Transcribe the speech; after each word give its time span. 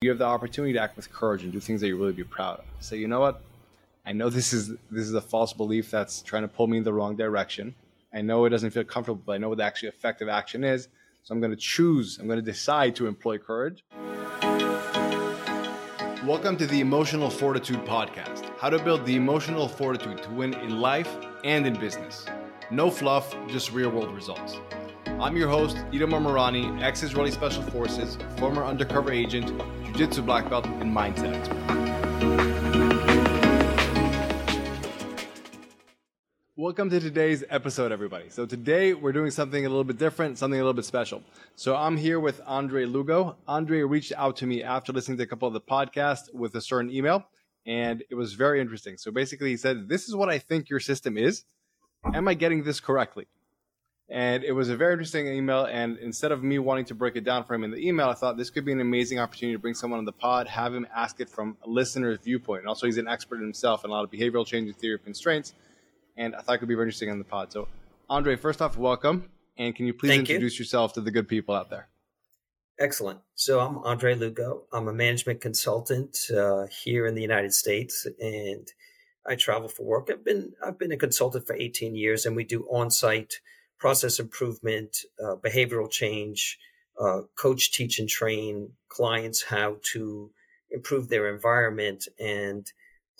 You 0.00 0.10
have 0.10 0.18
the 0.18 0.26
opportunity 0.26 0.74
to 0.74 0.80
act 0.80 0.96
with 0.96 1.12
courage 1.12 1.42
and 1.42 1.52
do 1.52 1.58
things 1.58 1.80
that 1.80 1.88
you 1.88 1.96
really 1.96 2.12
be 2.12 2.22
proud 2.22 2.60
of. 2.60 2.64
Say, 2.78 2.98
you 2.98 3.08
know 3.08 3.18
what? 3.18 3.42
I 4.06 4.12
know 4.12 4.30
this 4.30 4.52
is 4.52 4.68
this 4.92 5.08
is 5.08 5.14
a 5.14 5.20
false 5.20 5.52
belief 5.52 5.90
that's 5.90 6.22
trying 6.22 6.42
to 6.42 6.48
pull 6.48 6.68
me 6.68 6.78
in 6.78 6.84
the 6.84 6.92
wrong 6.92 7.16
direction. 7.16 7.74
I 8.14 8.20
know 8.20 8.44
it 8.44 8.50
doesn't 8.50 8.70
feel 8.70 8.84
comfortable, 8.84 9.20
but 9.26 9.32
I 9.32 9.38
know 9.38 9.48
what 9.48 9.58
the 9.58 9.64
actually 9.64 9.88
effective 9.88 10.28
action 10.28 10.62
is. 10.62 10.86
So 11.24 11.34
I'm 11.34 11.40
going 11.40 11.50
to 11.50 11.56
choose, 11.56 12.18
I'm 12.20 12.28
going 12.28 12.38
to 12.38 12.44
decide 12.44 12.94
to 12.94 13.08
employ 13.08 13.38
courage. 13.38 13.82
Welcome 16.24 16.56
to 16.58 16.66
the 16.68 16.78
Emotional 16.78 17.28
Fortitude 17.28 17.84
Podcast 17.84 18.56
how 18.56 18.70
to 18.70 18.78
build 18.78 19.04
the 19.04 19.16
emotional 19.16 19.66
fortitude 19.66 20.22
to 20.22 20.30
win 20.30 20.54
in 20.54 20.80
life 20.80 21.12
and 21.42 21.66
in 21.66 21.74
business. 21.74 22.24
No 22.70 22.88
fluff, 22.88 23.34
just 23.48 23.72
real 23.72 23.90
world 23.90 24.14
results. 24.14 24.60
I'm 25.18 25.36
your 25.36 25.48
host, 25.48 25.76
Itamar 25.90 26.22
Marani, 26.22 26.80
ex 26.80 27.02
Israeli 27.02 27.32
Special 27.32 27.64
Forces, 27.64 28.16
former 28.36 28.64
undercover 28.64 29.10
agent, 29.10 29.50
Jiu 29.98 30.06
Jitsu 30.06 30.22
black 30.22 30.48
belt, 30.48 30.64
and 30.64 30.96
mindset. 30.96 31.44
Welcome 36.54 36.88
to 36.90 37.00
today's 37.00 37.42
episode, 37.50 37.90
everybody. 37.90 38.28
So, 38.28 38.46
today 38.46 38.94
we're 38.94 39.10
doing 39.10 39.32
something 39.32 39.66
a 39.66 39.68
little 39.68 39.82
bit 39.82 39.98
different, 39.98 40.38
something 40.38 40.60
a 40.60 40.62
little 40.62 40.72
bit 40.72 40.84
special. 40.84 41.24
So, 41.56 41.74
I'm 41.74 41.96
here 41.96 42.20
with 42.20 42.40
Andre 42.46 42.84
Lugo. 42.84 43.38
Andre 43.48 43.82
reached 43.82 44.12
out 44.16 44.36
to 44.36 44.46
me 44.46 44.62
after 44.62 44.92
listening 44.92 45.18
to 45.18 45.24
a 45.24 45.26
couple 45.26 45.48
of 45.48 45.54
the 45.54 45.60
podcasts 45.60 46.32
with 46.32 46.54
a 46.54 46.60
certain 46.60 46.92
email 46.92 47.24
and 47.66 48.04
it 48.08 48.14
was 48.14 48.34
very 48.34 48.60
interesting. 48.60 48.96
So 48.98 49.10
basically, 49.10 49.50
he 49.50 49.56
said, 49.56 49.88
"This 49.88 50.08
is 50.08 50.14
what 50.14 50.28
I 50.28 50.38
think 50.38 50.70
your 50.70 50.80
system 50.80 51.18
is. 51.18 51.42
Am 52.14 52.28
I 52.28 52.34
getting 52.34 52.62
this 52.62 52.78
correctly?" 52.78 53.26
And 54.10 54.42
it 54.42 54.52
was 54.52 54.70
a 54.70 54.76
very 54.76 54.94
interesting 54.94 55.26
email. 55.26 55.66
And 55.66 55.98
instead 55.98 56.32
of 56.32 56.42
me 56.42 56.58
wanting 56.58 56.86
to 56.86 56.94
break 56.94 57.16
it 57.16 57.24
down 57.24 57.44
for 57.44 57.54
him 57.54 57.64
in 57.64 57.70
the 57.70 57.86
email, 57.86 58.08
I 58.08 58.14
thought 58.14 58.36
this 58.36 58.48
could 58.48 58.64
be 58.64 58.72
an 58.72 58.80
amazing 58.80 59.18
opportunity 59.18 59.54
to 59.54 59.58
bring 59.58 59.74
someone 59.74 59.98
on 59.98 60.06
the 60.06 60.12
pod, 60.12 60.48
have 60.48 60.74
him 60.74 60.86
ask 60.94 61.20
it 61.20 61.28
from 61.28 61.56
a 61.62 61.68
listener's 61.68 62.18
viewpoint. 62.18 62.60
And 62.60 62.68
also, 62.68 62.86
he's 62.86 62.96
an 62.96 63.08
expert 63.08 63.40
himself 63.40 63.84
in 63.84 63.90
a 63.90 63.92
lot 63.92 64.04
of 64.04 64.10
behavioral 64.10 64.46
change 64.46 64.68
and 64.68 64.76
theory 64.76 64.94
of 64.94 65.04
constraints. 65.04 65.54
And 66.16 66.34
I 66.34 66.40
thought 66.40 66.54
it 66.54 66.58
could 66.58 66.68
be 66.68 66.74
very 66.74 66.86
interesting 66.86 67.10
on 67.10 67.18
the 67.18 67.24
pod. 67.24 67.52
So, 67.52 67.68
Andre, 68.08 68.36
first 68.36 68.62
off, 68.62 68.78
welcome. 68.78 69.28
And 69.58 69.74
can 69.74 69.86
you 69.86 69.92
please 69.92 70.10
Thank 70.10 70.30
introduce 70.30 70.58
you. 70.58 70.62
yourself 70.62 70.94
to 70.94 71.00
the 71.00 71.10
good 71.10 71.28
people 71.28 71.54
out 71.54 71.68
there? 71.68 71.88
Excellent. 72.78 73.18
So 73.34 73.58
I'm 73.58 73.78
Andre 73.78 74.14
Lugo. 74.14 74.62
I'm 74.72 74.86
a 74.86 74.92
management 74.92 75.40
consultant 75.40 76.16
uh, 76.34 76.66
here 76.84 77.06
in 77.06 77.16
the 77.16 77.22
United 77.22 77.52
States, 77.52 78.06
and 78.20 78.68
I 79.26 79.34
travel 79.34 79.68
for 79.68 79.82
work. 79.82 80.08
I've 80.12 80.24
been 80.24 80.52
I've 80.64 80.78
been 80.78 80.92
a 80.92 80.96
consultant 80.96 81.44
for 81.44 81.56
18 81.56 81.96
years, 81.96 82.24
and 82.24 82.36
we 82.36 82.44
do 82.44 82.68
on-site 82.70 83.40
process 83.78 84.18
improvement, 84.18 84.98
uh, 85.22 85.36
behavioral 85.36 85.90
change, 85.90 86.58
uh, 87.00 87.22
coach, 87.36 87.72
teach, 87.72 87.98
and 87.98 88.08
train 88.08 88.70
clients 88.88 89.42
how 89.42 89.76
to 89.92 90.30
improve 90.70 91.08
their 91.08 91.32
environment. 91.32 92.06
And 92.18 92.66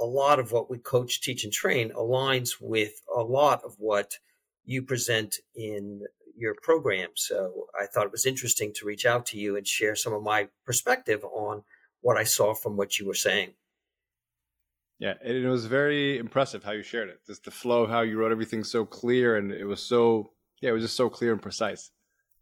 a 0.01 0.05
lot 0.05 0.39
of 0.39 0.53
what 0.53 0.71
we 0.71 0.79
coach, 0.79 1.21
teach, 1.21 1.45
and 1.45 1.53
train 1.53 1.91
aligns 1.91 2.55
with 2.61 3.03
a 3.15 3.23
lot 3.23 3.63
of 3.65 3.75
what 3.79 4.15
you 4.65 4.83
present 4.83 5.37
in 5.55 6.03
your 6.37 6.55
program. 6.63 7.11
So 7.17 7.67
I 7.79 7.87
thought 7.87 8.07
it 8.07 8.13
was 8.13 8.27
interesting 8.27 8.73
to 8.75 8.87
reach 8.87 9.07
out 9.07 9.27
to 9.27 9.39
you 9.39 9.57
and 9.57 9.67
share 9.67 9.97
some 9.97 10.13
of 10.13 10.23
my 10.23 10.49
perspective 10.65 11.25
on 11.25 11.63
what 12.01 12.17
I 12.17 12.25
saw 12.25 12.55
from 12.55 12.77
what 12.77 12.99
you 12.99 13.07
were 13.07 13.15
saying. 13.15 13.55
Yeah, 15.01 15.15
it 15.25 15.47
was 15.47 15.67
very 15.67 16.19
impressive 16.19 16.65
how 16.65 16.73
you 16.73 16.83
shared 16.83 17.09
it. 17.09 17.21
Just 17.27 17.45
the 17.45 17.51
flow, 17.51 17.87
how 17.87 18.01
you 18.01 18.19
wrote 18.19 18.33
everything 18.33 18.65
so 18.65 18.85
clear, 18.85 19.37
and 19.37 19.53
it 19.53 19.65
was 19.65 19.81
so 19.81 20.33
yeah, 20.61 20.71
it 20.71 20.73
was 20.73 20.83
just 20.83 20.97
so 20.97 21.09
clear 21.09 21.33
and 21.33 21.41
precise. 21.43 21.91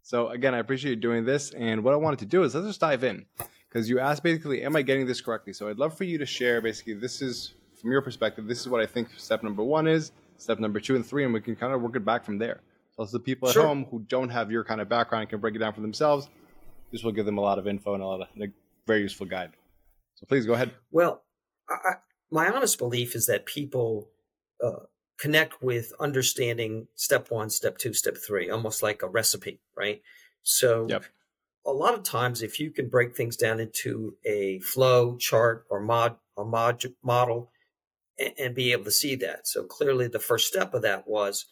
So 0.02 0.28
again, 0.28 0.54
I 0.54 0.58
appreciate 0.58 0.90
you 0.90 0.96
doing 0.96 1.24
this. 1.24 1.50
And 1.52 1.82
what 1.82 1.92
I 1.92 1.96
wanted 1.96 2.20
to 2.20 2.26
do 2.26 2.44
is 2.44 2.54
let's 2.54 2.66
just 2.66 2.80
dive 2.80 3.02
in 3.04 3.26
because 3.68 3.88
you 3.88 3.98
asked 3.98 4.22
basically, 4.22 4.62
am 4.62 4.76
I 4.76 4.82
getting 4.82 5.06
this 5.06 5.20
correctly? 5.20 5.52
So 5.52 5.68
I'd 5.68 5.78
love 5.78 5.96
for 5.96 6.04
you 6.04 6.18
to 6.18 6.26
share 6.26 6.60
basically 6.60 6.94
this 6.94 7.20
is 7.20 7.54
from 7.80 7.90
your 7.90 8.02
perspective. 8.02 8.46
This 8.46 8.60
is 8.60 8.68
what 8.68 8.80
I 8.80 8.86
think 8.86 9.08
step 9.16 9.42
number 9.42 9.64
one 9.64 9.86
is, 9.88 10.12
step 10.38 10.58
number 10.60 10.78
two 10.80 10.94
and 10.96 11.04
three, 11.04 11.24
and 11.24 11.34
we 11.34 11.40
can 11.40 11.56
kind 11.56 11.72
of 11.72 11.82
work 11.82 11.96
it 11.96 12.04
back 12.04 12.24
from 12.24 12.38
there. 12.38 12.60
So 12.96 13.04
the 13.04 13.18
people 13.18 13.48
at 13.48 13.54
Sure. 13.54 13.66
home 13.66 13.84
who 13.90 13.98
don't 14.08 14.30
have 14.30 14.50
your 14.50 14.64
kind 14.64 14.80
of 14.80 14.88
background 14.88 15.28
can 15.28 15.40
break 15.40 15.54
it 15.54 15.58
down 15.58 15.74
for 15.74 15.82
themselves. 15.82 16.30
This 16.92 17.02
will 17.02 17.12
give 17.12 17.26
them 17.26 17.36
a 17.36 17.42
lot 17.42 17.58
of 17.58 17.66
info 17.66 17.94
and 17.94 18.02
a 18.02 18.06
lot 18.06 18.20
of 18.22 18.28
a 18.40 18.46
very 18.86 19.02
useful 19.02 19.26
guide. 19.26 19.50
So 20.14 20.24
please 20.26 20.46
go 20.46 20.54
ahead. 20.54 20.70
Well, 20.90 21.22
I, 21.68 21.94
my 22.30 22.48
honest 22.48 22.78
belief 22.78 23.14
is 23.14 23.26
that 23.26 23.44
people 23.44 24.08
uh, 24.64 24.84
connect 25.18 25.62
with 25.62 25.92
understanding 26.00 26.88
step 26.94 27.30
one, 27.30 27.50
step 27.50 27.78
two, 27.78 27.92
step 27.92 28.16
three, 28.16 28.50
almost 28.50 28.82
like 28.82 29.02
a 29.02 29.08
recipe, 29.08 29.60
right? 29.76 30.02
So, 30.42 30.86
Yep. 30.88 31.04
a 31.66 31.72
lot 31.72 31.94
of 31.94 32.02
times, 32.02 32.42
if 32.42 32.60
you 32.60 32.70
can 32.70 32.88
break 32.88 33.16
things 33.16 33.36
down 33.36 33.60
into 33.60 34.16
a 34.24 34.60
flow 34.60 35.16
chart 35.16 35.66
or 35.70 35.80
mod 35.80 36.16
or 36.36 36.44
mod 36.44 36.84
model, 37.02 37.50
and, 38.18 38.34
and 38.38 38.54
be 38.54 38.72
able 38.72 38.84
to 38.84 38.90
see 38.90 39.16
that, 39.16 39.46
so 39.46 39.64
clearly, 39.64 40.08
the 40.08 40.18
first 40.20 40.46
step 40.46 40.74
of 40.74 40.82
that 40.82 41.08
was 41.08 41.46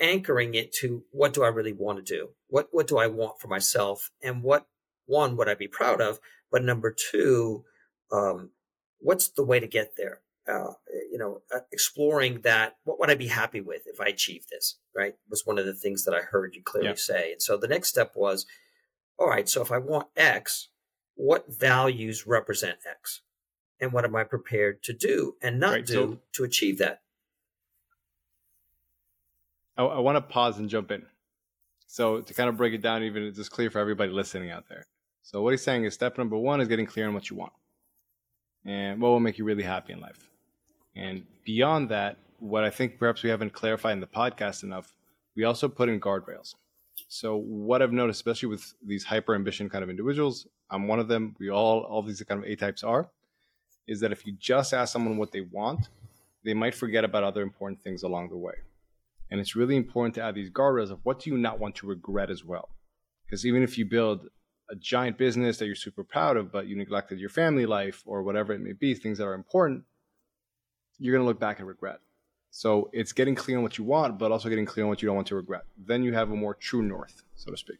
anchoring 0.00 0.54
it 0.54 0.72
to 0.74 1.02
what 1.10 1.32
do 1.32 1.42
I 1.42 1.48
really 1.48 1.72
want 1.72 1.98
to 1.98 2.14
do? 2.14 2.30
What 2.48 2.68
what 2.72 2.86
do 2.86 2.98
I 2.98 3.06
want 3.06 3.40
for 3.40 3.48
myself? 3.48 4.10
And 4.22 4.42
what 4.42 4.66
one 5.06 5.36
would 5.36 5.48
I 5.48 5.54
be 5.54 5.68
proud 5.68 6.00
of? 6.00 6.20
But 6.50 6.64
number 6.64 6.94
two, 7.10 7.64
um, 8.12 8.50
what's 8.98 9.28
the 9.28 9.44
way 9.44 9.60
to 9.60 9.66
get 9.66 9.92
there? 9.96 10.20
Uh, 10.48 10.72
you 11.10 11.18
know, 11.18 11.40
uh, 11.54 11.58
exploring 11.72 12.40
that. 12.42 12.76
What 12.84 13.00
would 13.00 13.10
I 13.10 13.16
be 13.16 13.26
happy 13.26 13.60
with 13.60 13.82
if 13.86 14.00
I 14.00 14.06
achieved 14.06 14.46
this? 14.50 14.78
Right 14.94 15.14
was 15.28 15.44
one 15.44 15.58
of 15.58 15.66
the 15.66 15.74
things 15.74 16.04
that 16.04 16.14
I 16.14 16.20
heard 16.20 16.54
you 16.54 16.62
clearly 16.62 16.90
Yeah. 16.90 16.94
say. 16.96 17.32
And 17.32 17.42
so 17.42 17.56
the 17.56 17.66
next 17.66 17.88
step 17.88 18.12
was, 18.14 18.46
all 19.18 19.28
right. 19.28 19.48
So 19.48 19.60
if 19.60 19.72
I 19.72 19.78
want 19.78 20.08
X, 20.16 20.68
what 21.16 21.46
values 21.52 22.26
represent 22.26 22.78
X, 22.88 23.22
and 23.80 23.92
what 23.92 24.04
am 24.04 24.14
I 24.14 24.22
prepared 24.24 24.82
to 24.84 24.92
do 24.92 25.34
and 25.42 25.58
not 25.58 25.72
Right, 25.72 25.86
do 25.86 25.92
so- 25.94 26.18
to 26.34 26.44
achieve 26.44 26.78
that? 26.78 27.02
I, 29.76 29.82
I 29.84 29.98
want 29.98 30.16
to 30.16 30.20
pause 30.22 30.58
and 30.58 30.68
jump 30.70 30.90
in. 30.90 31.04
So 31.88 32.20
to 32.20 32.34
kind 32.34 32.48
of 32.48 32.56
break 32.56 32.72
it 32.74 32.82
down, 32.82 33.02
even 33.02 33.22
it's 33.24 33.36
just 33.38 33.50
clear 33.50 33.70
for 33.70 33.78
everybody 33.78 34.10
listening 34.12 34.50
out 34.50 34.68
there. 34.68 34.84
So 35.22 35.42
what 35.42 35.50
he's 35.52 35.62
saying 35.62 35.84
is 35.84 35.94
step 35.94 36.18
number 36.18 36.36
one 36.36 36.60
is 36.60 36.68
getting 36.68 36.86
clear 36.86 37.08
on 37.08 37.14
what 37.14 37.30
you 37.30 37.36
want 37.36 37.52
and 38.64 39.00
what 39.00 39.08
will 39.08 39.20
make 39.20 39.38
you 39.38 39.44
really 39.44 39.62
happy 39.64 39.92
in 39.92 40.00
life. 40.00 40.28
And 40.96 41.24
beyond 41.44 41.90
that, 41.90 42.16
what 42.38 42.64
I 42.64 42.70
think 42.70 42.98
perhaps 42.98 43.22
we 43.22 43.30
haven't 43.30 43.52
clarified 43.52 43.92
in 43.92 44.00
the 44.00 44.06
podcast 44.06 44.62
enough, 44.62 44.94
we 45.36 45.44
also 45.44 45.68
put 45.68 45.88
in 45.88 46.00
guardrails. 46.00 46.54
So 47.08 47.36
what 47.36 47.82
I've 47.82 47.92
noticed, 47.92 48.18
especially 48.18 48.48
with 48.48 48.74
these 48.84 49.04
hyper 49.04 49.34
ambition 49.34 49.68
kind 49.68 49.84
of 49.84 49.90
individuals, 49.90 50.46
I'm 50.70 50.88
one 50.88 50.98
of 50.98 51.08
them. 51.08 51.36
We 51.38 51.50
all 51.50 51.80
all 51.82 52.02
these 52.02 52.22
kind 52.22 52.42
of 52.42 52.48
A 52.48 52.56
types 52.56 52.82
are, 52.82 53.08
is 53.86 54.00
that 54.00 54.12
if 54.12 54.26
you 54.26 54.32
just 54.38 54.72
ask 54.72 54.92
someone 54.92 55.16
what 55.18 55.32
they 55.32 55.42
want, 55.42 55.88
they 56.44 56.54
might 56.54 56.74
forget 56.74 57.04
about 57.04 57.24
other 57.24 57.42
important 57.42 57.82
things 57.82 58.02
along 58.02 58.30
the 58.30 58.36
way. 58.36 58.54
And 59.30 59.40
it's 59.40 59.56
really 59.56 59.76
important 59.76 60.14
to 60.16 60.22
add 60.22 60.34
these 60.34 60.50
guardrails 60.50 60.90
of 60.90 61.00
what 61.04 61.20
do 61.20 61.30
you 61.30 61.36
not 61.36 61.58
want 61.58 61.74
to 61.76 61.86
regret 61.86 62.30
as 62.30 62.44
well. 62.44 62.68
Because 63.26 63.44
even 63.44 63.62
if 63.62 63.76
you 63.76 63.84
build 63.84 64.28
a 64.70 64.76
giant 64.76 65.18
business 65.18 65.58
that 65.58 65.66
you're 65.66 65.74
super 65.74 66.04
proud 66.04 66.36
of, 66.36 66.50
but 66.50 66.66
you 66.66 66.76
neglected 66.76 67.18
your 67.18 67.28
family 67.28 67.66
life 67.66 68.02
or 68.06 68.22
whatever 68.22 68.52
it 68.52 68.60
may 68.60 68.72
be, 68.72 68.94
things 68.94 69.18
that 69.18 69.26
are 69.26 69.34
important, 69.34 69.84
you're 70.98 71.12
going 71.14 71.22
to 71.22 71.26
look 71.26 71.40
back 71.40 71.58
and 71.58 71.68
regret. 71.68 72.00
So 72.50 72.88
it's 72.92 73.12
getting 73.12 73.34
clear 73.34 73.58
on 73.58 73.62
what 73.62 73.76
you 73.76 73.84
want, 73.84 74.18
but 74.18 74.32
also 74.32 74.48
getting 74.48 74.64
clear 74.66 74.84
on 74.84 74.88
what 74.88 75.02
you 75.02 75.06
don't 75.06 75.16
want 75.16 75.28
to 75.28 75.36
regret. 75.36 75.64
Then 75.76 76.02
you 76.02 76.14
have 76.14 76.30
a 76.30 76.36
more 76.36 76.54
true 76.54 76.82
north, 76.82 77.22
so 77.34 77.50
to 77.50 77.56
speak. 77.56 77.78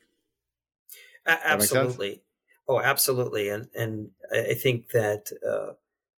Absolutely. 1.27 2.23
Oh, 2.69 2.81
absolutely. 2.81 3.49
And 3.49 3.69
and 3.75 4.11
I 4.33 4.39
I 4.51 4.55
think 4.55 4.91
that 4.91 5.31
uh, 5.49 5.75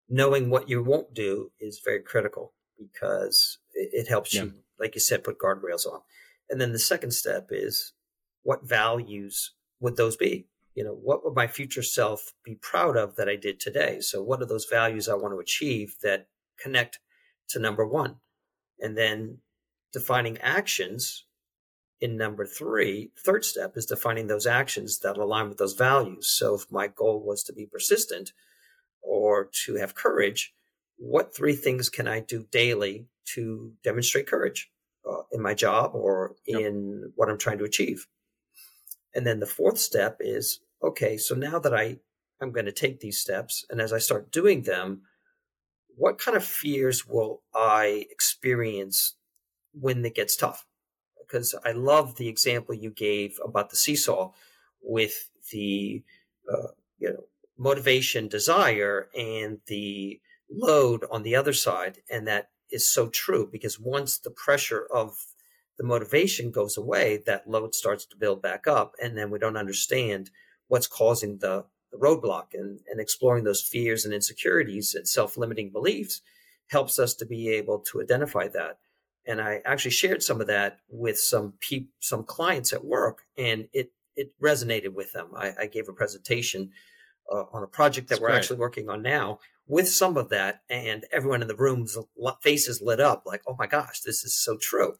knowing 0.07 0.49
what 0.49 0.69
you 0.69 0.83
won't 0.83 1.13
do 1.13 1.51
is 1.59 1.81
very 1.83 2.01
critical 2.01 2.53
because 2.77 3.59
it, 3.73 3.89
it 3.93 4.09
helps 4.09 4.33
Yeah. 4.33 4.43
you, 4.43 4.53
like 4.79 4.95
you 4.95 5.01
said, 5.01 5.23
put 5.23 5.39
guardrails 5.39 5.85
on. 5.85 6.01
And 6.49 6.59
then 6.59 6.71
the 6.71 6.79
second 6.79 7.11
step 7.11 7.47
is 7.51 7.93
what 8.43 8.67
values 8.67 9.53
would 9.79 9.95
those 9.97 10.15
be? 10.15 10.47
You 10.75 10.83
know, 10.83 10.93
what 10.93 11.23
would 11.23 11.35
my 11.35 11.47
future 11.47 11.83
self 11.83 12.33
be 12.43 12.55
proud 12.55 12.95
of 12.97 13.15
that 13.15 13.29
I 13.29 13.35
did 13.35 13.59
today? 13.59 13.99
So, 14.01 14.23
what 14.23 14.41
are 14.41 14.45
those 14.45 14.65
values 14.65 15.07
I 15.09 15.15
want 15.15 15.33
to 15.33 15.39
achieve 15.39 15.95
that 16.01 16.27
connect 16.61 16.99
to 17.49 17.59
number 17.59 17.85
one? 17.85 18.17
And 18.79 18.97
then 18.97 19.39
defining 19.93 20.37
actions 20.39 21.25
in 22.01 22.15
number 22.15 22.45
three, 22.45 23.11
third 23.17 23.43
step 23.43 23.75
is 23.75 23.85
defining 23.85 24.27
those 24.27 24.47
actions 24.47 24.99
that 24.99 25.17
align 25.17 25.49
with 25.49 25.57
those 25.57 25.73
values. 25.73 26.29
So 26.29 26.55
if 26.55 26.71
my 26.71 26.87
goal 26.87 27.21
was 27.25 27.43
to 27.43 27.53
be 27.53 27.65
persistent 27.65 28.31
or 29.01 29.49
to 29.65 29.75
have 29.75 29.95
courage, 29.95 30.53
what 30.97 31.35
three 31.35 31.55
things 31.55 31.89
can 31.89 32.07
I 32.07 32.21
do 32.21 32.45
daily 32.51 33.07
to 33.33 33.73
demonstrate 33.83 34.27
courage 34.27 34.71
uh, 35.09 35.23
in 35.31 35.41
my 35.41 35.53
job 35.53 35.91
or 35.93 36.35
Yep. 36.45 36.61
in 36.61 37.11
what 37.15 37.29
I'm 37.29 37.37
trying 37.37 37.57
to 37.59 37.63
achieve? 37.65 38.07
And 39.13 39.25
then 39.25 39.39
the 39.39 39.45
fourth 39.45 39.77
step 39.77 40.17
is 40.19 40.59
okay, 40.81 41.17
so 41.17 41.35
now 41.35 41.59
that 41.59 41.73
I 41.73 41.99
I'm 42.41 42.51
going 42.51 42.67
to 42.67 42.71
take 42.71 43.01
these 43.01 43.19
steps 43.19 43.65
and 43.69 43.81
as 43.81 43.91
I 43.91 43.97
start 43.97 44.31
doing 44.31 44.61
them, 44.61 45.01
what 45.99 46.17
kind 46.17 46.37
of 46.37 46.45
fears 46.45 47.05
will 47.05 47.41
I 47.53 48.05
experience 48.09 49.15
when 49.73 50.03
it 50.05 50.15
gets 50.15 50.37
tough? 50.37 50.65
Because 51.19 51.53
I 51.65 51.73
love 51.73 52.15
the 52.15 52.29
example 52.29 52.73
you 52.73 52.89
gave 52.89 53.37
about 53.43 53.69
the 53.69 53.75
seesaw 53.75 54.31
with 54.81 55.29
the 55.51 56.03
uh, 56.51 56.69
you 56.97 57.09
know 57.09 57.23
motivation, 57.57 58.29
desire, 58.29 59.09
and 59.13 59.59
the 59.67 60.21
load 60.49 61.03
on 61.11 61.23
the 61.23 61.35
other 61.35 61.53
side. 61.53 61.97
And 62.09 62.25
that 62.27 62.49
is 62.71 62.91
so 62.91 63.09
true 63.09 63.49
because 63.51 63.77
once 63.77 64.17
the 64.17 64.31
pressure 64.31 64.87
of 64.93 65.17
the 65.77 65.83
motivation 65.83 66.49
goes 66.49 66.77
away, 66.77 67.21
that 67.25 67.49
load 67.49 67.75
starts 67.75 68.05
to 68.05 68.17
build 68.17 68.41
back 68.41 68.67
up. 68.67 68.93
And 69.03 69.17
then 69.17 69.29
we 69.29 69.39
don't 69.39 69.57
understand 69.57 70.31
what's 70.67 70.87
causing 70.87 71.39
the, 71.39 71.65
the 71.65 71.78
roadblock 71.97 72.47
and, 72.53 72.79
and 72.89 72.99
exploring 72.99 73.43
those 73.43 73.61
fears 73.61 74.05
and 74.05 74.13
insecurities 74.13 74.95
and 74.95 75.07
self 75.07 75.37
limiting 75.37 75.71
beliefs 75.71 76.21
helps 76.67 76.99
us 76.99 77.13
to 77.15 77.25
be 77.25 77.49
able 77.49 77.79
to 77.79 78.01
identify 78.01 78.47
that. 78.47 78.77
And 79.25 79.41
I 79.41 79.61
actually 79.65 79.91
shared 79.91 80.23
some 80.23 80.41
of 80.41 80.47
that 80.47 80.79
with 80.89 81.19
some 81.19 81.53
people, 81.59 81.91
some 81.99 82.23
clients 82.23 82.73
at 82.73 82.85
work, 82.85 83.23
and 83.37 83.67
it 83.73 83.91
it 84.15 84.33
resonated 84.41 84.93
with 84.93 85.11
them. 85.13 85.29
I, 85.35 85.53
I 85.61 85.65
gave 85.67 85.87
a 85.87 85.93
presentation 85.93 86.71
uh, 87.31 87.43
on 87.53 87.63
a 87.63 87.67
project 87.67 88.09
that 88.09 88.15
That's 88.15 88.21
we're 88.21 88.27
great. 88.29 88.37
actually 88.37 88.57
working 88.57 88.89
on 88.89 89.01
now 89.01 89.39
with 89.67 89.87
some 89.87 90.17
of 90.17 90.29
that, 90.29 90.61
and 90.69 91.05
everyone 91.11 91.41
in 91.41 91.47
the 91.47 91.55
room's 91.55 91.97
faces 92.41 92.81
lit 92.81 92.99
up, 92.99 93.23
like, 93.25 93.41
"Oh 93.47 93.55
my 93.57 93.67
gosh, 93.67 94.01
this 94.01 94.23
is 94.23 94.33
so 94.33 94.57
true." 94.57 94.95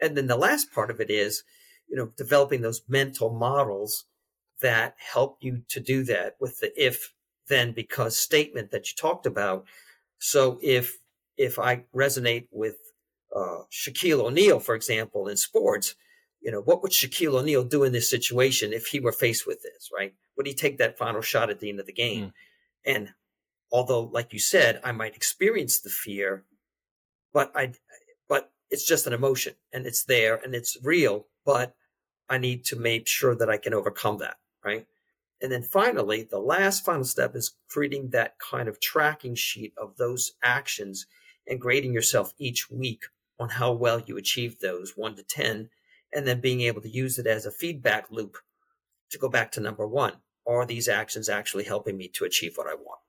And 0.00 0.16
then 0.16 0.26
the 0.26 0.36
last 0.36 0.72
part 0.72 0.90
of 0.90 1.00
it 1.00 1.10
is, 1.10 1.44
you 1.88 1.96
know, 1.96 2.10
developing 2.16 2.62
those 2.62 2.82
mental 2.88 3.30
models 3.32 4.06
that 4.62 4.96
help 4.98 5.38
you 5.40 5.62
to 5.68 5.80
do 5.80 6.04
that 6.04 6.36
with 6.40 6.60
the 6.60 6.72
if 6.82 7.12
then 7.48 7.72
because 7.72 8.16
statement 8.16 8.70
that 8.70 8.88
you 8.88 8.94
talked 8.96 9.26
about. 9.26 9.64
So 10.18 10.58
if 10.62 10.98
if 11.36 11.58
I 11.58 11.84
resonate 11.94 12.46
with 12.50 12.76
uh, 13.34 13.62
Shaquille 13.70 14.20
O'Neal, 14.20 14.60
for 14.60 14.74
example, 14.74 15.28
in 15.28 15.36
sports, 15.36 15.94
you 16.40 16.50
know, 16.50 16.60
what 16.60 16.82
would 16.82 16.92
Shaquille 16.92 17.40
O'Neal 17.40 17.64
do 17.64 17.84
in 17.84 17.92
this 17.92 18.10
situation 18.10 18.72
if 18.72 18.86
he 18.86 19.00
were 19.00 19.12
faced 19.12 19.46
with 19.46 19.62
this, 19.62 19.90
right? 19.96 20.14
Would 20.36 20.46
he 20.46 20.54
take 20.54 20.78
that 20.78 20.98
final 20.98 21.22
shot 21.22 21.50
at 21.50 21.60
the 21.60 21.70
end 21.70 21.80
of 21.80 21.86
the 21.86 21.92
game? 21.92 22.26
Mm. 22.26 22.32
And 22.84 23.08
although, 23.70 24.02
like 24.02 24.32
you 24.32 24.38
said, 24.38 24.80
I 24.84 24.92
might 24.92 25.16
experience 25.16 25.80
the 25.80 25.90
fear, 25.90 26.44
but 27.32 27.52
I, 27.54 27.72
but 28.28 28.50
it's 28.70 28.86
just 28.86 29.06
an 29.06 29.12
emotion 29.12 29.54
and 29.72 29.86
it's 29.86 30.04
there 30.04 30.36
and 30.36 30.54
it's 30.54 30.76
real, 30.82 31.26
but 31.44 31.74
I 32.28 32.38
need 32.38 32.64
to 32.66 32.76
make 32.76 33.06
sure 33.06 33.34
that 33.36 33.50
I 33.50 33.56
can 33.56 33.74
overcome 33.74 34.18
that, 34.18 34.36
right? 34.64 34.86
And 35.40 35.50
then 35.50 35.62
finally, 35.62 36.22
the 36.22 36.38
last 36.38 36.84
final 36.84 37.04
step 37.04 37.34
is 37.34 37.56
creating 37.68 38.10
that 38.10 38.36
kind 38.38 38.68
of 38.68 38.80
tracking 38.80 39.34
sheet 39.34 39.72
of 39.76 39.96
those 39.96 40.32
actions 40.42 41.06
and 41.48 41.60
grading 41.60 41.92
yourself 41.92 42.32
each 42.38 42.70
week 42.70 43.04
on 43.40 43.48
how 43.48 43.72
well 43.72 44.00
you 44.00 44.16
achieved 44.16 44.60
those 44.60 44.92
one 44.96 45.16
to 45.16 45.24
10, 45.24 45.68
and 46.14 46.26
then 46.26 46.40
being 46.40 46.60
able 46.60 46.80
to 46.80 46.88
use 46.88 47.18
it 47.18 47.26
as 47.26 47.44
a 47.44 47.50
feedback 47.50 48.06
loop 48.10 48.36
to 49.10 49.18
go 49.18 49.28
back 49.28 49.50
to 49.52 49.60
number 49.60 49.86
one. 49.86 50.12
Are 50.46 50.64
these 50.64 50.88
actions 50.88 51.28
actually 51.28 51.64
helping 51.64 51.96
me 51.96 52.08
to 52.14 52.24
achieve 52.24 52.56
what 52.56 52.68
I 52.68 52.74
want? 52.74 53.00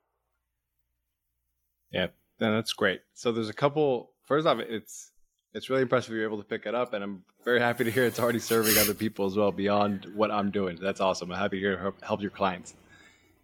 Yeah, 1.92 2.08
that's 2.38 2.72
great. 2.72 3.02
So 3.12 3.30
there's 3.30 3.48
a 3.48 3.54
couple. 3.54 4.10
First 4.24 4.46
off, 4.46 4.58
it's 4.58 5.12
it's 5.54 5.70
really 5.70 5.82
impressive 5.82 6.12
you're 6.12 6.24
able 6.24 6.38
to 6.38 6.44
pick 6.44 6.66
it 6.66 6.74
up, 6.74 6.92
and 6.92 7.04
I'm 7.04 7.22
very 7.44 7.60
happy 7.60 7.84
to 7.84 7.90
hear 7.90 8.04
it's 8.04 8.18
already 8.18 8.40
serving 8.40 8.76
other 8.76 8.92
people 8.92 9.24
as 9.24 9.36
well 9.36 9.52
beyond 9.52 10.06
what 10.14 10.30
I'm 10.32 10.50
doing. 10.50 10.76
That's 10.80 11.00
awesome. 11.00 11.30
I'm 11.30 11.38
happy 11.38 11.60
to 11.60 11.94
help 12.02 12.20
your 12.20 12.32
clients. 12.32 12.74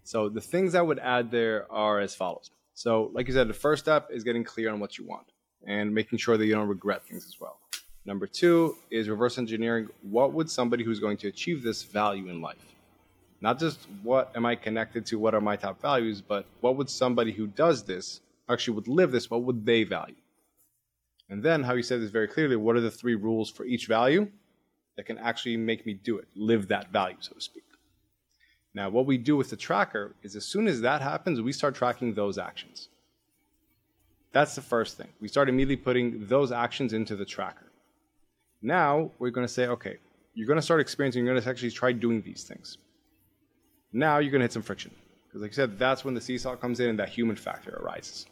So 0.03 0.29
the 0.29 0.41
things 0.41 0.75
I 0.75 0.83
would 0.83 0.99
add 0.99 1.31
there 1.31 1.71
are 1.71 2.01
as 2.01 2.15
follows. 2.15 2.51
So, 2.75 3.11
like 3.15 3.29
you 3.29 3.35
said, 3.35 3.49
the 3.49 3.55
first 3.55 3.85
step 3.85 4.09
is 4.11 4.25
getting 4.25 4.43
clear 4.43 4.73
on 4.73 4.81
what 4.81 4.99
you 4.99 5.07
want 5.07 5.27
and 5.67 5.95
making 5.95 6.19
sure 6.19 6.37
that 6.37 6.47
you 6.47 6.55
don't 6.55 6.69
regret 6.69 7.05
things 7.07 7.27
as 7.27 7.39
well. 7.41 7.59
Number 8.07 8.27
two 8.27 8.77
is 8.91 9.09
reverse 9.09 9.39
engineering. 9.39 9.89
What 10.03 10.33
would 10.33 10.51
somebody 10.51 10.83
who's 10.83 10.99
going 10.99 11.19
to 11.19 11.29
achieve 11.29 11.63
this 11.63 11.83
value 11.83 12.29
in 12.29 12.41
life? 12.41 12.75
Not 13.41 13.59
just 13.59 13.87
what 14.03 14.33
am 14.35 14.47
I 14.47 14.57
connected 14.57 15.07
to, 15.07 15.19
what 15.19 15.35
are 15.35 15.41
my 15.41 15.57
top 15.57 15.81
values, 15.81 16.21
but 16.21 16.47
what 16.61 16.77
would 16.77 16.91
somebody 16.91 17.33
who 17.33 17.47
does 17.47 17.85
this 17.85 18.21
actually 18.49 18.75
would 18.75 18.89
live 18.89 19.13
this, 19.13 19.31
what 19.31 19.43
would 19.43 19.65
they 19.65 19.85
value? 19.85 20.17
And 21.31 21.43
then, 21.43 21.63
how 21.63 21.75
you 21.75 21.83
said 21.83 22.03
this 22.03 22.11
very 22.11 22.29
clearly, 22.29 22.57
what 22.57 22.77
are 22.77 22.81
the 22.81 22.91
three 22.91 23.15
rules 23.15 23.49
for 23.49 23.65
each 23.65 23.87
value 23.87 24.29
that 24.97 25.07
can 25.07 25.17
actually 25.17 25.57
make 25.57 25.87
me 25.87 25.95
do 25.95 26.19
it, 26.19 26.27
live 26.35 26.69
that 26.69 26.91
value, 26.91 27.17
so 27.21 27.35
to 27.35 27.41
speak? 27.41 27.65
Now, 28.75 28.91
what 28.91 29.07
we 29.07 29.17
do 29.17 29.37
with 29.37 29.51
the 29.51 29.57
tracker 29.57 30.15
is 30.23 30.37
as 30.37 30.45
soon 30.45 30.67
as 30.67 30.81
that 30.81 31.01
happens, 31.01 31.41
we 31.41 31.53
start 31.53 31.75
tracking 31.75 32.15
those 32.15 32.37
actions. 32.37 32.89
That's 34.33 34.55
the 34.55 34.61
first 34.61 34.97
thing. 34.97 35.09
We 35.21 35.29
start 35.29 35.49
immediately 35.49 35.77
putting 35.77 36.27
those 36.27 36.53
actions 36.53 36.93
into 36.93 37.17
the 37.17 37.25
tracker. 37.25 37.67
Now 38.63 39.11
we're 39.19 39.31
going 39.31 39.47
to 39.47 39.53
say, 39.53 39.67
okay, 39.67 39.97
you're 40.35 40.47
going 40.47 40.59
to 40.59 40.63
start 40.63 40.81
experiencing, 40.81 41.25
you're 41.25 41.33
going 41.35 41.43
to 41.43 41.51
actually 41.51 41.73
try 41.73 41.93
doing 41.93 42.23
these 42.23 42.45
things. 42.45 42.79
Now 43.93 44.19
you're 44.19 44.31
going 44.31 44.41
to 44.41 44.45
hit 44.45 44.53
some 44.53 44.63
friction. 44.63 44.93
Because, 45.27 45.43
like 45.43 45.53
I 45.53 45.55
said, 45.55 45.79
that's 45.79 46.05
when 46.05 46.15
the 46.15 46.21
seesaw 46.21 46.57
comes 46.57 46.81
in 46.81 46.91
and 46.91 46.99
that 46.99 47.09
human 47.09 47.37
factor 47.37 47.77
arises. 47.83 48.27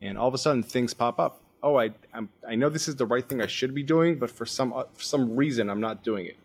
And 0.00 0.18
all 0.18 0.28
of 0.28 0.34
a 0.34 0.38
sudden, 0.38 0.62
things 0.62 0.94
pop 0.94 1.18
up. 1.18 1.42
Oh, 1.66 1.80
I, 1.80 1.90
I'm, 2.14 2.28
i 2.46 2.54
know 2.54 2.68
this 2.68 2.86
is 2.86 2.94
the 2.94 3.06
right 3.06 3.28
thing 3.28 3.42
I 3.42 3.48
should 3.48 3.74
be 3.74 3.82
doing, 3.82 4.20
but 4.20 4.30
for 4.30 4.46
some, 4.46 4.72
uh, 4.72 4.84
for 4.94 5.02
some 5.02 5.34
reason, 5.34 5.68
I'm 5.68 5.80
not 5.80 6.04
doing 6.04 6.26
it. 6.26 6.36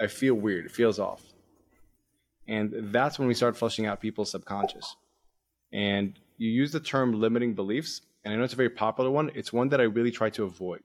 I 0.00 0.08
feel 0.08 0.34
weird. 0.34 0.64
It 0.64 0.72
feels 0.72 0.98
off. 0.98 1.22
And 2.48 2.72
that's 2.90 3.16
when 3.16 3.28
we 3.28 3.34
start 3.34 3.56
flushing 3.56 3.86
out 3.86 4.00
people's 4.00 4.32
subconscious. 4.32 4.96
And 5.72 6.18
you 6.36 6.50
use 6.50 6.72
the 6.72 6.80
term 6.80 7.20
limiting 7.20 7.54
beliefs, 7.54 8.00
and 8.24 8.34
I 8.34 8.36
know 8.36 8.42
it's 8.42 8.52
a 8.52 8.56
very 8.56 8.70
popular 8.70 9.08
one. 9.08 9.30
It's 9.36 9.52
one 9.52 9.68
that 9.68 9.80
I 9.80 9.84
really 9.84 10.10
try 10.10 10.30
to 10.30 10.42
avoid. 10.42 10.80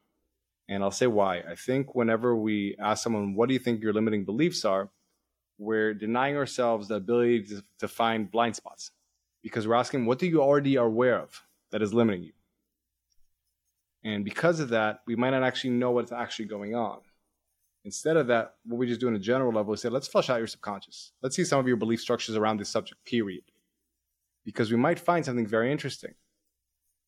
And 0.70 0.84
I'll 0.84 0.92
say 0.92 1.08
why. 1.08 1.40
I 1.40 1.56
think 1.56 1.96
whenever 1.96 2.36
we 2.36 2.76
ask 2.78 3.02
someone, 3.02 3.34
what 3.34 3.50
do 3.50 3.54
you 3.54 3.60
think 3.60 3.82
your 3.82 3.94
limiting 3.94 4.26
beliefs 4.26 4.64
are? 4.64 4.92
We're 5.58 5.96
denying 5.96 6.38
ourselves 6.38 6.90
the 6.90 6.96
ability 6.96 7.46
to, 7.46 7.64
to 7.80 7.88
find 7.88 8.30
blind 8.30 8.58
spots 8.58 8.92
because 9.42 9.68
we're 9.68 9.74
asking, 9.74 10.06
what 10.06 10.20
do 10.20 10.28
you 10.28 10.40
already 10.40 10.78
are 10.78 10.86
aware 10.86 11.18
of 11.18 11.42
that 11.72 11.82
is 11.82 11.96
limiting 11.96 12.22
you? 12.22 12.34
And 14.06 14.24
because 14.24 14.60
of 14.60 14.70
that, 14.70 15.02
we 15.08 15.16
might 15.16 15.32
not 15.32 15.44
actually 15.44 15.72
know 15.72 15.90
what's 15.90 16.12
actually 16.12 16.46
going 16.46 16.76
on. 16.76 17.00
Instead 17.84 18.18
of 18.18 18.28
that, 18.28 18.54
what 18.64 18.78
we 18.78 18.88
just 18.88 19.02
do 19.02 19.08
in 19.08 19.16
a 19.16 19.20
general 19.20 19.52
level 19.52 19.74
is 19.74 19.82
say, 19.82 19.90
let's 19.90 20.08
flush 20.08 20.30
out 20.30 20.38
your 20.38 20.48
subconscious. 20.48 21.12
Let's 21.24 21.36
see 21.36 21.44
some 21.44 21.60
of 21.60 21.68
your 21.68 21.76
belief 21.76 22.00
structures 22.00 22.36
around 22.36 22.60
this 22.60 22.70
subject, 22.70 23.04
period. 23.04 23.44
Because 24.44 24.72
we 24.72 24.78
might 24.78 25.00
find 25.00 25.26
something 25.26 25.48
very 25.48 25.72
interesting. 25.72 26.14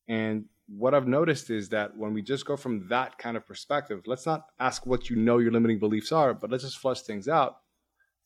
And 0.08 0.46
what 0.66 0.92
I've 0.92 1.06
noticed 1.06 1.50
is 1.50 1.68
that 1.68 1.96
when 1.96 2.14
we 2.14 2.20
just 2.20 2.44
go 2.44 2.56
from 2.56 2.88
that 2.88 3.16
kind 3.16 3.36
of 3.36 3.46
perspective, 3.46 4.02
let's 4.06 4.26
not 4.26 4.46
ask 4.58 4.84
what 4.84 5.08
you 5.08 5.14
know 5.14 5.38
your 5.38 5.52
limiting 5.52 5.78
beliefs 5.78 6.10
are, 6.10 6.34
but 6.34 6.50
let's 6.50 6.64
just 6.64 6.78
flush 6.78 7.02
things 7.02 7.28
out. 7.28 7.58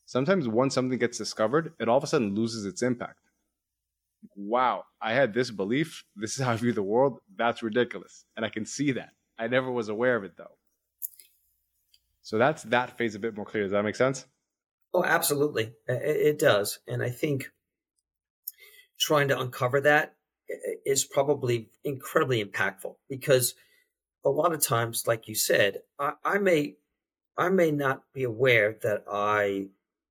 Sometimes 0.07 0.49
once 0.49 0.75
something 0.75 0.99
gets 0.99 1.19
discovered, 1.19 1.75
it 1.79 1.89
all 1.89 1.99
of 1.99 2.05
a 2.05 2.07
sudden 2.07 2.35
loses 2.35 2.65
its 2.65 2.83
impact. 2.83 3.21
Wow, 4.37 4.85
I 5.01 5.15
had 5.15 5.35
this 5.35 5.51
belief. 5.51 6.05
This 6.17 6.39
is 6.39 6.45
how 6.45 6.53
I 6.53 6.57
view 6.57 6.73
the 6.73 6.83
world. 6.83 7.19
That's 7.37 7.63
ridiculous. 7.63 8.25
And 8.37 8.45
I 8.45 8.49
can 8.49 8.65
see 8.65 8.93
that. 8.93 9.11
I 9.39 9.49
never 9.49 9.71
was 9.71 9.89
aware 9.89 10.17
of 10.17 10.25
it 10.25 10.37
though. 10.37 10.57
So 12.23 12.39
that's 12.39 12.63
that 12.65 12.97
phase 12.97 13.15
a 13.15 13.19
bit 13.19 13.37
more 13.37 13.45
clear. 13.45 13.65
Does 13.65 13.73
that 13.73 13.83
make 13.83 13.97
sense? 13.97 14.27
Oh, 14.95 15.05
absolutely. 15.05 15.73
It 15.89 16.39
does. 16.39 16.79
And 16.87 17.03
I 17.03 17.11
think 17.11 17.51
trying 18.99 19.29
to 19.29 19.41
uncover 19.41 19.81
that 19.81 20.15
is 20.85 21.05
probably 21.05 21.71
incredibly 21.83 22.45
impactful 22.45 22.95
because 23.09 23.55
a 24.25 24.31
lot 24.31 24.53
of 24.53 24.63
times, 24.63 25.07
like 25.07 25.27
you 25.27 25.35
said, 25.35 25.79
I, 25.99 26.13
I 26.25 26.39
may 26.39 26.77
I 27.37 27.49
may 27.49 27.71
not 27.71 28.03
be 28.13 28.25
aware 28.25 28.77
that 28.83 29.05
I 29.11 29.69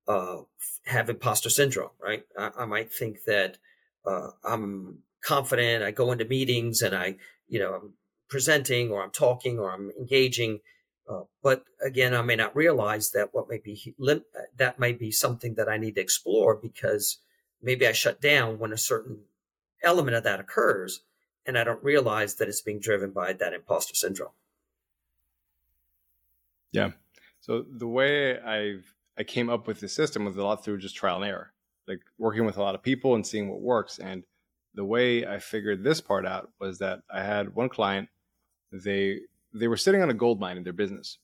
uh, 0.08 0.38
have 0.86 1.08
imposter 1.08 1.48
syndrome, 1.48 1.90
right? 2.00 2.24
I, 2.36 2.50
I 2.58 2.64
might 2.66 2.92
think 2.92 3.24
that 3.26 3.58
uh, 4.06 4.28
I'm 4.44 4.98
confident. 5.22 5.82
I 5.82 5.90
go 5.90 6.12
into 6.12 6.24
meetings 6.24 6.82
and 6.82 6.94
I, 6.94 7.16
you 7.48 7.58
know, 7.58 7.74
I'm 7.74 7.92
presenting 8.28 8.90
or 8.90 9.02
I'm 9.02 9.10
talking 9.10 9.58
or 9.58 9.72
I'm 9.72 9.90
engaging. 9.98 10.60
Uh, 11.08 11.22
but 11.42 11.64
again, 11.84 12.14
I 12.14 12.22
may 12.22 12.36
not 12.36 12.56
realize 12.56 13.10
that 13.10 13.30
what 13.32 13.48
may 13.48 13.58
be 13.58 13.94
that 14.56 14.78
may 14.78 14.92
be 14.92 15.10
something 15.10 15.54
that 15.54 15.68
I 15.68 15.76
need 15.76 15.96
to 15.96 16.00
explore 16.00 16.54
because 16.54 17.18
maybe 17.62 17.86
I 17.86 17.92
shut 17.92 18.20
down 18.20 18.58
when 18.58 18.72
a 18.72 18.78
certain 18.78 19.20
element 19.82 20.16
of 20.16 20.24
that 20.24 20.40
occurs 20.40 21.00
and 21.44 21.58
I 21.58 21.64
don't 21.64 21.82
realize 21.82 22.36
that 22.36 22.48
it's 22.48 22.62
being 22.62 22.80
driven 22.80 23.10
by 23.10 23.32
that 23.32 23.52
imposter 23.52 23.94
syndrome. 23.94 24.30
Yeah. 26.70 26.92
So 27.40 27.64
the 27.68 27.88
way 27.88 28.40
I've 28.40 28.94
I 29.18 29.24
came 29.24 29.50
up 29.50 29.66
with 29.66 29.80
the 29.80 29.88
system 29.88 30.24
was 30.24 30.36
a 30.36 30.42
lot 30.42 30.64
through 30.64 30.78
just 30.78 30.96
trial 30.96 31.16
and 31.16 31.24
error, 31.26 31.52
like 31.88 32.00
working 32.18 32.44
with 32.44 32.56
a 32.56 32.62
lot 32.62 32.74
of 32.74 32.82
people 32.82 33.14
and 33.14 33.26
seeing 33.26 33.48
what 33.48 33.60
works. 33.60 33.98
And 33.98 34.24
the 34.74 34.84
way 34.84 35.26
I 35.26 35.38
figured 35.38 35.82
this 35.82 36.00
part 36.00 36.26
out 36.26 36.50
was 36.60 36.78
that 36.78 37.00
I 37.12 37.22
had 37.22 37.54
one 37.54 37.68
client, 37.68 38.08
they 38.72 39.20
they 39.54 39.68
were 39.68 39.76
sitting 39.76 40.02
on 40.02 40.10
a 40.10 40.14
gold 40.14 40.40
mine 40.40 40.56
in 40.56 40.64
their 40.64 40.72
business, 40.72 41.18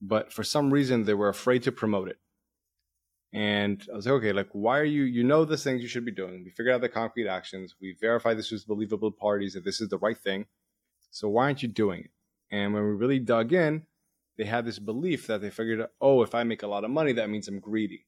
but 0.00 0.32
for 0.32 0.42
some 0.42 0.72
reason 0.72 1.04
they 1.04 1.14
were 1.14 1.28
afraid 1.28 1.62
to 1.64 1.72
promote 1.72 2.08
it. 2.08 2.18
And 3.32 3.84
I 3.92 3.96
was 3.96 4.06
like, 4.06 4.14
okay, 4.14 4.32
like, 4.32 4.50
why 4.52 4.78
are 4.78 4.84
you, 4.84 5.02
you 5.02 5.24
know, 5.24 5.44
the 5.44 5.56
things 5.56 5.82
you 5.82 5.88
should 5.88 6.04
be 6.04 6.12
doing. 6.12 6.44
We 6.44 6.50
figured 6.50 6.72
out 6.72 6.80
the 6.80 6.88
concrete 6.88 7.28
actions. 7.28 7.74
We 7.80 7.96
verified 8.00 8.38
this 8.38 8.52
was 8.52 8.64
believable 8.64 9.10
parties, 9.10 9.54
that 9.54 9.64
this 9.64 9.80
is 9.80 9.88
the 9.88 9.98
right 9.98 10.16
thing. 10.16 10.46
So 11.10 11.28
why 11.28 11.44
aren't 11.44 11.62
you 11.62 11.68
doing 11.68 12.02
it? 12.02 12.10
And 12.52 12.72
when 12.72 12.84
we 12.84 12.90
really 12.90 13.18
dug 13.18 13.52
in, 13.52 13.86
they 14.38 14.44
had 14.44 14.64
this 14.64 14.78
belief 14.78 15.26
that 15.26 15.40
they 15.40 15.50
figured, 15.50 15.84
oh, 16.00 16.22
if 16.22 16.32
I 16.32 16.44
make 16.44 16.62
a 16.62 16.68
lot 16.68 16.84
of 16.84 16.90
money, 16.90 17.12
that 17.12 17.28
means 17.28 17.48
I'm 17.48 17.58
greedy. 17.58 18.06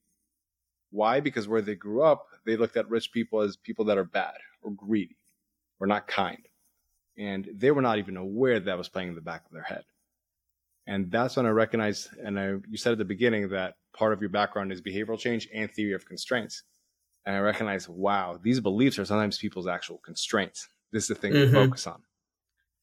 Why? 0.90 1.20
Because 1.20 1.48
where 1.48 1.62
they 1.62 1.74
grew 1.74 2.02
up, 2.02 2.26
they 2.44 2.56
looked 2.56 2.76
at 2.76 2.88
rich 2.88 3.12
people 3.12 3.40
as 3.40 3.56
people 3.56 3.86
that 3.86 3.98
are 3.98 4.04
bad 4.04 4.36
or 4.62 4.72
greedy 4.72 5.16
or 5.80 5.86
not 5.86 6.06
kind. 6.06 6.46
And 7.18 7.48
they 7.54 7.70
were 7.70 7.82
not 7.82 7.98
even 7.98 8.16
aware 8.16 8.60
that 8.60 8.78
was 8.78 8.88
playing 8.88 9.08
in 9.08 9.14
the 9.14 9.20
back 9.20 9.44
of 9.46 9.52
their 9.52 9.62
head. 9.62 9.84
And 10.86 11.10
that's 11.10 11.36
when 11.36 11.46
I 11.46 11.50
recognized, 11.50 12.10
and 12.22 12.38
I, 12.38 12.54
you 12.68 12.76
said 12.76 12.92
at 12.92 12.98
the 12.98 13.04
beginning 13.04 13.48
that 13.48 13.74
part 13.92 14.12
of 14.12 14.20
your 14.20 14.30
background 14.30 14.70
is 14.70 14.80
behavioral 14.80 15.18
change 15.18 15.48
and 15.52 15.70
theory 15.70 15.94
of 15.94 16.06
constraints. 16.06 16.62
And 17.24 17.34
I 17.34 17.40
recognized, 17.40 17.88
wow, 17.88 18.38
these 18.40 18.60
beliefs 18.60 18.98
are 18.98 19.04
sometimes 19.04 19.38
people's 19.38 19.66
actual 19.66 19.98
constraints. 19.98 20.68
This 20.92 21.04
is 21.04 21.08
the 21.08 21.14
thing 21.16 21.32
mm-hmm. 21.32 21.52
to 21.52 21.66
focus 21.66 21.86
on. 21.88 22.02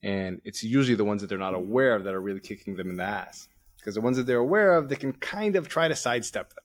And 0.01 0.41
it's 0.43 0.63
usually 0.63 0.95
the 0.95 1.05
ones 1.05 1.21
that 1.21 1.27
they're 1.27 1.37
not 1.37 1.53
aware 1.53 1.95
of 1.95 2.03
that 2.03 2.13
are 2.13 2.19
really 2.19 2.41
kicking 2.41 2.75
them 2.75 2.89
in 2.89 2.97
the 2.97 3.03
ass. 3.03 3.47
Because 3.77 3.95
the 3.95 4.01
ones 4.01 4.17
that 4.17 4.25
they're 4.25 4.37
aware 4.37 4.75
of, 4.75 4.89
they 4.89 4.97
can 4.97 5.13
kind 5.13 5.55
of 5.55 5.69
try 5.69 5.87
to 5.87 5.95
sidestep 5.95 6.49
them. 6.49 6.63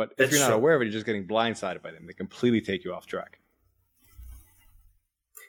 But 0.00 0.14
if 0.16 0.30
you're 0.30 0.40
not 0.40 0.46
true. 0.46 0.56
aware 0.56 0.76
of 0.76 0.80
it, 0.80 0.86
you're 0.86 0.92
just 0.92 1.04
getting 1.04 1.26
blindsided 1.26 1.82
by 1.82 1.90
them. 1.90 2.06
They 2.06 2.14
completely 2.14 2.62
take 2.62 2.84
you 2.84 2.94
off 2.94 3.04
track. 3.04 3.38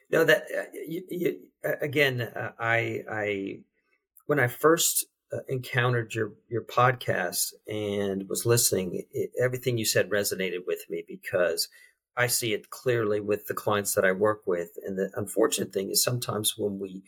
No, 0.10 0.26
that 0.26 0.44
uh, 0.54 0.64
you, 0.74 1.04
you, 1.10 1.40
again, 1.80 2.20
uh, 2.20 2.52
I, 2.60 3.02
I, 3.10 3.60
when 4.26 4.42
I 4.42 4.48
first 4.48 5.06
uh, 5.32 5.38
encountered 5.48 6.14
your 6.14 6.34
your 6.50 6.64
podcast 6.64 7.54
and 7.66 8.28
was 8.28 8.46
listening, 8.46 9.06
it, 9.14 9.30
everything 9.42 9.78
you 9.78 9.86
said 9.86 10.10
resonated 10.10 10.68
with 10.68 10.82
me 10.90 11.06
because 11.08 11.70
I 12.18 12.28
see 12.28 12.52
it 12.52 12.72
clearly 12.72 13.22
with 13.22 13.48
the 13.48 13.54
clients 13.54 13.96
that 13.96 14.04
I 14.04 14.12
work 14.12 14.42
with. 14.46 14.72
And 14.86 14.98
the 14.98 15.12
unfortunate 15.16 15.72
thing 15.72 15.92
is 15.92 16.04
sometimes 16.04 16.56
when 16.58 16.78
we 16.78 17.04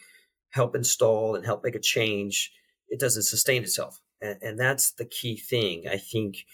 help 0.52 0.78
install 0.78 1.36
and 1.36 1.46
help 1.46 1.62
make 1.62 1.76
a 1.76 1.80
change, 1.82 2.54
it 2.88 3.02
doesn't 3.02 3.24
sustain 3.24 3.64
itself, 3.64 4.00
and, 4.22 4.42
and 4.42 4.58
that's 4.58 4.94
the 4.94 5.04
key 5.04 5.36
thing. 5.36 5.90
I 5.92 5.98
think 5.98 6.46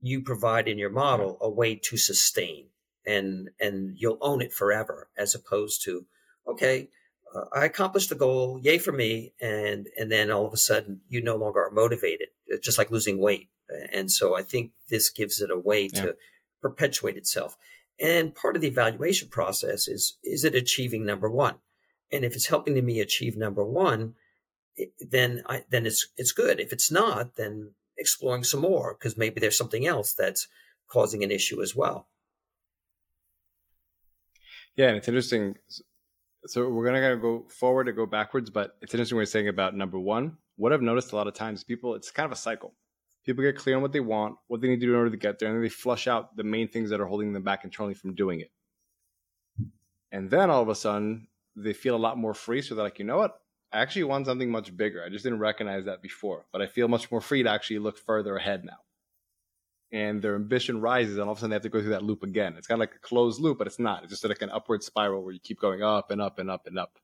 you 0.00 0.22
provide 0.22 0.68
in 0.68 0.78
your 0.78 0.90
model 0.90 1.38
a 1.40 1.50
way 1.50 1.74
to 1.74 1.96
sustain 1.96 2.66
and 3.06 3.50
and 3.60 3.96
you'll 3.96 4.18
own 4.20 4.40
it 4.40 4.52
forever 4.52 5.08
as 5.16 5.34
opposed 5.34 5.82
to 5.84 6.04
okay 6.46 6.88
uh, 7.34 7.44
i 7.52 7.64
accomplished 7.64 8.08
the 8.08 8.14
goal 8.14 8.58
yay 8.62 8.78
for 8.78 8.92
me 8.92 9.32
and 9.40 9.88
and 9.96 10.10
then 10.10 10.30
all 10.30 10.46
of 10.46 10.52
a 10.52 10.58
sudden 10.58 11.00
you 11.08 11.22
no 11.22 11.36
longer 11.36 11.64
are 11.64 11.70
motivated 11.70 12.28
it's 12.48 12.64
just 12.64 12.78
like 12.78 12.90
losing 12.90 13.18
weight. 13.18 13.48
And 13.92 14.10
so 14.10 14.36
i 14.36 14.42
think 14.42 14.72
this 14.88 15.10
gives 15.10 15.40
it 15.40 15.50
a 15.50 15.58
way 15.58 15.90
yeah. 15.92 16.02
to 16.02 16.16
perpetuate 16.60 17.16
itself. 17.16 17.56
And 18.00 18.34
part 18.34 18.56
of 18.56 18.62
the 18.62 18.68
evaluation 18.68 19.28
process 19.28 19.88
is 19.88 20.16
is 20.22 20.44
it 20.44 20.54
achieving 20.54 21.04
number 21.04 21.30
one? 21.30 21.56
And 22.10 22.24
if 22.24 22.34
it's 22.34 22.46
helping 22.46 22.82
me 22.84 23.00
achieve 23.00 23.36
number 23.36 23.64
one 23.64 24.14
then 25.00 25.42
I, 25.46 25.64
then 25.70 25.86
it's 25.86 26.08
it's 26.16 26.32
good. 26.32 26.60
If 26.60 26.72
it's 26.72 26.90
not 26.90 27.36
then 27.36 27.72
exploring 27.98 28.44
some 28.44 28.60
more 28.60 28.94
because 28.94 29.16
maybe 29.16 29.40
there's 29.40 29.58
something 29.58 29.86
else 29.86 30.12
that's 30.14 30.48
causing 30.88 31.22
an 31.22 31.30
issue 31.30 31.62
as 31.62 31.74
well. 31.76 32.08
Yeah, 34.76 34.88
and 34.88 34.96
it's 34.96 35.08
interesting. 35.08 35.56
So 36.46 36.68
we're 36.68 36.84
gonna 36.84 37.16
go 37.16 37.46
forward 37.48 37.88
or 37.88 37.92
go 37.92 38.06
backwards, 38.06 38.48
but 38.48 38.76
it's 38.80 38.94
interesting 38.94 39.16
what 39.16 39.22
you're 39.22 39.26
saying 39.26 39.48
about 39.48 39.74
number 39.74 39.98
one. 39.98 40.36
What 40.56 40.72
I've 40.72 40.82
noticed 40.82 41.12
a 41.12 41.16
lot 41.16 41.26
of 41.26 41.34
times, 41.34 41.64
people, 41.64 41.94
it's 41.94 42.10
kind 42.10 42.26
of 42.26 42.32
a 42.32 42.36
cycle. 42.36 42.74
People 43.24 43.44
get 43.44 43.56
clear 43.56 43.76
on 43.76 43.82
what 43.82 43.92
they 43.92 44.00
want, 44.00 44.36
what 44.46 44.60
they 44.60 44.68
need 44.68 44.80
to 44.80 44.86
do 44.86 44.92
in 44.92 44.98
order 44.98 45.10
to 45.10 45.16
get 45.16 45.38
there, 45.38 45.48
and 45.48 45.56
then 45.56 45.62
they 45.62 45.68
flush 45.68 46.06
out 46.06 46.36
the 46.36 46.44
main 46.44 46.68
things 46.68 46.90
that 46.90 47.00
are 47.00 47.06
holding 47.06 47.32
them 47.32 47.42
back 47.42 47.64
internally 47.64 47.94
from 47.94 48.14
doing 48.14 48.40
it. 48.40 48.50
And 50.10 50.30
then 50.30 50.48
all 50.48 50.62
of 50.62 50.68
a 50.68 50.74
sudden, 50.74 51.28
they 51.54 51.72
feel 51.72 51.94
a 51.94 51.98
lot 51.98 52.16
more 52.16 52.32
free. 52.34 52.62
So 52.62 52.74
they're 52.74 52.84
like, 52.84 52.98
you 52.98 53.04
know 53.04 53.18
what? 53.18 53.40
I 53.72 53.80
actually 53.80 54.04
want 54.04 54.26
something 54.26 54.50
much 54.50 54.74
bigger. 54.76 55.04
I 55.04 55.10
just 55.10 55.24
didn't 55.24 55.40
recognize 55.40 55.84
that 55.84 56.00
before, 56.00 56.46
but 56.52 56.62
I 56.62 56.66
feel 56.66 56.88
much 56.88 57.10
more 57.10 57.20
free 57.20 57.42
to 57.42 57.50
actually 57.50 57.80
look 57.80 57.98
further 57.98 58.36
ahead 58.36 58.64
now. 58.64 58.78
And 59.90 60.20
their 60.20 60.34
ambition 60.34 60.80
rises, 60.80 61.14
and 61.16 61.24
all 61.24 61.32
of 61.32 61.38
a 61.38 61.40
sudden 61.40 61.50
they 61.50 61.56
have 61.56 61.62
to 61.62 61.68
go 61.68 61.80
through 61.80 61.90
that 61.90 62.02
loop 62.02 62.22
again. 62.22 62.54
It's 62.56 62.66
kind 62.66 62.76
of 62.76 62.80
like 62.80 62.94
a 62.94 63.06
closed 63.06 63.40
loop, 63.40 63.58
but 63.58 63.66
it's 63.66 63.78
not. 63.78 64.02
It's 64.02 64.10
just 64.10 64.24
like 64.24 64.42
an 64.42 64.50
upward 64.50 64.82
spiral 64.82 65.22
where 65.22 65.32
you 65.32 65.40
keep 65.40 65.60
going 65.60 65.82
up 65.82 66.10
and 66.10 66.20
up 66.20 66.38
and 66.38 66.50
up 66.50 66.66
and 66.66 66.78
up. 66.78 66.98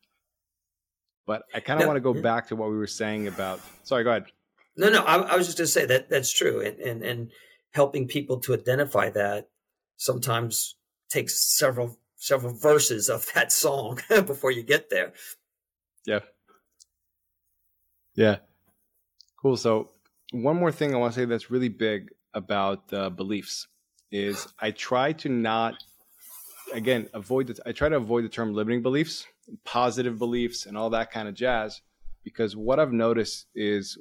But 1.27 1.45
I 1.55 1.61
kind 1.61 1.81
of 1.81 1.87
want 1.87 1.97
to 1.97 2.01
go 2.01 2.15
back 2.15 2.49
to 2.49 2.57
what 2.57 2.71
we 2.71 2.77
were 2.77 2.87
saying 2.87 3.27
about. 3.27 3.61
Sorry, 3.85 4.05
go 4.05 4.11
ahead. 4.11 4.27
No, 4.77 4.91
no, 4.91 5.03
I, 5.03 5.17
I 5.17 5.37
was 5.37 5.47
just 5.47 5.59
going 5.59 5.67
to 5.67 5.73
say 5.73 5.87
that 5.87 6.11
that's 6.11 6.33
true, 6.33 6.61
and, 6.61 6.79
and 6.81 7.03
and 7.03 7.31
helping 7.71 8.07
people 8.07 8.39
to 8.41 8.55
identify 8.55 9.09
that 9.11 9.49
sometimes 9.97 10.77
takes 11.11 11.57
several 11.57 11.99
several 12.17 12.55
verses 12.55 13.09
of 13.09 13.27
that 13.35 13.53
song 13.53 14.01
before 14.09 14.51
you 14.51 14.63
get 14.63 14.91
there. 14.91 15.13
Yeah. 16.07 16.21
Yeah. 18.15 18.37
Cool. 19.41 19.57
So, 19.57 19.91
one 20.33 20.57
more 20.57 20.73
thing 20.73 20.95
I 20.95 20.99
want 20.99 21.15
to 21.15 21.21
say 21.21 21.25
that's 21.25 21.51
really 21.51 21.69
big 21.69 22.11
about 22.33 22.93
uh, 22.93 23.11
beliefs 23.11 23.69
is 24.11 24.49
I 24.59 24.71
try 24.71 25.13
to 25.13 25.29
not, 25.29 25.75
again, 26.73 27.09
avoid 27.15 27.49
the, 27.49 27.61
I 27.67 27.73
try 27.73 27.89
to 27.89 27.97
avoid 27.97 28.25
the 28.25 28.29
term 28.29 28.55
limiting 28.55 28.83
beliefs, 28.83 29.27
positive 29.65 30.19
beliefs, 30.19 30.67
and 30.67 30.77
all 30.77 30.91
that 30.91 31.11
kind 31.11 31.29
of 31.29 31.35
jazz, 31.35 31.83
because 32.25 32.57
what 32.57 32.81
I've 32.81 32.93
noticed 32.93 33.47
is 33.55 33.99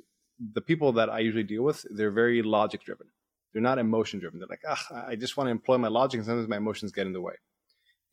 the 0.54 0.62
people 0.62 0.94
that 0.94 1.10
I 1.10 1.20
usually 1.20 1.44
deal 1.44 1.64
with, 1.64 1.86
they're 1.90 2.12
very 2.12 2.42
logic 2.42 2.84
driven. 2.84 3.08
They're 3.52 3.62
not 3.62 3.78
emotion 3.78 4.20
driven. 4.20 4.40
They're 4.40 4.48
like, 4.50 4.64
ah, 4.68 5.06
I 5.08 5.16
just 5.16 5.38
want 5.38 5.48
to 5.48 5.52
employ 5.52 5.78
my 5.78 5.88
logic, 5.88 6.20
and 6.20 6.26
sometimes 6.26 6.48
my 6.48 6.58
emotions 6.58 6.92
get 6.92 7.06
in 7.06 7.14
the 7.14 7.22
way. 7.22 7.36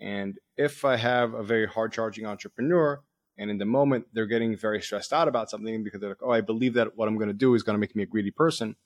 And 0.01 0.39
if 0.57 0.85
I 0.85 0.97
have 0.97 1.35
a 1.35 1.43
very 1.43 1.67
hard 1.67 1.93
charging 1.93 2.27
entrepreneur 2.27 3.01
and 3.41 3.51
in 3.51 3.57
the 3.57 3.65
moment, 3.65 4.07
they're 4.13 4.27
getting 4.27 4.55
very 4.55 4.83
stressed 4.83 5.15
out 5.15 5.27
about 5.27 5.49
something 5.49 5.83
because 5.83 5.99
they're 5.99 6.11
like, 6.11 6.23
oh, 6.23 6.31
I 6.31 6.43
believe 6.43 6.75
that 6.75 6.95
what 6.99 7.09
I'm 7.09 7.17
going 7.17 7.29
to 7.29 7.35
do 7.35 7.55
is 7.55 7.63
going 7.63 7.75
to 7.75 7.81
make 7.81 7.97
me 7.97 8.03
a 8.03 8.07
greedy 8.07 8.31
person. 8.31 8.77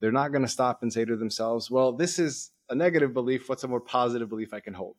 They're 0.00 0.10
not 0.10 0.32
going 0.32 0.40
to 0.40 0.48
stop 0.48 0.82
and 0.82 0.90
say 0.90 1.04
to 1.04 1.16
themselves, 1.16 1.70
well, 1.70 1.92
this 1.92 2.18
is 2.18 2.50
a 2.70 2.74
negative 2.74 3.12
belief. 3.12 3.46
What's 3.46 3.62
a 3.62 3.68
more 3.68 3.78
positive 3.78 4.30
belief 4.30 4.54
I 4.54 4.60
can 4.60 4.72
hold? 4.72 4.96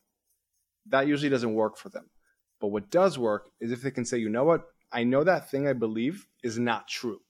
That 0.86 1.08
usually 1.08 1.31
doesn't 1.31 1.55
work 1.55 1.77
for 1.77 1.89
them. 1.89 2.12
But 2.60 2.67
what 2.67 2.91
does 2.91 3.17
work 3.17 3.50
is 3.60 3.72
if 3.72 3.81
they 3.81 3.89
can 3.89 4.05
say, 4.05 4.20
you 4.20 4.29
know 4.29 4.43
what? 4.43 4.67
I 4.91 5.03
know 5.03 5.24
that 5.24 5.50
thing 5.50 5.67
I 5.67 5.74
believe 5.74 6.27
is 6.43 6.60
not 6.60 6.88
true. 6.88 7.22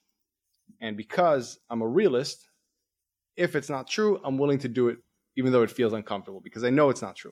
And 0.81 0.97
because 0.97 1.57
I'm 1.69 1.81
a 1.81 1.87
realist, 1.87 2.49
if 3.37 3.55
it's 3.55 3.69
not 3.69 3.87
true, 3.87 4.19
I'm 4.25 4.37
willing 4.37 4.59
to 4.59 4.67
do 4.67 4.89
it 4.89 4.97
even 5.37 5.53
though 5.53 5.63
it 5.63 5.71
feels 5.71 5.93
uncomfortable 5.93 6.41
because 6.41 6.65
I 6.65 6.69
know 6.69 6.89
it's 6.89 7.01
not 7.01 7.15
true. 7.15 7.31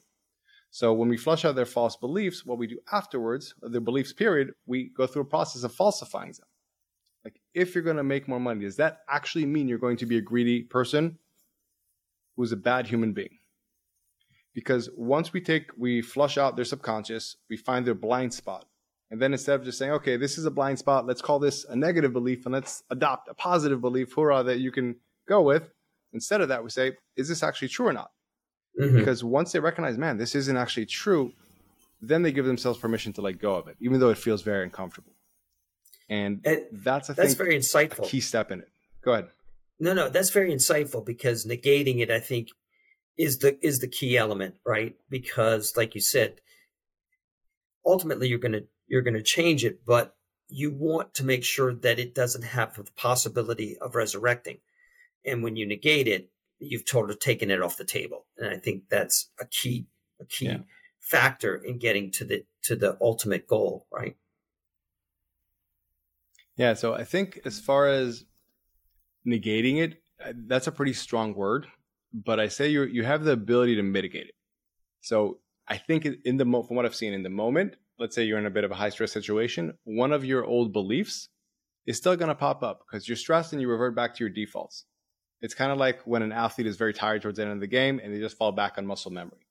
So 0.71 0.93
when 0.93 1.09
we 1.09 1.17
flush 1.17 1.45
out 1.45 1.55
their 1.55 1.65
false 1.65 1.95
beliefs, 1.95 2.45
what 2.45 2.57
we 2.57 2.67
do 2.67 2.79
afterwards, 2.91 3.55
their 3.61 3.81
beliefs 3.81 4.13
period, 4.13 4.51
we 4.65 4.89
go 4.89 5.07
through 5.07 5.23
a 5.23 5.25
process 5.25 5.63
of 5.63 5.73
falsifying 5.73 6.33
them. 6.33 6.47
Like 7.25 7.39
if 7.53 7.73
you're 7.73 7.83
going 7.83 7.97
to 7.97 8.03
make 8.03 8.27
more 8.27 8.39
money, 8.39 8.61
does 8.61 8.77
that 8.77 8.99
actually 9.09 9.45
mean 9.45 9.67
you're 9.67 9.77
going 9.77 9.97
to 9.97 10.05
be 10.05 10.17
a 10.17 10.21
greedy 10.21 10.61
person 10.61 11.17
who's 12.35 12.51
a 12.51 12.57
bad 12.57 12.87
human 12.87 13.13
being? 13.13 13.39
Because 14.53 14.89
once 14.95 15.33
we 15.33 15.41
take, 15.41 15.71
we 15.77 16.01
flush 16.01 16.37
out 16.37 16.55
their 16.55 16.65
subconscious, 16.65 17.37
we 17.49 17.57
find 17.57 17.85
their 17.85 17.95
blind 17.95 18.33
spot. 18.33 18.65
And 19.11 19.19
then 19.21 19.33
instead 19.33 19.59
of 19.59 19.65
just 19.65 19.79
saying, 19.79 19.91
okay, 19.93 20.17
this 20.17 20.37
is 20.37 20.45
a 20.45 20.51
blind 20.51 20.77
spot, 20.77 21.07
let's 21.07 21.21
call 21.21 21.39
this 21.39 21.65
a 21.65 21.75
negative 21.75 22.13
belief 22.13 22.45
and 22.45 22.53
let's 22.53 22.83
adopt 22.91 23.27
a 23.27 23.33
positive 23.33 23.81
belief, 23.81 24.13
hurrah, 24.15 24.43
that 24.43 24.59
you 24.59 24.71
can 24.71 24.95
go 25.27 25.41
with. 25.41 25.71
Instead 26.13 26.41
of 26.41 26.49
that, 26.49 26.63
we 26.63 26.69
say, 26.69 26.93
is 27.15 27.27
this 27.27 27.41
actually 27.41 27.69
true 27.69 27.87
or 27.87 27.93
not? 27.93 28.11
Mm-hmm. 28.79 28.97
Because 28.97 29.23
once 29.23 29.51
they 29.51 29.59
recognize, 29.59 29.97
man, 29.97 30.17
this 30.17 30.35
isn't 30.35 30.55
actually 30.55 30.85
true, 30.85 31.33
then 32.01 32.21
they 32.21 32.31
give 32.31 32.45
themselves 32.45 32.79
permission 32.79 33.11
to 33.13 33.21
let 33.21 33.39
go 33.39 33.55
of 33.55 33.67
it, 33.67 33.75
even 33.81 33.99
though 33.99 34.09
it 34.09 34.17
feels 34.17 34.41
very 34.41 34.63
uncomfortable. 34.63 35.11
And, 36.09 36.41
and 36.45 36.65
that's 36.71 37.09
I 37.09 37.13
that's 37.13 37.35
think 37.35 37.37
very 37.37 37.57
insightful. 37.57 38.05
key 38.05 38.21
step 38.21 38.51
in 38.51 38.61
it. 38.61 38.69
Go 39.03 39.13
ahead. 39.13 39.27
No, 39.79 39.93
no, 39.93 40.09
that's 40.09 40.29
very 40.29 40.51
insightful 40.51 41.05
because 41.05 41.45
negating 41.45 41.99
it, 41.99 42.09
I 42.09 42.19
think, 42.19 42.49
is 43.17 43.39
the 43.39 43.57
is 43.65 43.79
the 43.79 43.87
key 43.87 44.17
element, 44.17 44.55
right? 44.65 44.95
Because, 45.09 45.73
like 45.75 45.93
you 45.93 46.01
said, 46.01 46.41
ultimately 47.85 48.27
you're 48.27 48.39
gonna 48.39 48.61
you're 48.87 49.01
gonna 49.01 49.21
change 49.21 49.65
it, 49.65 49.85
but 49.85 50.15
you 50.47 50.71
want 50.71 51.13
to 51.15 51.23
make 51.23 51.43
sure 51.43 51.75
that 51.75 51.99
it 51.99 52.15
doesn't 52.15 52.43
have 52.43 52.75
the 52.75 52.85
possibility 52.95 53.77
of 53.77 53.95
resurrecting. 53.95 54.57
And 55.25 55.43
when 55.43 55.55
you 55.55 55.67
negate 55.67 56.07
it, 56.07 56.29
you've 56.59 56.87
sort 56.87 57.09
of 57.09 57.19
taken 57.19 57.51
it 57.51 57.61
off 57.61 57.77
the 57.77 57.85
table. 57.85 58.25
And 58.37 58.49
I 58.49 58.57
think 58.57 58.83
that's 58.89 59.29
a 59.39 59.45
key, 59.45 59.87
a 60.19 60.25
key 60.25 60.45
yeah. 60.45 60.57
factor 60.99 61.55
in 61.55 61.79
getting 61.79 62.11
to 62.11 62.25
the, 62.25 62.45
to 62.63 62.75
the 62.75 62.97
ultimate 63.01 63.47
goal, 63.47 63.87
right? 63.91 64.15
Yeah. 66.55 66.73
So 66.73 66.93
I 66.93 67.05
think 67.05 67.39
as 67.45 67.59
far 67.59 67.87
as 67.87 68.25
negating 69.25 69.77
it, 69.77 70.01
uh, 70.23 70.33
that's 70.47 70.67
a 70.67 70.71
pretty 70.71 70.91
strong 70.93 71.33
word, 71.33 71.67
but 72.13 72.39
I 72.39 72.49
say 72.49 72.67
you 72.67 72.83
you 72.83 73.03
have 73.05 73.23
the 73.23 73.31
ability 73.31 73.75
to 73.75 73.83
mitigate 73.83 74.27
it. 74.27 74.35
So 74.99 75.39
I 75.67 75.77
think 75.77 76.05
in 76.25 76.35
the 76.35 76.43
from 76.43 76.75
what 76.75 76.85
I've 76.85 76.95
seen 76.95 77.13
in 77.13 77.23
the 77.23 77.29
moment, 77.29 77.77
let's 77.97 78.15
say 78.15 78.23
you're 78.23 78.39
in 78.39 78.45
a 78.45 78.49
bit 78.49 78.65
of 78.65 78.71
a 78.71 78.75
high 78.75 78.89
stress 78.89 79.13
situation, 79.13 79.73
one 79.85 80.11
of 80.11 80.25
your 80.25 80.43
old 80.43 80.73
beliefs 80.73 81.29
is 81.85 81.97
still 81.97 82.17
going 82.17 82.29
to 82.29 82.35
pop 82.35 82.61
up 82.63 82.81
because 82.85 83.07
you're 83.07 83.15
stressed 83.15 83.53
and 83.53 83.61
you 83.61 83.69
revert 83.69 83.95
back 83.95 84.13
to 84.15 84.23
your 84.23 84.29
defaults. 84.29 84.85
It's 85.41 85.53
kind 85.53 85.71
of 85.71 85.77
like 85.77 86.01
when 86.05 86.21
an 86.21 86.31
athlete 86.31 86.67
is 86.67 86.75
very 86.75 86.93
tired 86.93 87.21
towards 87.21 87.37
the 87.37 87.43
end 87.43 87.53
of 87.53 87.59
the 87.59 87.67
game 87.67 87.99
and 88.03 88.13
they 88.13 88.19
just 88.19 88.37
fall 88.37 88.51
back 88.51 88.77
on 88.77 88.85
muscle 88.85 89.11
memory. 89.11 89.47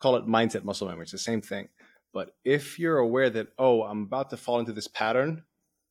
Call 0.00 0.16
it 0.16 0.26
mindset 0.26 0.64
muscle 0.64 0.88
memory. 0.88 1.04
It's 1.04 1.12
the 1.12 1.18
same 1.18 1.40
thing. 1.40 1.68
But 2.12 2.34
if 2.44 2.78
you're 2.78 2.98
aware 2.98 3.30
that, 3.30 3.48
oh, 3.58 3.82
I'm 3.82 4.02
about 4.02 4.30
to 4.30 4.36
fall 4.36 4.60
into 4.60 4.72
this 4.72 4.88
pattern 4.88 5.42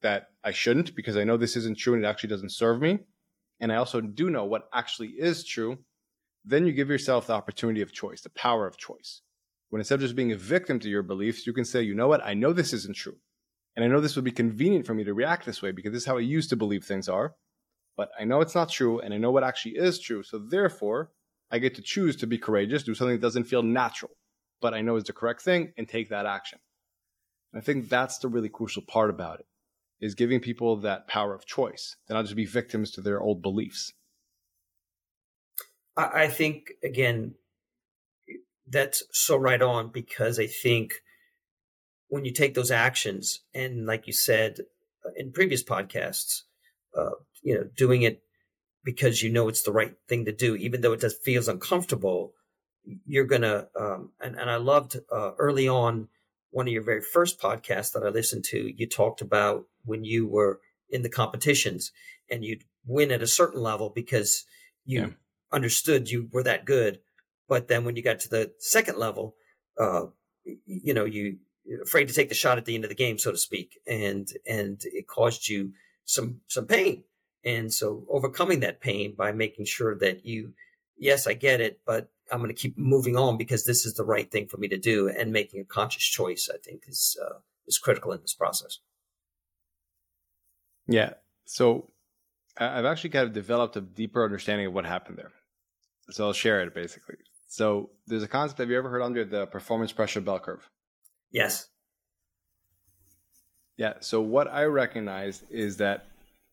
that 0.01 0.29
I 0.43 0.51
shouldn't 0.51 0.95
because 0.95 1.17
I 1.17 1.23
know 1.23 1.37
this 1.37 1.55
isn't 1.55 1.77
true 1.77 1.93
and 1.93 2.03
it 2.03 2.07
actually 2.07 2.29
doesn't 2.29 2.51
serve 2.51 2.81
me, 2.81 2.99
and 3.59 3.71
I 3.71 3.75
also 3.75 4.01
do 4.01 4.29
know 4.29 4.45
what 4.45 4.69
actually 4.73 5.09
is 5.09 5.45
true, 5.45 5.77
then 6.45 6.65
you 6.65 6.73
give 6.73 6.89
yourself 6.89 7.27
the 7.27 7.33
opportunity 7.33 7.81
of 7.81 7.93
choice, 7.93 8.21
the 8.21 8.29
power 8.29 8.67
of 8.67 8.77
choice. 8.77 9.21
When 9.69 9.79
instead 9.79 9.95
of 9.95 10.01
just 10.01 10.15
being 10.15 10.31
a 10.31 10.37
victim 10.37 10.79
to 10.79 10.89
your 10.89 11.03
beliefs, 11.03 11.47
you 11.47 11.53
can 11.53 11.65
say, 11.65 11.81
you 11.81 11.95
know 11.95 12.07
what, 12.07 12.23
I 12.23 12.33
know 12.33 12.53
this 12.53 12.73
isn't 12.73 12.95
true. 12.95 13.15
And 13.75 13.83
I 13.83 13.87
know 13.87 14.01
this 14.01 14.15
would 14.15 14.25
be 14.25 14.31
convenient 14.31 14.85
for 14.85 14.93
me 14.93 15.03
to 15.05 15.13
react 15.13 15.45
this 15.45 15.61
way 15.61 15.71
because 15.71 15.91
this 15.91 16.03
is 16.03 16.07
how 16.07 16.17
I 16.17 16.21
used 16.21 16.49
to 16.51 16.55
believe 16.55 16.83
things 16.83 17.09
are. 17.09 17.33
But 17.95 18.09
I 18.19 18.23
know 18.23 18.41
it's 18.41 18.55
not 18.55 18.69
true 18.69 18.99
and 18.99 19.13
I 19.13 19.17
know 19.17 19.31
what 19.31 19.43
actually 19.43 19.75
is 19.75 19.99
true. 19.99 20.23
So 20.23 20.39
therefore, 20.39 21.11
I 21.51 21.59
get 21.59 21.75
to 21.75 21.81
choose 21.81 22.15
to 22.17 22.27
be 22.27 22.37
courageous, 22.37 22.83
do 22.83 22.95
something 22.95 23.15
that 23.15 23.21
doesn't 23.21 23.43
feel 23.43 23.61
natural, 23.61 24.11
but 24.61 24.73
I 24.73 24.81
know 24.81 24.95
is 24.95 25.03
the 25.03 25.13
correct 25.13 25.41
thing 25.41 25.73
and 25.77 25.87
take 25.87 26.09
that 26.09 26.25
action. 26.25 26.59
And 27.51 27.61
I 27.61 27.63
think 27.63 27.89
that's 27.89 28.17
the 28.17 28.27
really 28.27 28.49
crucial 28.49 28.81
part 28.81 29.09
about 29.09 29.39
it 29.39 29.45
is 30.01 30.15
giving 30.15 30.39
people 30.39 30.77
that 30.77 31.07
power 31.07 31.33
of 31.33 31.45
choice. 31.45 31.95
They're 32.07 32.17
not 32.17 32.23
just 32.23 32.35
be 32.35 32.45
victims 32.45 32.91
to 32.91 33.01
their 33.01 33.21
old 33.21 33.41
beliefs. 33.41 33.93
I 35.95 36.27
think 36.27 36.71
again, 36.83 37.35
that's 38.67 39.03
so 39.11 39.37
right 39.37 39.61
on 39.61 39.89
because 39.89 40.39
I 40.39 40.47
think 40.47 40.95
when 42.07 42.25
you 42.25 42.31
take 42.31 42.53
those 42.55 42.71
actions 42.71 43.41
and 43.53 43.85
like 43.85 44.07
you 44.07 44.13
said 44.13 44.61
uh, 45.05 45.11
in 45.15 45.31
previous 45.31 45.63
podcasts, 45.63 46.43
uh, 46.97 47.11
you 47.43 47.55
know, 47.55 47.69
doing 47.75 48.01
it 48.01 48.23
because 48.83 49.21
you 49.21 49.31
know 49.31 49.47
it's 49.47 49.63
the 49.63 49.71
right 49.71 49.93
thing 50.07 50.25
to 50.25 50.31
do, 50.31 50.55
even 50.55 50.81
though 50.81 50.93
it 50.93 51.01
does 51.01 51.13
feels 51.13 51.47
uncomfortable, 51.47 52.33
you're 53.05 53.25
gonna. 53.25 53.67
Um, 53.79 54.11
and 54.21 54.35
and 54.37 54.49
I 54.49 54.57
loved 54.57 54.97
uh, 55.11 55.31
early 55.37 55.67
on 55.67 56.07
one 56.51 56.67
of 56.67 56.73
your 56.73 56.83
very 56.83 57.01
first 57.01 57.39
podcasts 57.39 57.93
that 57.93 58.03
I 58.03 58.09
listened 58.09 58.45
to. 58.45 58.71
You 58.75 58.87
talked 58.87 59.21
about 59.21 59.65
when 59.85 60.03
you 60.03 60.27
were 60.27 60.59
in 60.89 61.01
the 61.01 61.09
competitions 61.09 61.91
and 62.29 62.43
you'd 62.43 62.63
win 62.85 63.11
at 63.11 63.23
a 63.23 63.27
certain 63.27 63.61
level 63.61 63.89
because 63.89 64.45
you 64.85 65.01
yeah. 65.01 65.07
understood 65.51 66.09
you 66.09 66.29
were 66.31 66.43
that 66.43 66.65
good, 66.65 66.99
but 67.47 67.67
then 67.67 67.85
when 67.85 67.95
you 67.95 68.03
got 68.03 68.19
to 68.19 68.29
the 68.29 68.51
second 68.59 68.97
level, 68.97 69.35
uh, 69.79 70.05
you 70.43 70.93
know 70.93 71.05
you 71.05 71.37
afraid 71.81 72.09
to 72.09 72.13
take 72.13 72.29
the 72.29 72.35
shot 72.35 72.57
at 72.57 72.65
the 72.65 72.75
end 72.75 72.83
of 72.83 72.89
the 72.89 72.95
game, 72.95 73.17
so 73.17 73.31
to 73.31 73.37
speak, 73.37 73.79
and 73.87 74.27
and 74.47 74.81
it 74.83 75.07
caused 75.07 75.47
you 75.47 75.71
some 76.05 76.41
some 76.47 76.65
pain 76.65 77.05
and 77.45 77.73
so 77.73 78.05
overcoming 78.09 78.61
that 78.61 78.81
pain 78.81 79.15
by 79.17 79.31
making 79.31 79.65
sure 79.65 79.95
that 79.99 80.25
you, 80.25 80.53
yes, 80.97 81.27
I 81.27 81.33
get 81.33 81.61
it, 81.61 81.79
but 81.85 82.09
I'm 82.31 82.39
going 82.39 82.53
to 82.53 82.61
keep 82.61 82.77
moving 82.77 83.17
on 83.17 83.37
because 83.37 83.65
this 83.65 83.85
is 83.85 83.95
the 83.95 84.05
right 84.05 84.29
thing 84.31 84.47
for 84.47 84.57
me 84.57 84.67
to 84.69 84.77
do 84.77 85.09
and 85.09 85.31
making 85.31 85.59
a 85.59 85.65
conscious 85.65 86.03
choice, 86.03 86.49
I 86.53 86.57
think 86.57 86.83
is, 86.87 87.17
uh, 87.21 87.39
is 87.67 87.77
critical 87.77 88.11
in 88.13 88.21
this 88.21 88.33
process. 88.33 88.79
Yeah. 90.87 91.13
So 91.45 91.89
I've 92.57 92.85
actually 92.85 93.11
kind 93.11 93.27
of 93.27 93.33
developed 93.33 93.75
a 93.75 93.81
deeper 93.81 94.23
understanding 94.23 94.67
of 94.67 94.73
what 94.73 94.85
happened 94.85 95.17
there. 95.17 95.31
So 96.11 96.25
I'll 96.25 96.33
share 96.33 96.61
it 96.61 96.73
basically. 96.73 97.15
So 97.47 97.91
there's 98.07 98.23
a 98.23 98.27
concept. 98.27 98.59
Have 98.59 98.69
you 98.69 98.77
ever 98.77 98.89
heard 98.89 99.01
under 99.01 99.25
the 99.25 99.45
performance 99.47 99.91
pressure 99.91 100.21
bell 100.21 100.39
curve? 100.39 100.67
Yes. 101.31 101.67
Yeah. 103.77 103.93
So 103.99 104.21
what 104.21 104.47
I 104.47 104.63
recognized 104.63 105.43
is 105.49 105.77
that 105.77 106.07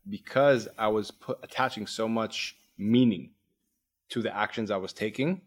because 0.09 0.69
I 0.79 0.89
was 0.89 1.11
put, 1.11 1.39
attaching 1.43 1.87
so 1.87 2.09
much 2.09 2.57
meaning 2.79 3.33
to 4.11 4.23
the 4.23 4.35
actions 4.35 4.71
I 4.71 4.77
was 4.77 4.93
taking, 4.93 5.43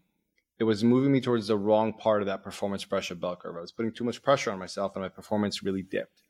it 0.58 0.64
was 0.64 0.84
moving 0.84 1.12
me 1.12 1.20
towards 1.20 1.48
the 1.48 1.56
wrong 1.56 1.92
part 1.92 2.22
of 2.22 2.26
that 2.26 2.42
performance 2.42 2.84
pressure 2.84 3.14
bell 3.14 3.36
curve. 3.36 3.56
I 3.56 3.60
was 3.60 3.72
putting 3.72 3.92
too 3.92 4.04
much 4.04 4.22
pressure 4.22 4.50
on 4.50 4.58
myself 4.58 4.92
and 4.94 5.02
my 5.02 5.08
performance 5.08 5.62
really 5.62 5.82
dipped 5.82 6.22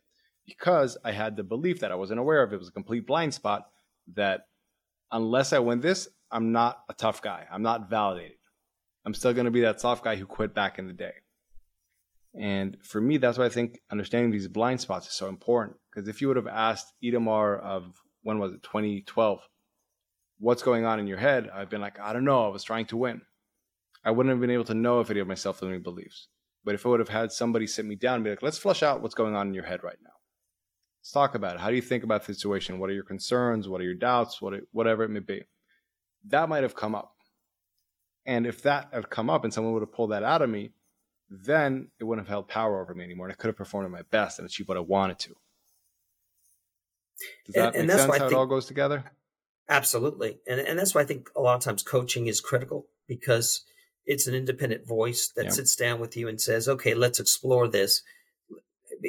because 0.46 0.96
I 1.04 1.12
had 1.12 1.36
the 1.36 1.44
belief 1.44 1.80
that 1.80 1.92
I 1.92 1.96
wasn't 1.96 2.20
aware 2.20 2.42
of. 2.42 2.52
It 2.52 2.58
was 2.58 2.68
a 2.68 2.72
complete 2.72 3.06
blind 3.06 3.34
spot 3.34 3.68
that 4.14 4.46
unless 5.12 5.52
I 5.52 5.58
win 5.58 5.80
this, 5.80 6.08
I'm 6.30 6.52
not 6.52 6.82
a 6.88 6.94
tough 6.94 7.22
guy. 7.22 7.46
I'm 7.50 7.62
not 7.62 7.90
validated. 7.90 8.38
I'm 9.04 9.14
still 9.14 9.34
going 9.34 9.44
to 9.44 9.50
be 9.50 9.60
that 9.60 9.80
soft 9.80 10.02
guy 10.02 10.16
who 10.16 10.26
quit 10.26 10.54
back 10.54 10.78
in 10.78 10.86
the 10.86 10.92
day. 10.92 11.12
And 12.38 12.76
for 12.82 13.00
me, 13.00 13.18
that's 13.18 13.38
why 13.38 13.44
I 13.44 13.50
think 13.50 13.80
understanding 13.90 14.32
these 14.32 14.48
blind 14.48 14.80
spots 14.80 15.06
is 15.06 15.12
so 15.12 15.28
important. 15.28 15.76
Because 15.90 16.08
if 16.08 16.20
you 16.20 16.28
would 16.28 16.36
have 16.36 16.48
asked 16.48 16.92
Itamar 17.02 17.60
of 17.60 18.02
when 18.24 18.40
was 18.40 18.52
it? 18.52 18.62
2012 18.64 19.40
what's 20.38 20.62
going 20.62 20.84
on 20.84 20.98
in 20.98 21.06
your 21.06 21.18
head? 21.18 21.50
I've 21.52 21.70
been 21.70 21.80
like 21.80 21.98
i 22.00 22.12
don't 22.12 22.24
know. 22.24 22.44
I 22.44 22.48
was 22.48 22.64
trying 22.64 22.86
to 22.86 22.96
win. 22.96 23.22
I 24.04 24.10
wouldn't 24.10 24.32
have 24.32 24.40
been 24.40 24.50
able 24.50 24.64
to 24.64 24.74
know 24.74 25.00
if 25.00 25.10
any 25.10 25.20
of 25.20 25.28
my 25.28 25.34
self-limiting 25.34 25.82
beliefs. 25.82 26.28
But 26.64 26.74
if 26.74 26.84
i 26.84 26.88
would 26.88 27.00
have 27.00 27.08
had 27.08 27.32
somebody 27.32 27.66
sit 27.66 27.84
me 27.84 27.94
down 27.94 28.16
and 28.16 28.24
be 28.24 28.30
like 28.30 28.42
let's 28.42 28.58
flush 28.58 28.82
out 28.82 29.00
what's 29.00 29.14
going 29.14 29.34
on 29.34 29.48
in 29.48 29.54
your 29.54 29.64
head 29.64 29.82
right 29.82 29.98
now. 30.02 30.10
Let's 31.00 31.12
talk 31.12 31.34
about 31.34 31.56
it. 31.56 31.60
How 31.60 31.70
do 31.70 31.76
you 31.76 31.82
think 31.82 32.04
about 32.04 32.24
the 32.24 32.34
situation? 32.34 32.78
What 32.78 32.90
are 32.90 32.94
your 32.94 33.04
concerns? 33.04 33.68
What 33.68 33.80
are 33.80 33.84
your 33.84 33.94
doubts? 33.94 34.40
What 34.40 34.54
whatever 34.72 35.04
it 35.04 35.10
may 35.10 35.20
be. 35.20 35.44
That 36.26 36.48
might 36.48 36.62
have 36.62 36.74
come 36.74 36.94
up. 36.94 37.12
And 38.26 38.46
if 38.46 38.62
that 38.62 38.88
had 38.92 39.10
come 39.10 39.28
up 39.28 39.44
and 39.44 39.52
someone 39.52 39.74
would 39.74 39.82
have 39.82 39.92
pulled 39.92 40.12
that 40.12 40.22
out 40.22 40.42
of 40.42 40.50
me 40.50 40.72
then 41.30 41.88
it 41.98 42.04
wouldn't 42.04 42.26
have 42.26 42.32
held 42.32 42.48
power 42.48 42.80
over 42.80 42.94
me 42.94 43.02
anymore 43.02 43.26
and 43.26 43.32
i 43.32 43.36
could 43.36 43.48
have 43.48 43.56
performed 43.56 43.86
at 43.86 43.90
my 43.90 44.02
best 44.10 44.38
and 44.38 44.46
achieved 44.46 44.68
what 44.68 44.76
i 44.76 44.80
wanted 44.80 45.18
to 45.18 45.34
does 47.46 47.54
that 47.54 47.74
and, 47.74 47.74
make 47.74 47.80
and 47.80 47.90
sense 47.90 48.02
how 48.02 48.18
think, 48.18 48.32
it 48.32 48.36
all 48.36 48.46
goes 48.46 48.66
together? 48.66 49.04
Absolutely. 49.68 50.38
And, 50.46 50.60
and 50.60 50.78
that's 50.78 50.94
why 50.94 51.02
I 51.02 51.04
think 51.04 51.28
a 51.36 51.40
lot 51.40 51.56
of 51.56 51.62
times 51.62 51.82
coaching 51.82 52.26
is 52.26 52.40
critical 52.40 52.86
because 53.08 53.64
it's 54.06 54.26
an 54.26 54.34
independent 54.34 54.86
voice 54.86 55.32
that 55.36 55.46
yeah. 55.46 55.50
sits 55.50 55.76
down 55.76 56.00
with 56.00 56.16
you 56.16 56.28
and 56.28 56.40
says, 56.40 56.68
okay, 56.68 56.94
let's 56.94 57.20
explore 57.20 57.68
this. 57.68 58.02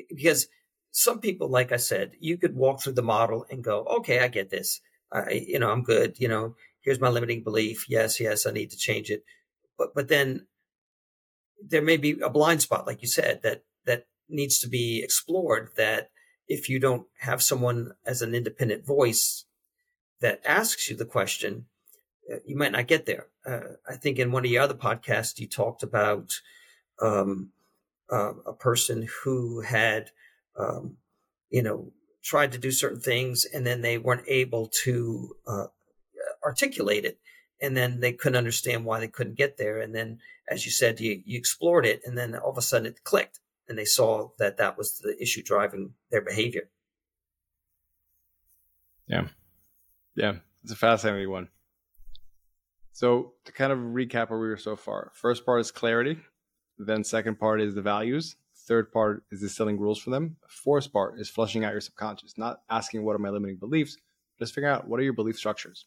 Because 0.09 0.47
some 0.91 1.19
people, 1.19 1.49
like 1.49 1.71
I 1.71 1.77
said, 1.77 2.13
you 2.19 2.37
could 2.37 2.55
walk 2.55 2.81
through 2.81 2.93
the 2.93 3.01
model 3.01 3.45
and 3.49 3.63
go, 3.63 3.83
okay, 3.97 4.19
I 4.19 4.29
get 4.29 4.49
this. 4.49 4.79
I, 5.11 5.43
you 5.45 5.59
know, 5.59 5.69
I'm 5.69 5.83
good. 5.83 6.15
You 6.17 6.29
know, 6.29 6.55
here's 6.81 7.01
my 7.01 7.09
limiting 7.09 7.43
belief. 7.43 7.85
Yes, 7.89 8.19
yes, 8.19 8.45
I 8.45 8.51
need 8.51 8.71
to 8.71 8.77
change 8.77 9.09
it. 9.09 9.23
But, 9.77 9.89
but 9.93 10.07
then 10.07 10.47
there 11.61 11.81
may 11.81 11.97
be 11.97 12.19
a 12.21 12.29
blind 12.29 12.61
spot, 12.61 12.87
like 12.87 13.01
you 13.01 13.07
said, 13.07 13.41
that, 13.43 13.63
that 13.85 14.05
needs 14.29 14.59
to 14.59 14.69
be 14.69 15.01
explored 15.03 15.69
that 15.75 16.09
if 16.47 16.69
you 16.69 16.79
don't 16.79 17.07
have 17.19 17.41
someone 17.41 17.93
as 18.05 18.21
an 18.21 18.35
independent 18.35 18.85
voice 18.85 19.45
that 20.21 20.41
asks 20.45 20.89
you 20.89 20.95
the 20.95 21.05
question, 21.05 21.65
uh, 22.31 22.37
you 22.45 22.55
might 22.55 22.71
not 22.71 22.87
get 22.87 23.05
there. 23.05 23.27
Uh, 23.45 23.75
I 23.87 23.95
think 23.95 24.19
in 24.19 24.31
one 24.31 24.45
of 24.45 24.51
your 24.51 24.63
other 24.63 24.73
podcasts, 24.73 25.39
you 25.39 25.47
talked 25.47 25.83
about 25.83 26.41
um, 27.01 27.49
uh, 28.11 28.33
a 28.45 28.53
person 28.53 29.07
who 29.23 29.61
had, 29.61 30.11
um, 30.57 30.97
you 31.49 31.61
know, 31.61 31.91
tried 32.23 32.51
to 32.51 32.57
do 32.57 32.71
certain 32.71 32.99
things 32.99 33.45
and 33.45 33.65
then 33.65 33.81
they 33.81 33.97
weren't 33.97 34.27
able 34.27 34.67
to 34.83 35.35
uh, 35.47 35.67
articulate 36.43 37.05
it. 37.05 37.19
And 37.61 37.77
then 37.77 37.99
they 37.99 38.11
couldn't 38.11 38.37
understand 38.37 38.83
why 38.83 38.99
they 38.99 39.07
couldn't 39.07 39.37
get 39.37 39.57
there. 39.57 39.79
And 39.79 39.95
then, 39.95 40.19
as 40.49 40.65
you 40.65 40.71
said, 40.71 40.99
you, 40.99 41.21
you 41.25 41.37
explored 41.37 41.85
it 41.85 42.01
and 42.05 42.17
then 42.17 42.35
all 42.35 42.51
of 42.51 42.57
a 42.57 42.61
sudden 42.61 42.87
it 42.87 43.03
clicked 43.03 43.39
and 43.67 43.77
they 43.77 43.85
saw 43.85 44.29
that 44.37 44.57
that 44.57 44.77
was 44.77 44.99
the 44.99 45.15
issue 45.21 45.43
driving 45.43 45.93
their 46.11 46.21
behavior. 46.21 46.69
Yeah. 49.07 49.27
Yeah. 50.15 50.35
It's 50.63 50.71
a 50.71 50.75
fascinating 50.75 51.29
one. 51.29 51.49
So, 52.91 53.33
to 53.43 53.51
kind 53.51 53.73
of 53.73 53.79
recap 53.79 54.29
where 54.29 54.39
we 54.39 54.47
were 54.47 54.57
so 54.57 54.75
far, 54.75 55.11
first 55.13 55.45
part 55.45 55.59
is 55.59 55.69
clarity. 55.69 56.17
Then, 56.77 57.03
second 57.03 57.39
part 57.39 57.61
is 57.61 57.75
the 57.75 57.81
values. 57.81 58.37
Third 58.67 58.91
part 58.91 59.23
is 59.31 59.41
distilling 59.41 59.77
rules 59.79 59.99
for 59.99 60.11
them. 60.11 60.37
Fourth 60.47 60.91
part 60.93 61.19
is 61.19 61.29
flushing 61.29 61.65
out 61.65 61.73
your 61.73 61.81
subconscious, 61.81 62.37
not 62.37 62.61
asking 62.69 63.03
what 63.03 63.15
are 63.15 63.19
my 63.19 63.29
limiting 63.29 63.57
beliefs, 63.57 63.97
just 64.39 64.55
figuring 64.55 64.73
out 64.73 64.87
what 64.87 64.99
are 64.99 65.03
your 65.03 65.13
belief 65.13 65.37
structures. 65.37 65.85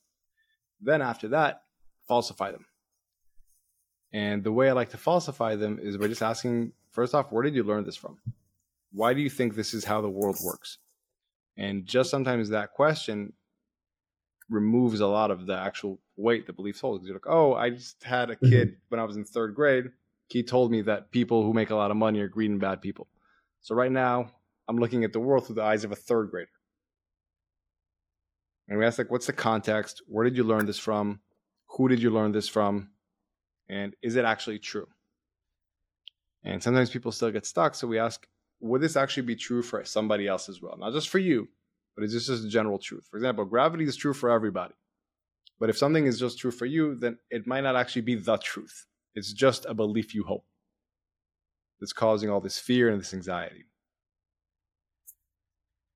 Then, 0.81 1.01
after 1.01 1.29
that, 1.29 1.63
falsify 2.07 2.53
them. 2.53 2.67
And 4.13 4.45
the 4.45 4.53
way 4.53 4.69
I 4.69 4.73
like 4.73 4.91
to 4.91 4.97
falsify 4.97 5.57
them 5.57 5.79
is 5.83 5.97
by 5.97 6.09
just 6.09 6.23
asking 6.23 6.73
First 6.91 7.15
off, 7.15 7.31
where 7.31 7.43
did 7.43 7.55
you 7.55 7.63
learn 7.63 7.85
this 7.85 7.97
from? 7.97 8.19
Why 8.93 9.15
do 9.15 9.21
you 9.21 9.31
think 9.31 9.55
this 9.55 9.75
is 9.75 9.85
how 9.85 10.01
the 10.01 10.09
world 10.09 10.39
works? 10.43 10.79
And 11.57 11.85
just 11.85 12.11
sometimes 12.11 12.49
that 12.51 12.73
question 12.73 13.33
removes 14.49 15.01
a 15.01 15.07
lot 15.07 15.31
of 15.31 15.47
the 15.47 15.57
actual 15.57 16.01
weight 16.17 16.47
the 16.47 16.53
beliefs 16.53 16.81
hold. 16.81 17.01
Because 17.01 17.09
you're 17.09 17.17
like, 17.17 17.27
oh, 17.27 17.55
I 17.55 17.71
just 17.71 18.03
had 18.03 18.31
a 18.31 18.37
mm-hmm. 18.37 18.49
kid 18.49 18.77
when 18.89 19.01
I 19.01 19.05
was 19.05 19.17
in 19.17 19.25
third 19.25 19.55
grade. 19.55 19.91
He 20.29 20.43
told 20.43 20.71
me 20.71 20.83
that 20.83 21.11
people 21.11 21.43
who 21.43 21.53
make 21.53 21.71
a 21.71 21.77
lot 21.77 21.91
of 21.91 21.97
money 21.97 22.21
are 22.21 22.29
greedy 22.29 22.53
and 22.53 22.61
bad 22.61 22.81
people. 22.81 23.09
So 23.61 23.75
right 23.75 23.93
now, 23.93 24.31
I'm 24.69 24.79
looking 24.79 25.05
at 25.05 25.13
the 25.13 25.21
world 25.21 25.47
through 25.47 25.57
the 25.57 25.63
eyes 25.63 25.85
of 25.85 25.93
a 25.93 25.97
third 25.97 26.31
grader. 26.31 26.51
And 28.69 28.79
we 28.79 28.85
ask, 28.85 28.99
like, 28.99 29.11
what's 29.11 29.27
the 29.27 29.33
context? 29.33 30.03
Where 30.07 30.25
did 30.25 30.37
you 30.37 30.45
learn 30.45 30.67
this 30.67 30.79
from? 30.79 31.21
Who 31.69 31.89
did 31.89 32.03
you 32.03 32.11
learn 32.11 32.33
this 32.33 32.49
from? 32.49 32.91
And 33.69 33.95
is 34.03 34.17
it 34.17 34.25
actually 34.25 34.59
true? 34.59 34.87
And 36.45 36.63
sometimes 36.63 36.91
people 36.91 37.13
still 37.13 37.31
get 37.31 37.47
stuck. 37.47 37.75
So 37.75 37.87
we 37.87 37.99
ask, 37.99 38.27
would 38.61 38.81
this 38.81 38.97
actually 38.97 39.25
be 39.25 39.37
true 39.37 39.63
for 39.63 39.85
somebody 39.85 40.27
else 40.27 40.49
as 40.49 40.63
well? 40.63 40.77
Not 40.79 40.93
just 40.93 41.09
for 41.09 41.19
you, 41.19 41.49
but 41.97 42.05
is 42.05 42.13
this 42.13 42.27
just 42.27 42.45
a 42.45 42.49
general 42.49 42.79
truth. 42.79 43.07
For 43.11 43.17
example, 43.17 43.45
gravity 43.45 43.85
is 43.85 43.97
true 43.97 44.15
for 44.15 44.31
everybody. 44.31 44.75
But 45.61 45.71
if 45.71 45.77
something 45.77 46.07
is 46.07 46.19
just 46.19 46.39
true 46.39 46.53
for 46.53 46.67
you, 46.67 46.95
then 46.95 47.19
it 47.31 47.47
might 47.47 47.63
not 47.63 47.77
actually 47.77 48.03
be 48.03 48.15
the 48.15 48.37
truth. 48.37 48.87
It's 49.15 49.33
just 49.33 49.67
a 49.67 49.75
belief 49.75 50.15
you 50.15 50.23
hold 50.25 50.43
that's 51.81 51.93
causing 51.93 52.31
all 52.31 52.41
this 52.41 52.59
fear 52.59 52.89
and 52.89 53.01
this 53.01 53.15
anxiety. 53.15 53.65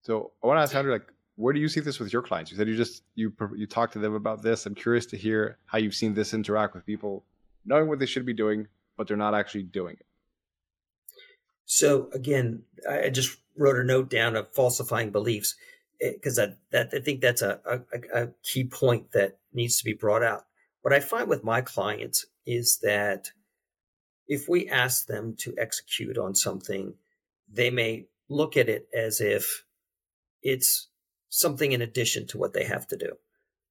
So 0.02 0.32
I 0.42 0.46
want 0.48 0.58
to 0.58 0.62
ask 0.62 0.74
Andre, 0.74 0.92
like, 0.94 1.12
where 1.36 1.52
do 1.52 1.60
you 1.60 1.68
see 1.68 1.80
this 1.80 1.98
with 1.98 2.12
your 2.12 2.22
clients? 2.22 2.50
You 2.50 2.56
said 2.56 2.68
you 2.68 2.76
just 2.76 3.04
you 3.14 3.32
you 3.56 3.66
talked 3.66 3.92
to 3.94 3.98
them 3.98 4.14
about 4.14 4.42
this. 4.42 4.66
I'm 4.66 4.74
curious 4.74 5.06
to 5.06 5.16
hear 5.16 5.58
how 5.66 5.78
you've 5.78 5.94
seen 5.94 6.14
this 6.14 6.34
interact 6.34 6.74
with 6.74 6.84
people, 6.84 7.24
knowing 7.64 7.88
what 7.88 7.98
they 7.98 8.06
should 8.06 8.26
be 8.26 8.34
doing, 8.34 8.66
but 8.96 9.08
they're 9.08 9.16
not 9.16 9.34
actually 9.34 9.62
doing 9.62 9.96
it. 9.98 10.06
So 11.64 12.08
again, 12.12 12.62
I 12.88 13.10
just 13.10 13.38
wrote 13.56 13.78
a 13.78 13.84
note 13.84 14.10
down 14.10 14.36
of 14.36 14.52
falsifying 14.54 15.10
beliefs 15.10 15.54
because 16.00 16.38
eh, 16.38 16.46
that, 16.72 16.90
that 16.90 17.00
I 17.00 17.02
think 17.02 17.20
that's 17.20 17.42
a, 17.42 17.60
a, 17.64 18.22
a 18.22 18.28
key 18.42 18.64
point 18.64 19.12
that 19.12 19.38
needs 19.52 19.78
to 19.78 19.84
be 19.84 19.92
brought 19.92 20.22
out. 20.22 20.44
What 20.82 20.94
I 20.94 21.00
find 21.00 21.28
with 21.28 21.44
my 21.44 21.60
clients 21.60 22.26
is 22.44 22.78
that 22.82 23.30
if 24.26 24.48
we 24.48 24.68
ask 24.68 25.06
them 25.06 25.36
to 25.40 25.54
execute 25.58 26.18
on 26.18 26.34
something, 26.34 26.94
they 27.50 27.70
may 27.70 28.06
look 28.28 28.56
at 28.56 28.68
it 28.68 28.88
as 28.94 29.20
if 29.20 29.64
it's 30.42 30.88
something 31.28 31.72
in 31.72 31.82
addition 31.82 32.26
to 32.28 32.38
what 32.38 32.52
they 32.52 32.64
have 32.64 32.86
to 32.88 32.96
do. 32.96 33.12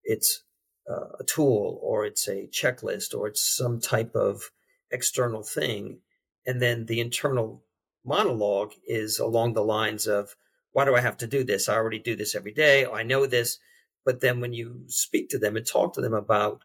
It's 0.04 0.44
uh, 0.90 1.18
a 1.20 1.24
tool 1.24 1.80
or 1.82 2.06
it's 2.06 2.28
a 2.28 2.48
checklist 2.48 3.16
or 3.18 3.28
it's 3.28 3.56
some 3.56 3.80
type 3.80 4.16
of 4.16 4.52
external 4.92 5.44
thing. 5.44 6.00
And 6.46 6.62
then 6.62 6.86
the 6.86 7.00
internal 7.00 7.64
monologue 8.06 8.74
is 8.86 9.20
along 9.20 9.54
the 9.54 9.64
lines 9.64 10.08
of, 10.08 10.36
why 10.72 10.86
do 10.86 10.96
I 10.96 11.02
have 11.02 11.18
to 11.18 11.28
do 11.28 11.44
this? 11.44 11.68
I 11.68 11.76
already 11.76 12.00
do 12.00 12.16
this 12.16 12.36
every 12.36 12.54
day. 12.54 12.86
I 12.86 13.04
know 13.04 13.26
this. 13.26 13.60
But 14.06 14.22
then 14.22 14.40
when 14.40 14.54
you 14.54 14.84
speak 14.88 15.30
to 15.30 15.38
them 15.38 15.56
and 15.56 15.66
talk 15.66 15.94
to 15.94 16.02
them 16.02 16.14
about 16.14 16.64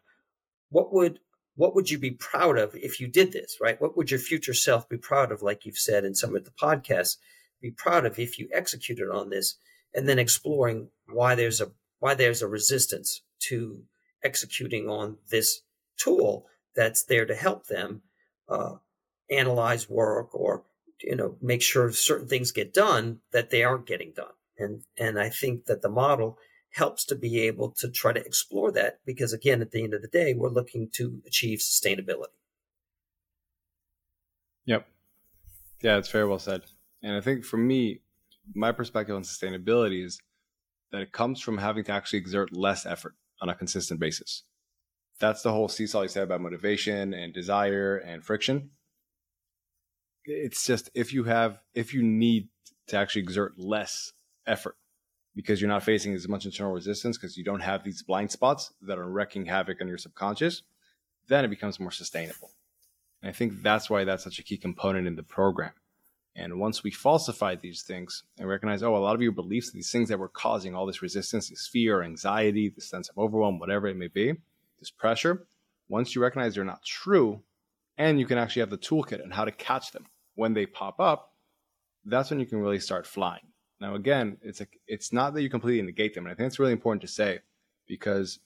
what 0.69 0.93
would 0.93 1.19
what 1.55 1.73
would 1.73 1.89
you 1.89 1.97
be 1.97 2.11
proud 2.11 2.57
of 2.59 2.75
if 2.75 2.99
you 2.99 3.07
did 3.07 3.31
this, 3.31 3.57
right? 3.59 3.81
What 3.81 3.97
would 3.97 4.11
your 4.11 4.19
future 4.19 4.53
self 4.53 4.87
be 4.87 4.97
proud 4.97 5.31
of, 5.31 5.41
like 5.41 5.65
you've 5.65 5.77
said 5.77 6.05
in 6.05 6.13
some 6.13 6.35
of 6.35 6.45
the 6.45 6.51
podcasts, 6.51 7.17
be 7.61 7.71
proud 7.71 8.05
of 8.05 8.19
if 8.19 8.37
you 8.37 8.47
executed 8.53 9.09
on 9.09 9.31
this, 9.31 9.55
and 9.93 10.07
then 10.07 10.19
exploring 10.19 10.89
why 11.07 11.33
there's 11.33 11.59
a 11.59 11.71
why 11.99 12.13
there's 12.13 12.43
a 12.43 12.47
resistance 12.47 13.21
to 13.39 13.83
executing 14.23 14.87
on 14.87 15.17
this 15.31 15.61
tool 15.97 16.45
that's 16.75 17.03
there 17.03 17.25
to 17.25 17.33
help 17.33 17.65
them 17.65 18.03
uh, 18.47 18.75
analyze 19.31 19.89
work 19.89 20.35
or 20.35 20.63
you 21.01 21.15
know 21.15 21.37
make 21.41 21.61
sure 21.61 21.91
certain 21.91 22.27
things 22.27 22.51
get 22.51 22.73
done 22.73 23.19
that 23.31 23.49
they 23.49 23.63
aren't 23.63 23.85
getting 23.85 24.13
done. 24.15 24.33
And 24.57 24.83
and 24.97 25.19
i 25.19 25.29
think 25.29 25.65
that 25.65 25.81
the 25.81 25.89
model 25.89 26.37
helps 26.71 27.05
to 27.05 27.15
be 27.15 27.39
able 27.41 27.71
to 27.71 27.89
try 27.89 28.11
to 28.13 28.25
explore 28.25 28.71
that 28.71 28.99
because 29.05 29.33
again 29.33 29.61
at 29.61 29.71
the 29.71 29.83
end 29.83 29.93
of 29.93 30.01
the 30.01 30.07
day 30.07 30.33
we're 30.33 30.49
looking 30.49 30.89
to 30.93 31.21
achieve 31.25 31.59
sustainability. 31.59 32.35
Yep. 34.65 34.87
Yeah 35.81 35.97
it's 35.97 36.11
very 36.11 36.27
well 36.27 36.39
said. 36.39 36.63
And 37.03 37.15
i 37.15 37.21
think 37.21 37.45
for 37.45 37.57
me 37.57 38.01
my 38.55 38.71
perspective 38.71 39.15
on 39.15 39.23
sustainability 39.23 40.05
is 40.05 40.19
that 40.91 41.01
it 41.01 41.11
comes 41.11 41.41
from 41.41 41.57
having 41.57 41.83
to 41.83 41.91
actually 41.91 42.19
exert 42.19 42.55
less 42.55 42.85
effort 42.85 43.15
on 43.41 43.49
a 43.49 43.55
consistent 43.55 43.99
basis. 43.99 44.43
That's 45.19 45.41
the 45.41 45.51
whole 45.51 45.67
seesaw 45.67 46.03
you 46.03 46.07
said 46.07 46.23
about 46.23 46.41
motivation 46.41 47.13
and 47.13 47.33
desire 47.33 47.97
and 47.97 48.23
friction 48.23 48.71
it's 50.27 50.65
just 50.65 50.89
if 50.93 51.13
you 51.13 51.23
have 51.23 51.59
if 51.73 51.93
you 51.93 52.03
need 52.03 52.49
to 52.87 52.97
actually 52.97 53.21
exert 53.21 53.57
less 53.57 54.11
effort 54.45 54.75
because 55.35 55.61
you're 55.61 55.69
not 55.69 55.83
facing 55.83 56.13
as 56.13 56.27
much 56.27 56.45
internal 56.45 56.73
resistance 56.73 57.17
because 57.17 57.37
you 57.37 57.43
don't 57.43 57.61
have 57.61 57.83
these 57.83 58.03
blind 58.03 58.31
spots 58.31 58.73
that 58.81 58.97
are 58.97 59.09
wrecking 59.09 59.45
havoc 59.45 59.81
on 59.81 59.87
your 59.87 59.97
subconscious 59.97 60.63
then 61.27 61.43
it 61.43 61.49
becomes 61.49 61.79
more 61.79 61.91
sustainable. 61.91 62.51
And 63.21 63.29
i 63.29 63.33
think 63.33 63.61
that's 63.61 63.89
why 63.89 64.03
that's 64.03 64.23
such 64.23 64.39
a 64.39 64.43
key 64.43 64.57
component 64.57 65.07
in 65.07 65.15
the 65.15 65.23
program. 65.23 65.71
And 66.35 66.59
once 66.59 66.83
we 66.83 66.91
falsify 66.91 67.55
these 67.55 67.81
things 67.81 68.23
and 68.37 68.47
recognize 68.47 68.83
oh 68.83 68.95
a 68.95 68.97
lot 68.97 69.15
of 69.15 69.21
your 69.21 69.31
beliefs 69.31 69.71
these 69.71 69.91
things 69.91 70.09
that 70.09 70.19
were 70.19 70.29
causing 70.29 70.75
all 70.75 70.85
this 70.85 71.01
resistance 71.01 71.49
this 71.49 71.67
fear 71.67 72.03
anxiety 72.03 72.69
this 72.69 72.89
sense 72.89 73.09
of 73.09 73.17
overwhelm 73.17 73.59
whatever 73.59 73.87
it 73.87 73.97
may 73.97 74.07
be 74.07 74.33
this 74.79 74.91
pressure 74.91 75.47
once 75.89 76.13
you 76.13 76.21
recognize 76.21 76.53
they're 76.53 76.63
not 76.63 76.83
true 76.83 77.41
and 77.97 78.19
you 78.19 78.27
can 78.27 78.37
actually 78.37 78.59
have 78.59 78.69
the 78.69 78.77
toolkit 78.77 79.23
on 79.23 79.31
how 79.31 79.45
to 79.45 79.51
catch 79.51 79.91
them 79.91 80.05
when 80.37 80.53
they 80.53 80.65
pop 80.65 80.99
up, 80.99 81.33
that's 82.05 82.29
when 82.29 82.39
you 82.39 82.45
can 82.45 82.59
really 82.59 82.79
start 82.79 83.05
flying. 83.05 83.41
Now, 83.81 83.95
again, 83.95 84.37
it's 84.41 84.61
a, 84.61 84.67
it's 84.87 85.11
not 85.11 85.33
that 85.33 85.41
you 85.41 85.49
completely 85.49 85.81
negate 85.81 86.13
them, 86.13 86.25
and 86.25 86.31
I 86.31 86.35
think 86.35 86.47
it's 86.47 86.59
really 86.59 86.71
important 86.71 87.01
to 87.01 87.07
say 87.07 87.39
because 87.87 88.39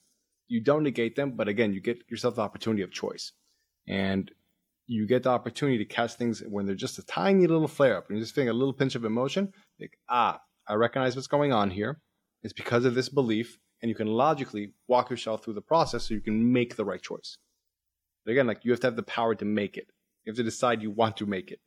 you 0.48 0.60
don't 0.60 0.82
negate 0.82 1.16
them, 1.16 1.32
but 1.32 1.48
again, 1.48 1.72
you 1.72 1.80
get 1.80 2.02
yourself 2.10 2.34
the 2.34 2.42
opportunity 2.42 2.82
of 2.82 2.90
choice, 2.90 3.32
and 3.86 4.30
you 4.86 5.06
get 5.06 5.22
the 5.22 5.30
opportunity 5.30 5.78
to 5.78 5.84
catch 5.84 6.14
things 6.14 6.42
when 6.48 6.66
they're 6.66 6.74
just 6.74 6.98
a 6.98 7.06
tiny 7.06 7.46
little 7.46 7.68
flare 7.68 7.96
up, 7.98 8.08
and 8.08 8.16
you're 8.16 8.24
just 8.24 8.34
feeling 8.34 8.48
a 8.48 8.54
little 8.54 8.74
pinch 8.74 8.94
of 8.94 9.04
emotion. 9.04 9.52
Like, 9.78 9.98
ah, 10.08 10.40
I 10.66 10.74
recognize 10.74 11.14
what's 11.14 11.28
going 11.28 11.52
on 11.52 11.70
here. 11.70 12.00
It's 12.42 12.54
because 12.54 12.84
of 12.86 12.94
this 12.94 13.10
belief, 13.10 13.58
and 13.82 13.90
you 13.90 13.94
can 13.94 14.08
logically 14.08 14.72
walk 14.88 15.10
yourself 15.10 15.44
through 15.44 15.54
the 15.54 15.60
process 15.60 16.04
so 16.04 16.14
you 16.14 16.20
can 16.20 16.52
make 16.52 16.76
the 16.76 16.84
right 16.84 17.02
choice. 17.02 17.36
But 18.24 18.32
again, 18.32 18.46
like 18.46 18.64
you 18.64 18.70
have 18.70 18.80
to 18.80 18.86
have 18.86 18.96
the 18.96 19.02
power 19.02 19.34
to 19.34 19.44
make 19.44 19.76
it. 19.76 19.88
You 20.24 20.30
have 20.30 20.36
to 20.36 20.42
decide 20.42 20.82
you 20.82 20.90
want 20.90 21.16
to 21.18 21.26
make 21.26 21.50
it. 21.50 21.60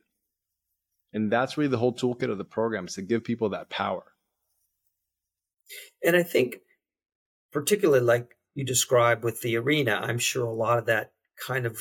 And 1.12 1.30
that's 1.30 1.56
really 1.56 1.70
the 1.70 1.78
whole 1.78 1.94
toolkit 1.94 2.30
of 2.30 2.38
the 2.38 2.44
program 2.44 2.86
is 2.86 2.94
to 2.94 3.02
give 3.02 3.24
people 3.24 3.50
that 3.50 3.70
power. 3.70 4.04
And 6.04 6.16
I 6.16 6.22
think, 6.22 6.60
particularly 7.52 8.04
like 8.04 8.36
you 8.54 8.64
described 8.64 9.24
with 9.24 9.40
the 9.40 9.56
arena, 9.56 10.00
I'm 10.02 10.18
sure 10.18 10.46
a 10.46 10.52
lot 10.52 10.78
of 10.78 10.86
that 10.86 11.12
kind 11.44 11.66
of 11.66 11.78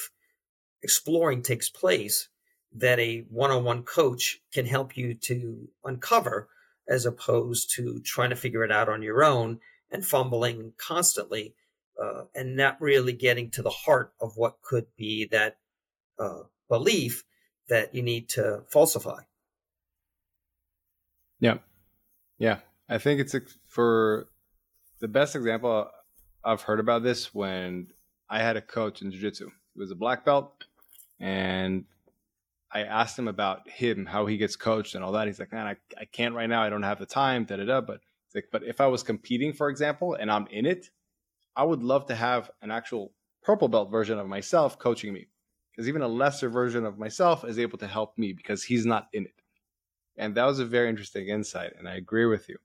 exploring 0.81 1.41
takes 1.41 1.69
place 1.69 2.29
that 2.75 2.99
a 2.99 3.25
one 3.29 3.51
on 3.51 3.63
one 3.63 3.83
coach 3.83 4.39
can 4.53 4.65
help 4.65 4.97
you 4.97 5.13
to 5.13 5.69
uncover 5.83 6.49
as 6.87 7.05
opposed 7.05 7.71
to 7.75 7.99
trying 8.03 8.29
to 8.29 8.35
figure 8.35 8.63
it 8.63 8.71
out 8.71 8.89
on 8.89 9.01
your 9.01 9.23
own 9.23 9.59
and 9.91 10.05
fumbling 10.05 10.73
constantly 10.77 11.55
uh, 12.01 12.23
and 12.35 12.55
not 12.55 12.79
really 12.81 13.13
getting 13.13 13.49
to 13.49 13.61
the 13.61 13.69
heart 13.69 14.13
of 14.19 14.33
what 14.35 14.61
could 14.61 14.85
be 14.97 15.25
that 15.31 15.57
uh, 16.19 16.41
belief 16.69 17.23
that 17.69 17.95
you 17.95 18.01
need 18.01 18.29
to 18.29 18.63
falsify. 18.69 19.21
Yeah. 21.39 21.57
Yeah. 22.37 22.59
I 22.87 22.97
think 22.97 23.19
it's 23.19 23.35
for 23.67 24.27
the 24.99 25.07
best 25.07 25.35
example 25.35 25.89
I've 26.43 26.61
heard 26.61 26.79
about 26.79 27.03
this 27.03 27.33
when 27.33 27.87
I 28.29 28.39
had 28.39 28.57
a 28.57 28.61
coach 28.61 29.01
in 29.01 29.11
jiu-jitsu. 29.11 29.49
He 29.73 29.79
was 29.79 29.91
a 29.91 29.95
black 29.95 30.23
belt 30.25 30.53
and 31.19 31.85
I 32.71 32.81
asked 32.81 33.17
him 33.17 33.27
about 33.27 33.69
him, 33.69 34.05
how 34.05 34.25
he 34.25 34.37
gets 34.37 34.55
coached 34.55 34.95
and 34.95 35.03
all 35.03 35.13
that. 35.13 35.27
He's 35.27 35.39
like, 35.39 35.51
man, 35.51 35.65
I, 35.65 35.75
I 35.99 36.05
can't 36.05 36.35
right 36.35 36.49
now. 36.49 36.61
I 36.61 36.69
don't 36.69 36.83
have 36.83 36.99
the 36.99 37.05
time, 37.05 37.45
da 37.45 37.57
da 37.57 37.65
da. 37.65 37.81
But 37.81 38.01
it's 38.27 38.35
like, 38.35 38.45
but 38.51 38.63
if 38.63 38.81
I 38.81 38.87
was 38.87 39.01
competing, 39.01 39.53
for 39.53 39.69
example, 39.69 40.13
and 40.13 40.29
I'm 40.29 40.47
in 40.47 40.65
it, 40.65 40.89
I 41.55 41.63
would 41.63 41.81
love 41.81 42.07
to 42.07 42.15
have 42.15 42.51
an 42.61 42.71
actual 42.71 43.13
purple 43.43 43.67
belt 43.69 43.91
version 43.91 44.19
of 44.19 44.27
myself 44.27 44.77
coaching 44.77 45.13
me 45.13 45.27
because 45.75 45.89
even 45.89 46.01
a 46.01 46.07
lesser 46.07 46.47
version 46.47 46.85
of 46.85 46.97
myself 46.97 47.43
is 47.43 47.59
able 47.59 47.77
to 47.79 47.87
help 47.87 48.17
me 48.17 48.31
because 48.31 48.63
he's 48.63 48.85
not 48.85 49.07
in 49.11 49.25
it. 49.25 49.41
And 50.17 50.35
that 50.35 50.45
was 50.45 50.59
a 50.59 50.65
very 50.65 50.89
interesting 50.89 51.27
insight, 51.27 51.73
and 51.77 51.89
I 51.89 51.95
agree 51.95 52.25
with 52.25 52.47
you. 52.47 52.57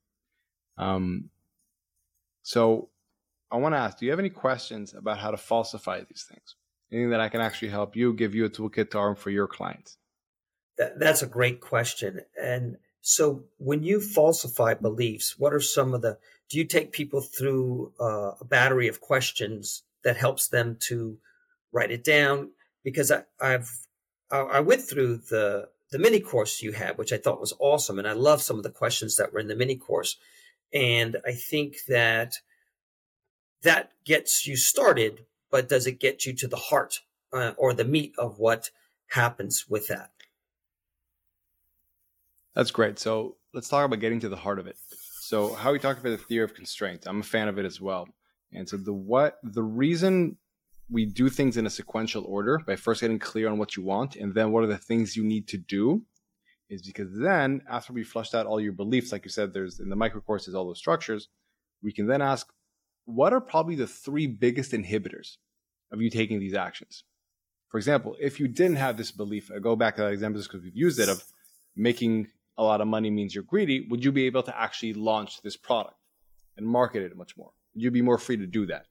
Um, 0.79 1.31
so 2.43 2.89
I 3.51 3.57
want 3.57 3.75
to 3.75 3.79
ask, 3.79 3.99
do 3.99 4.07
you 4.07 4.13
have 4.13 4.21
any 4.21 4.31
questions 4.31 4.95
about 4.95 5.19
how 5.19 5.33
to 5.33 5.37
falsify 5.37 6.01
these 6.09 6.27
things? 6.29 6.55
Anything 6.93 7.11
that 7.11 7.21
I 7.21 7.29
can 7.29 7.41
actually 7.41 7.69
help 7.69 7.97
you, 7.97 8.13
give 8.13 8.35
you 8.35 8.45
a 8.45 8.51
toolkit 8.51 8.91
to 8.91 8.99
arm 8.99 9.17
for 9.17 9.31
your 9.31 9.49
clients? 9.49 9.99
That, 10.79 10.99
that's 10.99 11.23
a 11.23 11.27
great 11.27 11.61
question. 11.61 12.21
And 12.41 12.77
so 13.01 13.45
when 13.59 13.83
you 13.83 14.01
falsify 14.01 14.75
beliefs, 14.75 15.39
what 15.39 15.53
are 15.53 15.61
some 15.61 15.95
of 15.95 16.03
the, 16.03 16.19
do 16.49 16.59
you 16.59 16.65
take 16.65 16.93
people 16.93 17.21
through 17.21 17.93
uh, 18.01 18.33
a 18.41 18.45
battery 18.45 18.89
of 18.89 19.01
questions 19.01 19.83
that 20.05 20.17
helps 20.17 20.49
them 20.49 20.77
to 20.89 21.19
write 21.73 21.91
it 21.91 22.05
down? 22.05 22.51
Because 22.83 23.11
I, 23.11 23.25
I've 23.41 23.71
I 24.31 24.61
went 24.61 24.83
through 24.83 25.19
the 25.31 25.69
the 25.91 25.99
mini 25.99 26.21
course 26.21 26.63
you 26.63 26.73
had, 26.73 26.99
which 26.99 27.13
I 27.13 27.17
thought 27.17 27.41
was 27.41 27.55
awesome, 27.59 27.99
and 27.99 28.07
I 28.07 28.13
love 28.13 28.43
some 28.43 28.57
of 28.57 28.63
the 28.63 28.71
questions 28.71 29.17
that 29.17 29.33
were 29.33 29.41
in 29.41 29.49
the 29.49 29.57
mini 29.57 29.77
course, 29.77 30.17
and 30.73 31.17
I 31.27 31.33
think 31.33 31.77
that 31.89 32.35
that 33.63 33.91
gets 34.05 34.47
you 34.47 34.57
started, 34.57 35.27
but 35.51 35.69
does 35.69 35.87
it 35.87 36.01
get 36.01 36.27
you 36.27 36.33
to 36.35 36.49
the 36.49 36.57
heart 36.57 37.01
uh, 37.33 37.53
or 37.57 37.75
the 37.75 37.85
meat 37.85 38.15
of 38.19 38.39
what 38.39 38.71
happens 39.09 39.67
with 39.69 39.89
that? 39.89 40.11
That's 42.55 42.71
great. 42.71 42.99
So 42.99 43.37
let's 43.53 43.69
talk 43.69 43.85
about 43.85 44.01
getting 44.01 44.21
to 44.21 44.29
the 44.29 44.37
heart 44.37 44.59
of 44.59 44.67
it. 44.67 44.77
So 45.21 45.55
how 45.55 45.73
we 45.73 45.79
talk 45.79 45.99
about 45.99 46.11
the 46.11 46.17
theory 46.19 46.45
of 46.45 46.55
constraint, 46.55 47.05
I'm 47.07 47.21
a 47.21 47.25
fan 47.25 47.49
of 47.49 47.59
it 47.59 47.65
as 47.65 47.81
well. 47.81 48.09
And 48.53 48.69
so 48.69 48.77
the 48.77 48.93
what 48.93 49.39
the 49.43 49.63
reason 49.63 50.37
we 50.91 51.07
do 51.07 51.29
things 51.29 51.57
in 51.57 51.67
a 51.67 51.71
sequential 51.71 52.25
order 52.25 52.59
by 52.67 52.77
first 52.77 53.01
getting 53.01 53.19
clear 53.19 53.49
on 53.49 53.59
what 53.59 53.77
you 53.77 53.83
want 53.83 54.17
and 54.17 54.35
then 54.35 54.51
what 54.51 54.65
are 54.65 54.69
the 54.69 54.79
things 54.79 55.17
you 55.17 55.25
need 55.25 55.47
to 55.49 55.59
do 55.59 56.03
is 56.69 56.83
because 56.83 57.09
then 57.13 57.63
after 57.69 57.93
we 57.93 58.03
flushed 58.03 58.35
out 58.35 58.47
all 58.47 58.61
your 58.61 58.73
beliefs 58.73 59.13
like 59.13 59.25
you 59.25 59.31
said 59.31 59.53
there's 59.53 59.81
in 59.81 59.89
the 59.89 59.97
micro 59.97 60.21
courses 60.21 60.55
all 60.55 60.67
those 60.67 60.79
structures 60.79 61.29
we 61.83 61.93
can 61.93 62.07
then 62.07 62.23
ask 62.23 62.53
what 63.05 63.33
are 63.33 63.41
probably 63.41 63.75
the 63.75 63.87
three 63.87 64.27
biggest 64.27 64.73
inhibitors 64.73 65.37
of 65.93 66.01
you 66.01 66.11
taking 66.11 66.39
these 66.39 66.55
actions 66.55 67.05
for 67.69 67.79
example 67.79 68.17
if 68.21 68.41
you 68.41 68.49
didn't 68.49 68.77
have 68.77 68.97
this 68.97 69.11
belief 69.11 69.51
I 69.55 69.59
go 69.59 69.77
back 69.77 69.97
to 69.97 70.03
that 70.03 70.13
example 70.13 70.43
because 70.43 70.63
we've 70.63 70.77
used 70.77 70.99
it 70.99 71.09
of 71.09 71.23
making 71.77 72.29
a 72.59 72.63
lot 72.63 72.81
of 72.81 72.89
money 72.89 73.11
means 73.11 73.35
you're 73.35 73.45
greedy 73.45 73.87
would 73.89 74.05
you 74.05 74.13
be 74.13 74.27
able 74.27 74.43
to 74.43 74.61
actually 74.61 74.95
launch 74.95 75.43
this 75.43 75.57
product 75.57 75.97
and 76.61 76.69
market 76.69 77.03
it 77.03 77.17
much 77.17 77.37
more? 77.37 77.51
You'd 77.75 77.93
be 77.93 78.03
more 78.03 78.19
free 78.19 78.37
to 78.37 78.47
do 78.47 78.67
that. 78.67 78.87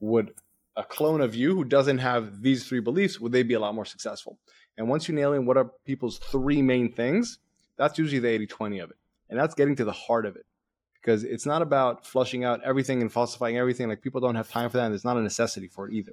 Would 0.00 0.32
a 0.76 0.84
clone 0.84 1.20
of 1.20 1.34
you 1.34 1.54
who 1.54 1.64
doesn't 1.64 1.98
have 1.98 2.42
these 2.42 2.66
three 2.66 2.80
beliefs, 2.80 3.20
would 3.20 3.32
they 3.32 3.42
be 3.42 3.54
a 3.54 3.60
lot 3.60 3.74
more 3.74 3.84
successful? 3.84 4.38
And 4.78 4.88
once 4.88 5.08
you 5.08 5.14
nail 5.14 5.32
in 5.32 5.46
what 5.46 5.56
are 5.56 5.70
people's 5.84 6.18
three 6.18 6.62
main 6.62 6.92
things, 6.92 7.38
that's 7.76 7.98
usually 7.98 8.20
the 8.20 8.28
80 8.28 8.46
20 8.46 8.78
of 8.78 8.90
it. 8.90 8.96
And 9.28 9.38
that's 9.38 9.54
getting 9.54 9.76
to 9.76 9.84
the 9.84 9.92
heart 9.92 10.26
of 10.26 10.36
it. 10.36 10.46
Because 10.94 11.24
it's 11.24 11.46
not 11.46 11.62
about 11.62 12.06
flushing 12.06 12.44
out 12.44 12.60
everything 12.62 13.00
and 13.00 13.10
falsifying 13.10 13.56
everything. 13.56 13.88
Like 13.88 14.02
people 14.02 14.20
don't 14.20 14.34
have 14.34 14.50
time 14.50 14.68
for 14.68 14.76
that. 14.76 14.84
And 14.84 14.92
there's 14.92 15.04
not 15.04 15.16
a 15.16 15.22
necessity 15.22 15.66
for 15.66 15.88
it 15.88 15.94
either. 15.94 16.12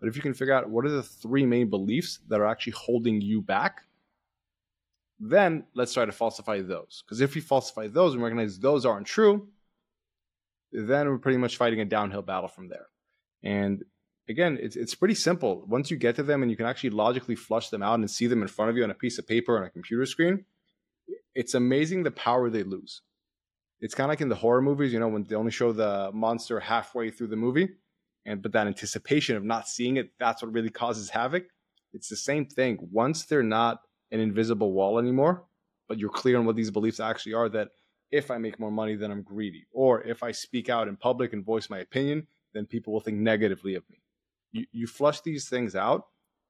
But 0.00 0.08
if 0.08 0.16
you 0.16 0.22
can 0.22 0.34
figure 0.34 0.54
out 0.54 0.68
what 0.68 0.84
are 0.84 0.90
the 0.90 1.02
three 1.02 1.46
main 1.46 1.70
beliefs 1.70 2.18
that 2.28 2.40
are 2.40 2.46
actually 2.46 2.72
holding 2.72 3.20
you 3.20 3.40
back, 3.40 3.82
then 5.20 5.64
let's 5.74 5.94
try 5.94 6.04
to 6.04 6.12
falsify 6.12 6.60
those. 6.60 7.02
Because 7.06 7.20
if 7.20 7.34
we 7.34 7.40
falsify 7.40 7.86
those 7.86 8.14
and 8.14 8.22
recognize 8.22 8.58
those 8.58 8.84
aren't 8.84 9.06
true, 9.06 9.48
then 10.72 11.08
we're 11.08 11.18
pretty 11.18 11.38
much 11.38 11.56
fighting 11.56 11.80
a 11.80 11.84
downhill 11.84 12.22
battle 12.22 12.48
from 12.48 12.68
there. 12.68 12.86
And 13.42 13.84
again, 14.28 14.58
it's 14.60 14.76
it's 14.76 14.94
pretty 14.94 15.14
simple. 15.14 15.64
Once 15.66 15.90
you 15.90 15.96
get 15.96 16.16
to 16.16 16.22
them 16.22 16.42
and 16.42 16.50
you 16.50 16.56
can 16.56 16.66
actually 16.66 16.90
logically 16.90 17.36
flush 17.36 17.68
them 17.70 17.82
out 17.82 17.98
and 17.98 18.10
see 18.10 18.26
them 18.26 18.42
in 18.42 18.48
front 18.48 18.70
of 18.70 18.76
you 18.76 18.84
on 18.84 18.90
a 18.90 18.94
piece 18.94 19.18
of 19.18 19.26
paper 19.26 19.56
on 19.56 19.64
a 19.64 19.70
computer 19.70 20.06
screen, 20.06 20.44
it's 21.34 21.54
amazing 21.54 22.02
the 22.02 22.10
power 22.10 22.50
they 22.50 22.62
lose. 22.62 23.02
It's 23.80 23.94
kind 23.94 24.06
of 24.06 24.10
like 24.10 24.20
in 24.20 24.28
the 24.28 24.36
horror 24.36 24.62
movies, 24.62 24.92
you 24.92 25.00
know, 25.00 25.08
when 25.08 25.24
they 25.24 25.34
only 25.34 25.50
show 25.50 25.72
the 25.72 26.10
monster 26.14 26.60
halfway 26.60 27.10
through 27.10 27.26
the 27.28 27.36
movie, 27.36 27.68
and 28.24 28.40
but 28.42 28.52
that 28.52 28.66
anticipation 28.66 29.36
of 29.36 29.44
not 29.44 29.68
seeing 29.68 29.96
it, 29.96 30.10
that's 30.18 30.42
what 30.42 30.52
really 30.52 30.70
causes 30.70 31.10
havoc. 31.10 31.44
It's 31.92 32.08
the 32.08 32.16
same 32.16 32.46
thing. 32.46 32.78
Once 32.90 33.24
they're 33.24 33.42
not 33.42 33.80
an 34.10 34.20
invisible 34.20 34.72
wall 34.72 34.98
anymore, 34.98 35.44
but 35.88 35.98
you're 35.98 36.10
clear 36.10 36.38
on 36.38 36.46
what 36.46 36.56
these 36.56 36.70
beliefs 36.70 37.00
actually 37.00 37.34
are 37.34 37.48
that 37.50 37.68
if 38.10 38.30
I 38.30 38.38
make 38.38 38.60
more 38.60 38.70
money, 38.70 38.94
then 38.94 39.10
I'm 39.10 39.22
greedy. 39.22 39.66
Or 39.72 40.02
if 40.02 40.22
I 40.22 40.32
speak 40.32 40.68
out 40.68 40.88
in 40.88 40.96
public 40.96 41.32
and 41.32 41.44
voice 41.44 41.68
my 41.68 41.78
opinion, 41.78 42.26
then 42.52 42.64
people 42.64 42.92
will 42.92 43.00
think 43.00 43.18
negatively 43.18 43.74
of 43.74 43.82
me. 43.90 44.03
You, 44.54 44.66
you 44.72 44.86
flush 44.86 45.20
these 45.20 45.48
things 45.48 45.74
out, 45.74 46.06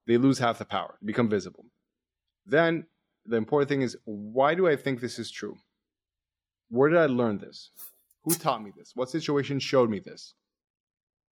they 0.07 0.17
lose 0.17 0.37
half 0.39 0.59
the 0.59 0.65
power, 0.65 0.97
become 1.03 1.27
visible. 1.27 1.65
Then 2.45 2.85
the 3.25 3.37
important 3.37 3.67
thing 3.67 3.81
is 3.81 3.97
why 4.05 4.53
do 4.53 4.67
I 4.67 4.75
think 4.75 5.01
this 5.01 5.17
is 5.17 5.31
true? 5.31 5.57
Where 6.69 6.89
did 6.89 6.99
I 6.99 7.07
learn 7.07 7.39
this? 7.39 7.71
Who 8.23 8.35
taught 8.35 8.63
me 8.63 8.71
this? 8.77 8.91
What 8.95 9.09
situation 9.09 9.59
showed 9.59 9.89
me 9.89 9.99
this? 9.99 10.35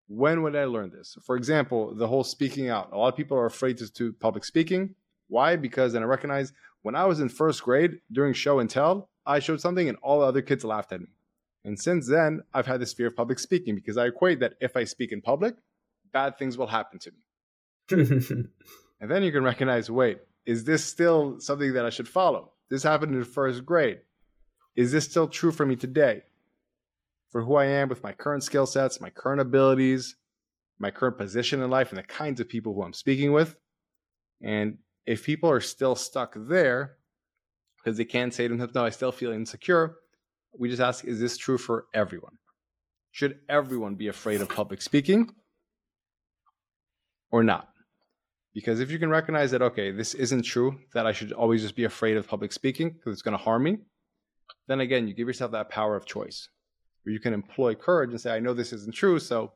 When 0.07 0.41
would 0.41 0.55
I 0.55 0.65
learn 0.65 0.89
this? 0.89 1.15
For 1.23 1.35
example, 1.35 1.93
the 1.95 2.07
whole 2.07 2.23
speaking 2.23 2.69
out. 2.69 2.91
A 2.91 2.97
lot 2.97 3.09
of 3.09 3.15
people 3.15 3.37
are 3.37 3.45
afraid 3.45 3.77
to 3.77 3.91
do 3.91 4.11
public 4.11 4.43
speaking. 4.43 4.95
Why? 5.27 5.55
Because, 5.55 5.93
and 5.93 6.03
I 6.03 6.07
recognize 6.07 6.53
when 6.81 6.95
I 6.95 7.05
was 7.05 7.19
in 7.19 7.29
first 7.29 7.63
grade 7.63 7.99
during 8.11 8.33
show 8.33 8.59
and 8.59 8.69
tell, 8.69 9.09
I 9.25 9.39
showed 9.39 9.61
something 9.61 9.87
and 9.87 9.97
all 10.01 10.19
the 10.19 10.25
other 10.25 10.41
kids 10.41 10.65
laughed 10.65 10.91
at 10.91 11.01
me. 11.01 11.07
And 11.63 11.79
since 11.79 12.09
then, 12.09 12.41
I've 12.53 12.67
had 12.67 12.81
this 12.81 12.93
fear 12.93 13.07
of 13.07 13.15
public 13.15 13.39
speaking 13.39 13.75
because 13.75 13.97
I 13.97 14.07
equate 14.07 14.39
that 14.41 14.53
if 14.59 14.75
I 14.75 14.83
speak 14.83 15.11
in 15.11 15.21
public, 15.21 15.55
bad 16.13 16.37
things 16.37 16.57
will 16.57 16.67
happen 16.67 16.99
to 16.99 17.11
me. 17.11 17.25
and 19.01 19.11
then 19.11 19.23
you 19.23 19.31
can 19.31 19.43
recognize 19.43 19.91
wait, 19.91 20.19
is 20.45 20.63
this 20.63 20.85
still 20.85 21.39
something 21.39 21.73
that 21.73 21.85
I 21.85 21.89
should 21.89 22.07
follow? 22.07 22.51
This 22.69 22.83
happened 22.83 23.15
in 23.15 23.23
first 23.23 23.65
grade. 23.65 23.99
Is 24.75 24.91
this 24.91 25.05
still 25.05 25.27
true 25.27 25.51
for 25.51 25.65
me 25.65 25.75
today? 25.75 26.23
For 27.29 27.41
who 27.41 27.55
I 27.55 27.65
am 27.65 27.89
with 27.89 28.03
my 28.03 28.13
current 28.13 28.43
skill 28.43 28.65
sets, 28.65 29.01
my 29.01 29.09
current 29.09 29.41
abilities, 29.41 30.15
my 30.79 30.91
current 30.91 31.17
position 31.17 31.61
in 31.61 31.69
life, 31.69 31.89
and 31.89 31.97
the 31.97 32.03
kinds 32.03 32.39
of 32.39 32.49
people 32.49 32.73
who 32.73 32.83
I'm 32.83 32.93
speaking 32.93 33.33
with? 33.33 33.55
And 34.41 34.77
if 35.05 35.23
people 35.25 35.49
are 35.49 35.61
still 35.61 35.95
stuck 35.95 36.35
there 36.35 36.97
because 37.77 37.97
they 37.97 38.05
can't 38.05 38.33
say 38.33 38.43
to 38.43 38.49
themselves, 38.49 38.75
no, 38.75 38.85
I 38.85 38.89
still 38.89 39.11
feel 39.11 39.31
insecure, 39.31 39.97
we 40.57 40.69
just 40.69 40.81
ask, 40.81 41.05
is 41.05 41.19
this 41.19 41.37
true 41.37 41.57
for 41.57 41.85
everyone? 41.93 42.37
Should 43.11 43.39
everyone 43.49 43.95
be 43.95 44.07
afraid 44.07 44.41
of 44.41 44.49
public 44.49 44.81
speaking 44.81 45.33
or 47.33 47.43
not? 47.43 47.67
Because 48.53 48.79
if 48.79 48.91
you 48.91 48.99
can 48.99 49.09
recognize 49.09 49.49
that, 49.51 49.63
okay, 49.63 49.89
this 49.89 50.13
isn't 50.13 50.43
true, 50.43 50.79
that 50.93 51.07
I 51.07 51.11
should 51.11 51.33
always 51.33 51.63
just 51.63 51.75
be 51.75 51.83
afraid 51.83 52.15
of 52.15 52.27
public 52.27 52.53
speaking 52.53 52.91
because 52.91 53.11
it's 53.11 53.23
going 53.23 53.35
to 53.35 53.43
harm 53.43 53.63
me, 53.63 53.79
then 54.67 54.79
again, 54.79 55.07
you 55.07 55.15
give 55.15 55.27
yourself 55.27 55.51
that 55.51 55.67
power 55.67 55.95
of 55.95 56.05
choice 56.05 56.49
where 57.01 57.11
you 57.11 57.19
can 57.19 57.33
employ 57.33 57.73
courage 57.73 58.11
and 58.11 58.21
say, 58.21 58.33
I 58.33 58.39
know 58.39 58.53
this 58.53 58.71
isn't 58.71 58.93
true. 58.93 59.17
So, 59.17 59.51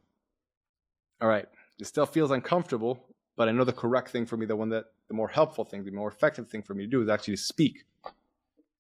all 1.21 1.27
right, 1.27 1.45
it 1.79 1.85
still 1.85 2.07
feels 2.07 2.31
uncomfortable, 2.31 3.05
but 3.37 3.47
I 3.47 3.51
know 3.51 3.63
the 3.63 3.71
correct 3.71 4.09
thing 4.09 4.25
for 4.25 4.37
me, 4.37 4.47
the 4.47 4.55
one 4.55 4.69
that 4.69 4.85
the 5.07 5.13
more 5.13 5.27
helpful 5.27 5.63
thing, 5.63 5.85
the 5.85 5.91
more 5.91 6.09
effective 6.09 6.49
thing 6.49 6.63
for 6.63 6.73
me 6.73 6.83
to 6.85 6.89
do 6.89 7.03
is 7.03 7.09
actually 7.09 7.35
to 7.35 7.41
speak 7.41 7.85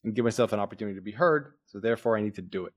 and 0.03 0.15
give 0.15 0.25
myself 0.25 0.53
an 0.53 0.59
opportunity 0.59 0.95
to 0.95 1.03
be 1.03 1.11
heard. 1.11 1.53
So 1.67 1.79
therefore, 1.79 2.17
I 2.17 2.21
need 2.21 2.35
to 2.35 2.41
do 2.41 2.65
it. 2.65 2.73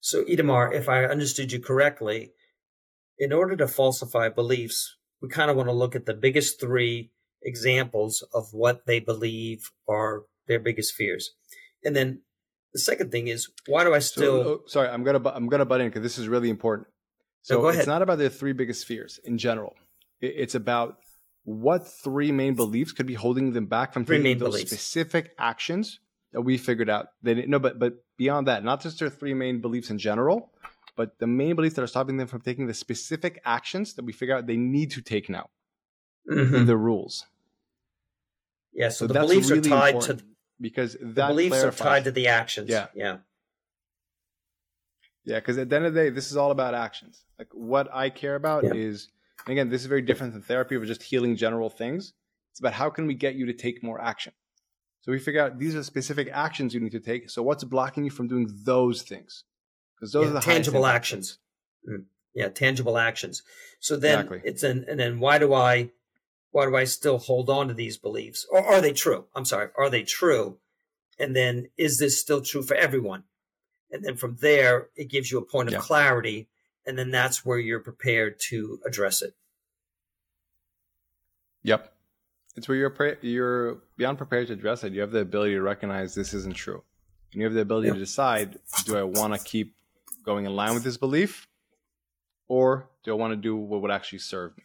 So, 0.00 0.24
Itamar, 0.24 0.74
if 0.74 0.88
I 0.88 1.04
understood 1.04 1.50
you 1.50 1.60
correctly, 1.60 2.32
in 3.20 3.32
order 3.32 3.54
to 3.54 3.68
falsify 3.68 4.30
beliefs, 4.30 4.96
we 5.20 5.28
kind 5.28 5.50
of 5.50 5.56
want 5.56 5.68
to 5.68 5.74
look 5.74 5.94
at 5.94 6.06
the 6.06 6.14
biggest 6.14 6.58
three 6.58 7.12
examples 7.42 8.26
of 8.34 8.48
what 8.52 8.86
they 8.86 8.98
believe 8.98 9.70
are 9.86 10.22
their 10.48 10.58
biggest 10.58 10.94
fears. 10.94 11.30
And 11.84 11.94
then 11.94 12.22
the 12.72 12.80
second 12.80 13.12
thing 13.12 13.28
is, 13.28 13.48
why 13.66 13.84
do 13.84 13.94
I 13.94 13.98
still? 13.98 14.42
So, 14.42 14.48
oh, 14.48 14.60
sorry, 14.66 14.88
I'm 14.88 15.04
gonna 15.04 15.20
I'm 15.28 15.48
gonna 15.48 15.66
butt 15.66 15.82
in 15.82 15.88
because 15.88 16.02
this 16.02 16.18
is 16.18 16.28
really 16.28 16.48
important. 16.48 16.88
So 17.42 17.60
no, 17.60 17.68
it's 17.68 17.86
not 17.86 18.02
about 18.02 18.18
the 18.18 18.30
three 18.30 18.52
biggest 18.52 18.86
fears 18.86 19.20
in 19.24 19.38
general. 19.38 19.74
It's 20.20 20.54
about 20.54 20.96
what 21.44 21.86
three 21.86 22.32
main 22.32 22.54
beliefs 22.54 22.92
could 22.92 23.06
be 23.06 23.14
holding 23.14 23.52
them 23.52 23.66
back 23.66 23.92
from 23.92 24.04
taking 24.04 24.38
those 24.38 24.50
beliefs. 24.50 24.70
specific 24.70 25.32
actions 25.38 26.00
that 26.32 26.42
we 26.42 26.58
figured 26.58 26.90
out. 26.90 27.06
They 27.22 27.34
didn't, 27.34 27.50
no, 27.50 27.58
but 27.58 27.78
but 27.78 27.94
beyond 28.16 28.46
that, 28.46 28.64
not 28.64 28.82
just 28.82 28.98
their 28.98 29.10
three 29.10 29.34
main 29.34 29.60
beliefs 29.60 29.90
in 29.90 29.98
general, 29.98 30.52
but 31.00 31.18
the 31.18 31.26
main 31.26 31.56
beliefs 31.56 31.76
that 31.76 31.82
are 31.82 31.86
stopping 31.86 32.18
them 32.18 32.26
from 32.26 32.42
taking 32.42 32.66
the 32.66 32.74
specific 32.74 33.40
actions 33.46 33.94
that 33.94 34.04
we 34.04 34.12
figure 34.12 34.36
out 34.36 34.46
they 34.46 34.58
need 34.58 34.90
to 34.90 35.00
take 35.00 35.30
now 35.30 35.48
mm-hmm. 36.30 36.66
the 36.66 36.76
rules. 36.76 37.24
Yeah, 38.74 38.90
so, 38.90 39.06
so 39.06 39.14
the 39.14 39.20
beliefs 39.20 39.50
really 39.50 39.72
are 39.72 39.92
tied 39.92 40.00
to 40.02 40.18
because 40.60 40.98
that 41.00 41.14
the 41.14 41.26
beliefs 41.28 41.56
clarifies. 41.56 41.80
are 41.80 41.84
tied 41.84 42.04
to 42.04 42.10
the 42.10 42.28
actions. 42.28 42.68
Yeah, 42.68 42.88
yeah. 42.94 43.16
Yeah, 45.24 45.36
because 45.36 45.56
at 45.56 45.70
the 45.70 45.76
end 45.76 45.86
of 45.86 45.94
the 45.94 46.00
day, 46.00 46.10
this 46.10 46.30
is 46.30 46.36
all 46.36 46.50
about 46.50 46.74
actions. 46.74 47.24
Like 47.38 47.48
what 47.52 47.88
I 47.94 48.10
care 48.10 48.34
about 48.34 48.64
yeah. 48.64 48.74
is, 48.74 49.08
again, 49.46 49.70
this 49.70 49.80
is 49.80 49.86
very 49.86 50.02
different 50.02 50.34
than 50.34 50.42
therapy 50.42 50.74
of 50.74 50.84
just 50.84 51.02
healing 51.02 51.34
general 51.34 51.70
things. 51.70 52.12
It's 52.50 52.60
about 52.60 52.74
how 52.74 52.90
can 52.90 53.06
we 53.06 53.14
get 53.14 53.36
you 53.36 53.46
to 53.46 53.54
take 53.54 53.82
more 53.82 53.98
action. 53.98 54.34
So 55.00 55.12
we 55.12 55.18
figure 55.18 55.42
out 55.42 55.58
these 55.58 55.74
are 55.74 55.82
specific 55.82 56.28
actions 56.30 56.74
you 56.74 56.80
need 56.80 56.92
to 56.92 57.00
take. 57.00 57.30
So 57.30 57.42
what's 57.42 57.64
blocking 57.64 58.04
you 58.04 58.10
from 58.10 58.28
doing 58.28 58.50
those 58.64 59.00
things? 59.00 59.44
Because 60.00 60.12
those 60.12 60.24
yeah, 60.24 60.30
are 60.30 60.34
the 60.34 60.40
tangible 60.40 60.86
actions. 60.86 61.38
Mm. 61.88 62.04
Yeah, 62.34 62.48
tangible 62.48 62.96
actions. 62.96 63.42
So 63.80 63.96
then 63.96 64.20
exactly. 64.20 64.40
it's 64.44 64.62
an 64.62 64.86
and 64.88 64.98
then 64.98 65.20
why 65.20 65.38
do 65.38 65.52
I 65.52 65.90
why 66.52 66.64
do 66.64 66.74
I 66.74 66.84
still 66.84 67.18
hold 67.18 67.50
on 67.50 67.68
to 67.68 67.74
these 67.74 67.98
beliefs? 67.98 68.46
Or 68.50 68.64
are 68.64 68.80
they 68.80 68.92
true? 68.92 69.26
I'm 69.34 69.44
sorry, 69.44 69.68
are 69.76 69.90
they 69.90 70.02
true? 70.02 70.58
And 71.18 71.36
then 71.36 71.68
is 71.76 71.98
this 71.98 72.18
still 72.18 72.40
true 72.40 72.62
for 72.62 72.74
everyone? 72.74 73.24
And 73.90 74.04
then 74.04 74.16
from 74.16 74.36
there, 74.40 74.88
it 74.96 75.10
gives 75.10 75.30
you 75.30 75.38
a 75.38 75.44
point 75.44 75.68
of 75.68 75.74
yeah. 75.74 75.80
clarity. 75.80 76.48
And 76.86 76.98
then 76.98 77.10
that's 77.10 77.44
where 77.44 77.58
you're 77.58 77.80
prepared 77.80 78.40
to 78.48 78.80
address 78.86 79.20
it. 79.20 79.34
Yep. 81.62 81.92
It's 82.56 82.68
where 82.68 82.78
you're, 82.78 82.90
pre- 82.90 83.16
you're 83.20 83.82
beyond 83.96 84.18
prepared 84.18 84.46
to 84.46 84.54
address 84.54 84.82
it. 84.82 84.92
You 84.92 85.02
have 85.02 85.10
the 85.10 85.20
ability 85.20 85.54
to 85.54 85.62
recognize 85.62 86.14
this 86.14 86.32
isn't 86.32 86.56
true. 86.56 86.82
And 87.32 87.40
you 87.40 87.44
have 87.44 87.54
the 87.54 87.60
ability 87.60 87.90
to 87.90 87.98
decide 87.98 88.58
do 88.84 88.96
I 88.96 89.02
want 89.02 89.34
to 89.34 89.40
keep 89.44 89.74
going 90.24 90.46
in 90.46 90.54
line 90.54 90.74
with 90.74 90.84
this 90.84 90.96
belief? 90.96 91.46
Or 92.48 92.88
do 93.04 93.12
I 93.12 93.14
want 93.14 93.32
to 93.32 93.36
do 93.36 93.56
what 93.56 93.82
would 93.82 93.90
actually 93.90 94.18
serve 94.18 94.56
me? 94.56 94.64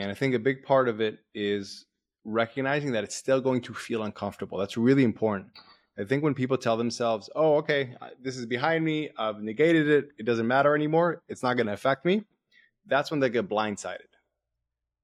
And 0.00 0.10
I 0.10 0.14
think 0.14 0.34
a 0.34 0.38
big 0.38 0.64
part 0.64 0.88
of 0.88 1.00
it 1.00 1.20
is 1.34 1.86
recognizing 2.24 2.92
that 2.92 3.04
it's 3.04 3.14
still 3.14 3.40
going 3.40 3.60
to 3.62 3.74
feel 3.74 4.02
uncomfortable. 4.02 4.58
That's 4.58 4.76
really 4.76 5.04
important. 5.04 5.48
I 5.98 6.04
think 6.04 6.24
when 6.24 6.34
people 6.34 6.58
tell 6.58 6.76
themselves, 6.76 7.30
oh, 7.36 7.56
okay, 7.56 7.94
this 8.20 8.36
is 8.36 8.46
behind 8.46 8.84
me, 8.84 9.10
I've 9.16 9.40
negated 9.40 9.88
it, 9.88 10.08
it 10.18 10.26
doesn't 10.26 10.46
matter 10.46 10.74
anymore, 10.74 11.22
it's 11.28 11.42
not 11.42 11.54
going 11.54 11.68
to 11.68 11.72
affect 11.72 12.04
me, 12.04 12.24
that's 12.86 13.10
when 13.10 13.20
they 13.20 13.30
get 13.30 13.48
blindsided 13.48 14.00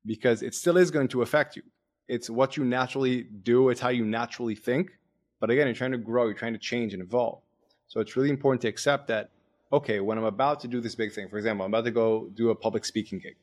because 0.04 0.42
it 0.42 0.54
still 0.54 0.76
is 0.76 0.90
going 0.90 1.08
to 1.08 1.22
affect 1.22 1.56
you. 1.56 1.62
It's 2.08 2.28
what 2.28 2.56
you 2.56 2.64
naturally 2.64 3.22
do, 3.22 3.68
it's 3.68 3.80
how 3.80 3.90
you 3.90 4.04
naturally 4.04 4.56
think. 4.56 4.90
But 5.38 5.50
again, 5.50 5.66
you're 5.66 5.76
trying 5.76 5.92
to 5.92 5.98
grow, 5.98 6.24
you're 6.24 6.34
trying 6.34 6.54
to 6.54 6.58
change 6.58 6.92
and 6.92 7.02
evolve. 7.02 7.42
So 7.90 7.98
it's 7.98 8.14
really 8.14 8.30
important 8.30 8.62
to 8.62 8.68
accept 8.68 9.08
that, 9.08 9.30
okay, 9.72 9.98
when 9.98 10.16
I'm 10.16 10.24
about 10.24 10.60
to 10.60 10.68
do 10.68 10.80
this 10.80 10.94
big 10.94 11.12
thing, 11.12 11.28
for 11.28 11.38
example, 11.38 11.66
I'm 11.66 11.74
about 11.74 11.86
to 11.86 11.90
go 11.90 12.28
do 12.34 12.50
a 12.50 12.54
public 12.54 12.84
speaking 12.84 13.18
gig, 13.18 13.34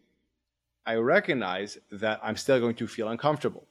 I 0.85 0.95
recognize 0.95 1.77
that 1.91 2.21
I'm 2.23 2.37
still 2.37 2.57
going 2.57 2.75
to 2.75 2.87
feel 2.87 3.09
uncomfortable. 3.09 3.67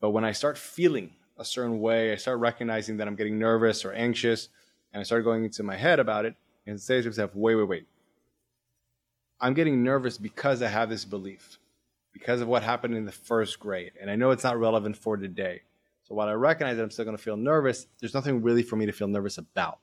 But 0.00 0.12
when 0.12 0.24
I 0.24 0.32
start 0.32 0.56
feeling 0.56 1.10
a 1.36 1.44
certain 1.44 1.80
way, 1.80 2.12
I 2.12 2.16
start 2.16 2.38
recognizing 2.38 2.96
that 2.96 3.08
I'm 3.08 3.14
getting 3.14 3.38
nervous 3.38 3.84
or 3.84 3.92
anxious, 3.92 4.48
and 4.94 5.02
I 5.02 5.04
start 5.04 5.22
going 5.22 5.44
into 5.44 5.62
my 5.62 5.76
head 5.76 6.00
about 6.00 6.24
it, 6.24 6.34
and 6.66 6.80
say 6.80 7.02
to 7.02 7.08
myself, 7.08 7.34
wait, 7.34 7.56
wait, 7.56 7.68
wait. 7.68 7.86
I'm 9.38 9.52
getting 9.52 9.84
nervous 9.84 10.16
because 10.16 10.62
I 10.62 10.68
have 10.68 10.88
this 10.88 11.04
belief, 11.04 11.58
because 12.14 12.40
of 12.40 12.48
what 12.48 12.62
happened 12.62 12.94
in 12.94 13.04
the 13.04 13.12
first 13.12 13.60
grade. 13.60 13.92
And 14.00 14.10
I 14.10 14.16
know 14.16 14.30
it's 14.30 14.44
not 14.44 14.58
relevant 14.58 14.96
for 14.96 15.18
today. 15.18 15.60
So 16.04 16.14
while 16.14 16.28
I 16.28 16.32
recognize 16.32 16.78
that 16.78 16.84
I'm 16.84 16.90
still 16.90 17.04
going 17.04 17.18
to 17.18 17.22
feel 17.22 17.36
nervous, 17.36 17.86
there's 18.00 18.14
nothing 18.14 18.40
really 18.40 18.62
for 18.62 18.76
me 18.76 18.86
to 18.86 18.92
feel 18.92 19.06
nervous 19.06 19.36
about. 19.36 19.78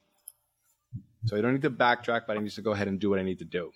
So 1.28 1.38
I 1.38 1.42
don't 1.42 1.54
need 1.54 1.62
to 1.64 1.70
backtrack, 1.70 2.22
but 2.26 2.38
I 2.38 2.40
need 2.40 2.52
to 2.52 2.62
go 2.62 2.72
ahead 2.72 2.88
and 2.88 3.00
do 3.00 3.10
what 3.10 3.20
I 3.20 3.24
need 3.24 3.40
to 3.40 3.46
do. 3.46 3.72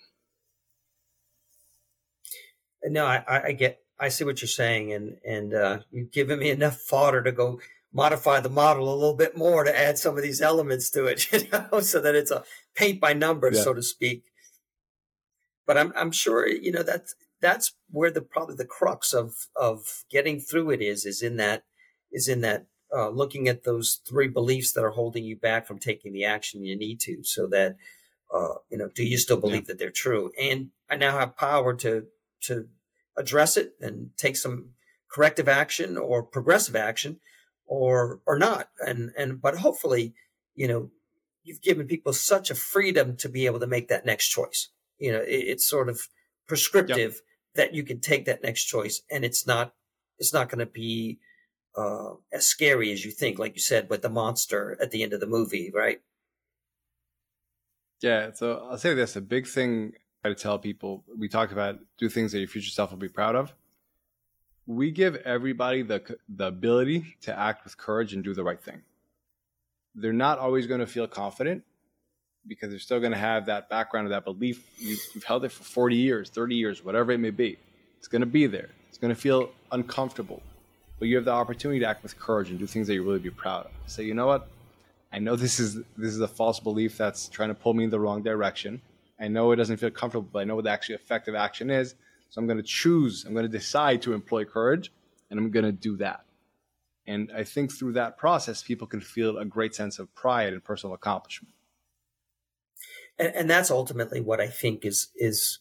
No, 2.84 3.06
I, 3.06 3.22
I 3.28 3.52
get, 3.52 3.80
I 4.00 4.08
see 4.08 4.24
what 4.24 4.40
you're 4.40 4.48
saying, 4.48 4.92
and 4.92 5.16
and 5.24 5.54
uh, 5.54 5.78
you've 5.90 6.10
given 6.10 6.38
me 6.38 6.50
enough 6.50 6.78
fodder 6.78 7.22
to 7.22 7.30
go 7.30 7.60
modify 7.92 8.40
the 8.40 8.48
model 8.48 8.92
a 8.92 8.96
little 8.96 9.14
bit 9.14 9.36
more 9.36 9.64
to 9.64 9.78
add 9.78 9.98
some 9.98 10.16
of 10.16 10.22
these 10.22 10.40
elements 10.40 10.90
to 10.90 11.04
it, 11.06 11.30
you 11.32 11.46
know, 11.52 11.80
so 11.80 12.00
that 12.00 12.14
it's 12.14 12.30
a 12.30 12.42
paint 12.74 13.00
by 13.00 13.12
numbers, 13.12 13.58
yeah. 13.58 13.62
so 13.62 13.74
to 13.74 13.82
speak. 13.82 14.24
But 15.66 15.78
I'm 15.78 15.92
I'm 15.94 16.10
sure 16.10 16.48
you 16.48 16.72
know 16.72 16.82
that's 16.82 17.14
that's 17.40 17.74
where 17.90 18.10
the 18.10 18.22
probably 18.22 18.56
the 18.56 18.64
crux 18.64 19.12
of 19.12 19.34
of 19.54 20.04
getting 20.10 20.40
through 20.40 20.70
it 20.70 20.80
is 20.80 21.04
is 21.04 21.22
in 21.22 21.36
that 21.36 21.64
is 22.10 22.28
in 22.28 22.40
that 22.40 22.66
uh, 22.94 23.08
looking 23.08 23.48
at 23.48 23.64
those 23.64 24.00
three 24.06 24.28
beliefs 24.28 24.72
that 24.72 24.84
are 24.84 24.90
holding 24.90 25.24
you 25.24 25.36
back 25.36 25.66
from 25.66 25.78
taking 25.78 26.12
the 26.12 26.24
action 26.24 26.64
you 26.64 26.76
need 26.76 27.00
to, 27.00 27.22
so 27.24 27.46
that 27.48 27.76
uh, 28.32 28.54
you 28.70 28.78
know, 28.78 28.88
do 28.94 29.04
you 29.04 29.18
still 29.18 29.36
believe 29.36 29.62
yeah. 29.62 29.68
that 29.68 29.78
they're 29.78 29.90
true? 29.90 30.32
And 30.40 30.70
I 30.90 30.96
now 30.96 31.18
have 31.18 31.36
power 31.36 31.74
to 31.74 32.06
to 32.42 32.68
address 33.16 33.56
it 33.56 33.74
and 33.80 34.10
take 34.16 34.36
some 34.36 34.70
corrective 35.10 35.48
action 35.48 35.96
or 35.96 36.22
progressive 36.22 36.76
action 36.76 37.20
or 37.66 38.20
or 38.26 38.38
not 38.38 38.68
and 38.80 39.12
and 39.16 39.40
but 39.40 39.56
hopefully 39.56 40.14
you 40.54 40.66
know 40.66 40.90
you've 41.44 41.60
given 41.60 41.86
people 41.86 42.12
such 42.12 42.50
a 42.50 42.54
freedom 42.54 43.16
to 43.16 43.28
be 43.28 43.46
able 43.46 43.60
to 43.60 43.66
make 43.66 43.88
that 43.88 44.06
next 44.06 44.28
choice 44.28 44.68
you 44.98 45.12
know 45.12 45.20
it, 45.20 45.28
it's 45.28 45.66
sort 45.66 45.88
of 45.88 46.08
prescriptive 46.48 47.12
yep. 47.12 47.20
that 47.54 47.74
you 47.74 47.82
can 47.82 48.00
take 48.00 48.24
that 48.24 48.42
next 48.42 48.64
choice 48.64 49.02
and 49.10 49.24
it's 49.24 49.46
not 49.46 49.74
it's 50.18 50.32
not 50.32 50.48
going 50.48 50.58
to 50.58 50.66
be 50.66 51.18
uh, 51.76 52.10
as 52.32 52.46
scary 52.46 52.92
as 52.92 53.04
you 53.04 53.10
think 53.10 53.38
like 53.38 53.54
you 53.54 53.60
said 53.60 53.88
with 53.88 54.02
the 54.02 54.08
monster 54.08 54.76
at 54.80 54.90
the 54.90 55.02
end 55.02 55.12
of 55.12 55.20
the 55.20 55.26
movie 55.26 55.70
right 55.74 56.00
yeah 58.00 58.30
so 58.32 58.66
i'll 58.70 58.78
say 58.78 58.94
this 58.94 59.16
a 59.16 59.20
big 59.20 59.46
thing 59.46 59.92
I 60.24 60.32
tell 60.34 60.56
people 60.58 61.02
we 61.18 61.28
talked 61.28 61.52
about 61.52 61.78
do 61.98 62.08
things 62.08 62.32
that 62.32 62.38
your 62.38 62.48
future 62.48 62.70
self 62.70 62.90
will 62.90 62.98
be 62.98 63.08
proud 63.08 63.34
of 63.34 63.52
we 64.66 64.90
give 64.90 65.16
everybody 65.16 65.82
the 65.82 66.16
the 66.28 66.46
ability 66.46 67.16
to 67.22 67.36
act 67.36 67.64
with 67.64 67.76
courage 67.76 68.14
and 68.14 68.22
do 68.22 68.34
the 68.34 68.44
right 68.44 68.62
thing. 68.62 68.82
They're 69.94 70.12
not 70.12 70.38
always 70.38 70.66
going 70.66 70.80
to 70.80 70.86
feel 70.86 71.06
confident 71.06 71.64
because 72.46 72.70
they're 72.70 72.78
still 72.78 73.00
going 73.00 73.12
to 73.12 73.18
have 73.18 73.46
that 73.46 73.68
background 73.68 74.06
of 74.06 74.10
that 74.10 74.24
belief. 74.24 74.64
You've, 74.78 75.00
you've 75.14 75.24
held 75.24 75.44
it 75.44 75.52
for 75.52 75.62
40 75.62 75.96
years, 75.96 76.30
30 76.30 76.56
years, 76.56 76.84
whatever 76.84 77.12
it 77.12 77.18
may 77.18 77.30
be. 77.30 77.58
It's 77.98 78.08
going 78.08 78.20
to 78.20 78.26
be 78.26 78.46
there. 78.46 78.70
It's 78.88 78.98
going 78.98 79.14
to 79.14 79.20
feel 79.20 79.50
uncomfortable. 79.70 80.42
But 81.02 81.08
you 81.08 81.16
have 81.16 81.24
the 81.24 81.32
opportunity 81.32 81.80
to 81.80 81.86
act 81.86 82.04
with 82.04 82.16
courage 82.16 82.50
and 82.50 82.60
do 82.60 82.66
things 82.68 82.86
that 82.86 82.94
you 82.94 83.02
really 83.02 83.18
be 83.18 83.28
proud 83.28 83.64
of. 83.64 83.72
Say, 83.86 84.04
you 84.04 84.14
know 84.14 84.28
what? 84.28 84.46
I 85.12 85.18
know 85.18 85.34
this 85.34 85.58
is 85.58 85.74
this 85.96 86.14
is 86.14 86.20
a 86.20 86.28
false 86.28 86.60
belief 86.60 86.96
that's 86.96 87.26
trying 87.26 87.48
to 87.48 87.56
pull 87.56 87.74
me 87.74 87.82
in 87.82 87.90
the 87.90 87.98
wrong 87.98 88.22
direction. 88.22 88.80
I 89.18 89.26
know 89.26 89.50
it 89.50 89.56
doesn't 89.56 89.78
feel 89.78 89.90
comfortable, 89.90 90.28
but 90.32 90.38
I 90.38 90.44
know 90.44 90.54
what 90.54 90.62
the 90.62 90.70
actually 90.70 90.94
effective 90.94 91.34
action 91.34 91.70
is. 91.70 91.96
So 92.30 92.40
I'm 92.40 92.46
going 92.46 92.58
to 92.58 92.62
choose, 92.62 93.24
I'm 93.24 93.32
going 93.32 93.42
to 93.44 93.50
decide 93.50 94.00
to 94.02 94.12
employ 94.12 94.44
courage, 94.44 94.92
and 95.28 95.40
I'm 95.40 95.50
going 95.50 95.64
to 95.64 95.72
do 95.72 95.96
that. 95.96 96.24
And 97.04 97.32
I 97.36 97.42
think 97.42 97.72
through 97.72 97.94
that 97.94 98.16
process, 98.16 98.62
people 98.62 98.86
can 98.86 99.00
feel 99.00 99.38
a 99.38 99.44
great 99.44 99.74
sense 99.74 99.98
of 99.98 100.14
pride 100.14 100.52
and 100.52 100.62
personal 100.62 100.94
accomplishment. 100.94 101.52
And, 103.18 103.34
and 103.34 103.50
that's 103.50 103.72
ultimately 103.72 104.20
what 104.20 104.40
I 104.40 104.46
think 104.46 104.84
is 104.84 105.08
is 105.16 105.58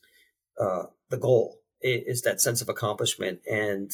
uh, 0.60 0.84
the 1.10 1.17
goal 1.17 1.62
is 1.82 2.21
that 2.21 2.41
sense 2.41 2.62
of 2.62 2.69
accomplishment. 2.69 3.39
And 3.49 3.91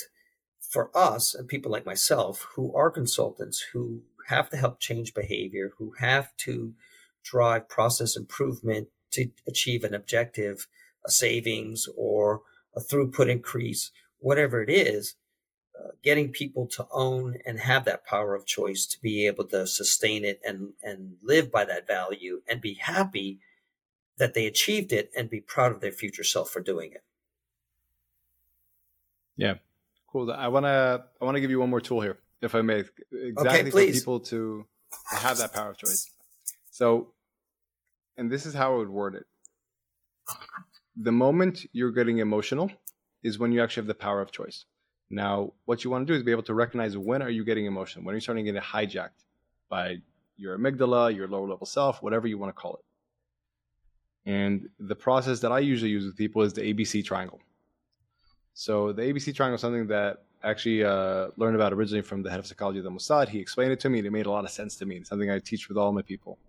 for 0.70 0.96
us 0.96 1.34
and 1.34 1.48
people 1.48 1.72
like 1.72 1.86
myself 1.86 2.48
who 2.56 2.74
are 2.76 2.92
consultants 2.92 3.68
who 3.74 4.02
have 4.28 4.50
to 4.50 4.58
help 4.58 4.80
change 4.80 5.14
behavior, 5.14 5.72
who 5.78 5.94
have 6.00 6.36
to 6.38 6.74
drive 7.24 7.70
process 7.70 8.18
improvement 8.18 8.90
to 9.12 9.30
achieve 9.48 9.84
an 9.84 9.94
objective, 9.94 10.68
a 11.06 11.12
savings 11.12 11.88
or 11.96 12.42
a 12.76 12.82
throughput 12.82 13.30
increase, 13.30 13.92
whatever 14.20 14.62
it 14.62 14.70
is, 14.70 15.16
uh, 15.80 15.90
getting 16.04 16.32
people 16.32 16.68
to 16.68 16.86
own 16.92 17.38
and 17.46 17.60
have 17.60 17.86
that 17.86 18.06
power 18.06 18.36
of 18.36 18.46
choice 18.46 18.86
to 18.86 19.02
be 19.02 19.26
able 19.26 19.46
to 19.46 19.66
sustain 19.66 20.26
it 20.26 20.42
and, 20.46 20.74
and 20.84 21.16
live 21.24 21.52
by 21.52 21.64
that 21.64 21.88
value 21.88 22.42
and 22.50 22.60
be 22.60 22.74
happy 22.74 23.40
that 24.18 24.34
they 24.34 24.46
achieved 24.46 24.92
it 24.92 25.12
and 25.16 25.30
be 25.30 25.40
proud 25.40 25.72
of 25.72 25.80
their 25.80 25.92
future 25.92 26.24
self 26.24 26.50
for 26.50 26.60
doing 26.60 26.92
it. 26.92 27.04
Yeah, 29.38 29.56
cool. 30.12 30.32
I 30.32 30.48
want 30.48 30.66
to 30.66 31.04
I 31.22 31.26
want 31.26 31.36
to 31.36 31.42
give 31.42 31.50
you 31.50 31.60
one 31.60 31.70
more 31.70 31.82
tool 31.82 32.02
here, 32.02 32.18
if 32.42 32.56
I 32.56 32.62
may, 32.62 32.84
exactly 33.12 33.72
okay, 33.72 33.92
for 33.92 34.00
people 34.00 34.20
to 34.22 34.66
have 35.12 35.38
that 35.38 35.54
power 35.54 35.72
of 35.72 35.78
choice. 35.78 36.10
So, 36.72 37.14
and 38.18 38.32
this 38.32 38.46
is 38.46 38.54
how 38.54 38.74
I 38.74 38.78
would 38.78 38.90
word 38.90 39.16
it 39.16 39.26
the 40.98 41.12
moment 41.12 41.66
you're 41.74 41.92
getting 41.92 42.18
emotional 42.18 42.72
is 43.24 43.38
when 43.38 43.52
you 43.52 43.62
actually 43.62 43.82
have 43.82 43.88
the 43.88 43.96
power 43.96 44.22
of 44.22 44.32
choice. 44.32 44.66
Now, 45.10 45.54
what 45.66 45.84
you 45.84 45.90
want 45.90 46.08
to 46.08 46.14
do 46.14 46.18
is 46.18 46.24
be 46.24 46.32
able 46.32 46.44
to 46.44 46.54
recognize 46.54 46.98
when 46.98 47.22
are 47.22 47.30
you 47.30 47.46
getting 47.46 47.66
emotional, 47.66 48.04
when 48.04 48.14
are 48.14 48.18
you 48.18 48.22
starting 48.22 48.46
to 48.46 48.52
get 48.52 48.62
hijacked 48.62 49.24
by 49.70 49.98
your 50.36 50.58
amygdala, 50.58 51.16
your 51.16 51.28
lower 51.28 51.48
level 51.48 51.66
self, 51.66 52.02
whatever 52.02 52.28
you 52.28 52.38
want 52.38 52.54
to 52.54 52.60
call 52.60 52.76
it. 52.76 54.30
And 54.30 54.70
the 54.80 54.96
process 54.96 55.40
that 55.42 55.52
I 55.52 55.60
usually 55.60 55.92
use 55.92 56.06
with 56.06 56.18
people 56.18 56.42
is 56.42 56.54
the 56.54 56.62
ABC 56.62 57.06
triangle. 57.06 57.40
So 58.60 58.92
the 58.92 59.04
ABC 59.04 59.36
triangle 59.36 59.54
is 59.54 59.62
something 59.62 59.86
that 59.86 60.24
I 60.44 60.50
actually 60.50 60.84
uh, 60.84 61.28
learned 61.38 61.56
about 61.56 61.74
originally 61.74 62.02
from 62.02 62.24
the 62.24 62.32
head 62.32 62.40
of 62.40 62.48
psychology 62.48 62.80
of 62.80 62.86
the 62.86 62.90
Mossad. 62.90 63.30
He 63.30 63.40
explained 63.40 63.72
it 63.72 63.80
to 63.82 63.90
me 63.92 64.00
and 64.00 64.08
it 64.08 64.12
made 64.12 64.26
a 64.26 64.32
lot 64.32 64.46
of 64.46 64.50
sense 64.50 64.76
to 64.78 64.86
me. 64.88 64.96
It's 64.96 65.10
something 65.10 65.30
I 65.30 65.38
teach 65.38 65.70
with 65.70 65.78
all 65.78 65.92
my 65.92 66.02
people. 66.02 66.40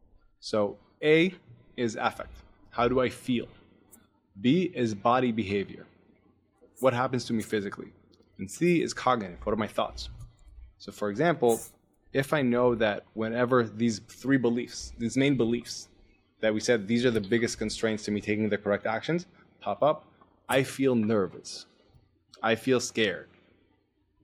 So 0.40 0.78
A 1.02 1.34
is 1.76 1.98
affect. 2.00 2.32
How 2.70 2.88
do 2.88 2.98
I 3.00 3.10
feel? 3.10 3.46
B 4.40 4.72
is 4.74 4.94
body 4.94 5.32
behavior. 5.32 5.84
What 6.80 6.94
happens 6.94 7.26
to 7.26 7.34
me 7.34 7.42
physically? 7.42 7.92
And 8.38 8.50
C 8.50 8.80
is 8.80 8.94
cognitive. 8.94 9.44
What 9.44 9.52
are 9.52 9.56
my 9.56 9.66
thoughts? 9.66 10.08
So, 10.78 10.90
for 10.90 11.10
example, 11.10 11.60
if 12.14 12.32
I 12.32 12.40
know 12.40 12.74
that 12.76 13.04
whenever 13.12 13.64
these 13.64 13.98
three 14.08 14.38
beliefs, 14.38 14.94
these 14.96 15.18
main 15.18 15.36
beliefs 15.36 15.88
that 16.40 16.54
we 16.54 16.60
said 16.60 16.88
these 16.88 17.04
are 17.04 17.10
the 17.10 17.20
biggest 17.20 17.58
constraints 17.58 18.02
to 18.04 18.10
me 18.10 18.22
taking 18.22 18.48
the 18.48 18.56
correct 18.56 18.86
actions 18.86 19.26
pop 19.60 19.82
up, 19.82 20.06
I 20.48 20.62
feel 20.62 20.94
nervous. 20.94 21.66
I 22.42 22.54
feel 22.54 22.80
scared. 22.80 23.28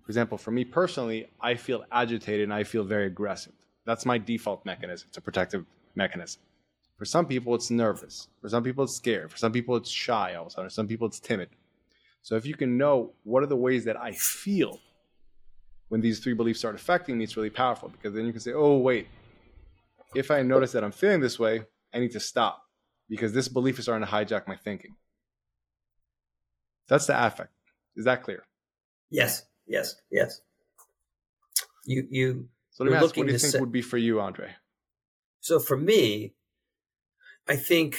For 0.02 0.10
example, 0.10 0.38
for 0.38 0.50
me 0.50 0.64
personally, 0.64 1.28
I 1.40 1.54
feel 1.54 1.84
agitated 1.90 2.44
and 2.44 2.54
I 2.54 2.64
feel 2.64 2.84
very 2.84 3.06
aggressive. 3.06 3.52
That's 3.86 4.06
my 4.06 4.18
default 4.18 4.64
mechanism. 4.64 5.08
It's 5.08 5.18
a 5.18 5.22
protective 5.22 5.64
mechanism. 5.94 6.42
For 6.96 7.04
some 7.04 7.26
people, 7.26 7.54
it's 7.54 7.70
nervous. 7.70 8.28
For 8.40 8.48
some 8.48 8.62
people, 8.62 8.84
it's 8.84 8.94
scared. 8.94 9.30
For 9.30 9.36
some 9.36 9.52
people, 9.52 9.76
it's 9.76 9.90
shy 9.90 10.34
all 10.34 10.42
of 10.42 10.48
a 10.48 10.50
sudden. 10.50 10.70
For 10.70 10.74
some 10.74 10.86
people, 10.86 11.06
it's 11.06 11.20
timid. 11.20 11.48
So 12.22 12.36
if 12.36 12.46
you 12.46 12.54
can 12.54 12.78
know 12.78 13.12
what 13.24 13.42
are 13.42 13.46
the 13.46 13.56
ways 13.56 13.84
that 13.84 14.00
I 14.00 14.12
feel 14.12 14.80
when 15.88 16.00
these 16.00 16.20
three 16.20 16.34
beliefs 16.34 16.60
start 16.60 16.74
affecting 16.74 17.18
me, 17.18 17.24
it's 17.24 17.36
really 17.36 17.50
powerful 17.50 17.88
because 17.88 18.14
then 18.14 18.24
you 18.26 18.32
can 18.32 18.40
say, 18.40 18.52
oh, 18.52 18.78
wait, 18.78 19.08
if 20.14 20.30
I 20.30 20.42
notice 20.42 20.72
that 20.72 20.84
I'm 20.84 20.92
feeling 20.92 21.20
this 21.20 21.38
way, 21.38 21.62
I 21.92 21.98
need 21.98 22.12
to 22.12 22.20
stop 22.20 22.62
because 23.08 23.32
this 23.32 23.48
belief 23.48 23.78
is 23.78 23.84
starting 23.84 24.06
to 24.06 24.12
hijack 24.12 24.48
my 24.48 24.56
thinking. 24.56 24.94
That's 26.88 27.06
the 27.06 27.26
affect. 27.26 27.50
Is 27.96 28.04
that 28.04 28.22
clear? 28.22 28.44
Yes, 29.10 29.44
yes, 29.66 29.96
yes. 30.10 30.40
You, 31.84 32.06
you. 32.10 32.48
So 32.70 32.84
let 32.84 32.90
me 32.90 32.96
ask, 32.96 33.16
what 33.16 33.26
do 33.26 33.32
you 33.32 33.38
think 33.38 33.52
say, 33.52 33.60
would 33.60 33.72
be 33.72 33.82
for 33.82 33.98
you, 33.98 34.20
Andre? 34.20 34.50
So 35.40 35.60
for 35.60 35.76
me, 35.76 36.34
I 37.48 37.56
think 37.56 37.98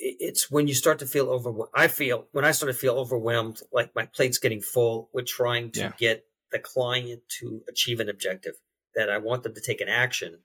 it's 0.00 0.50
when 0.50 0.68
you 0.68 0.74
start 0.74 1.00
to 1.00 1.06
feel 1.06 1.28
overwhelmed. 1.28 1.72
I 1.74 1.88
feel 1.88 2.26
when 2.32 2.44
I 2.44 2.52
start 2.52 2.72
to 2.72 2.78
feel 2.78 2.94
overwhelmed, 2.94 3.60
like 3.72 3.94
my 3.94 4.06
plate's 4.06 4.38
getting 4.38 4.62
full 4.62 5.10
with 5.12 5.26
trying 5.26 5.72
to 5.72 5.80
yeah. 5.80 5.92
get 5.98 6.24
the 6.52 6.58
client 6.58 7.22
to 7.40 7.62
achieve 7.68 8.00
an 8.00 8.08
objective 8.08 8.54
that 8.94 9.10
I 9.10 9.18
want 9.18 9.42
them 9.42 9.54
to 9.54 9.60
take 9.60 9.80
an 9.80 9.88
action 9.88 10.38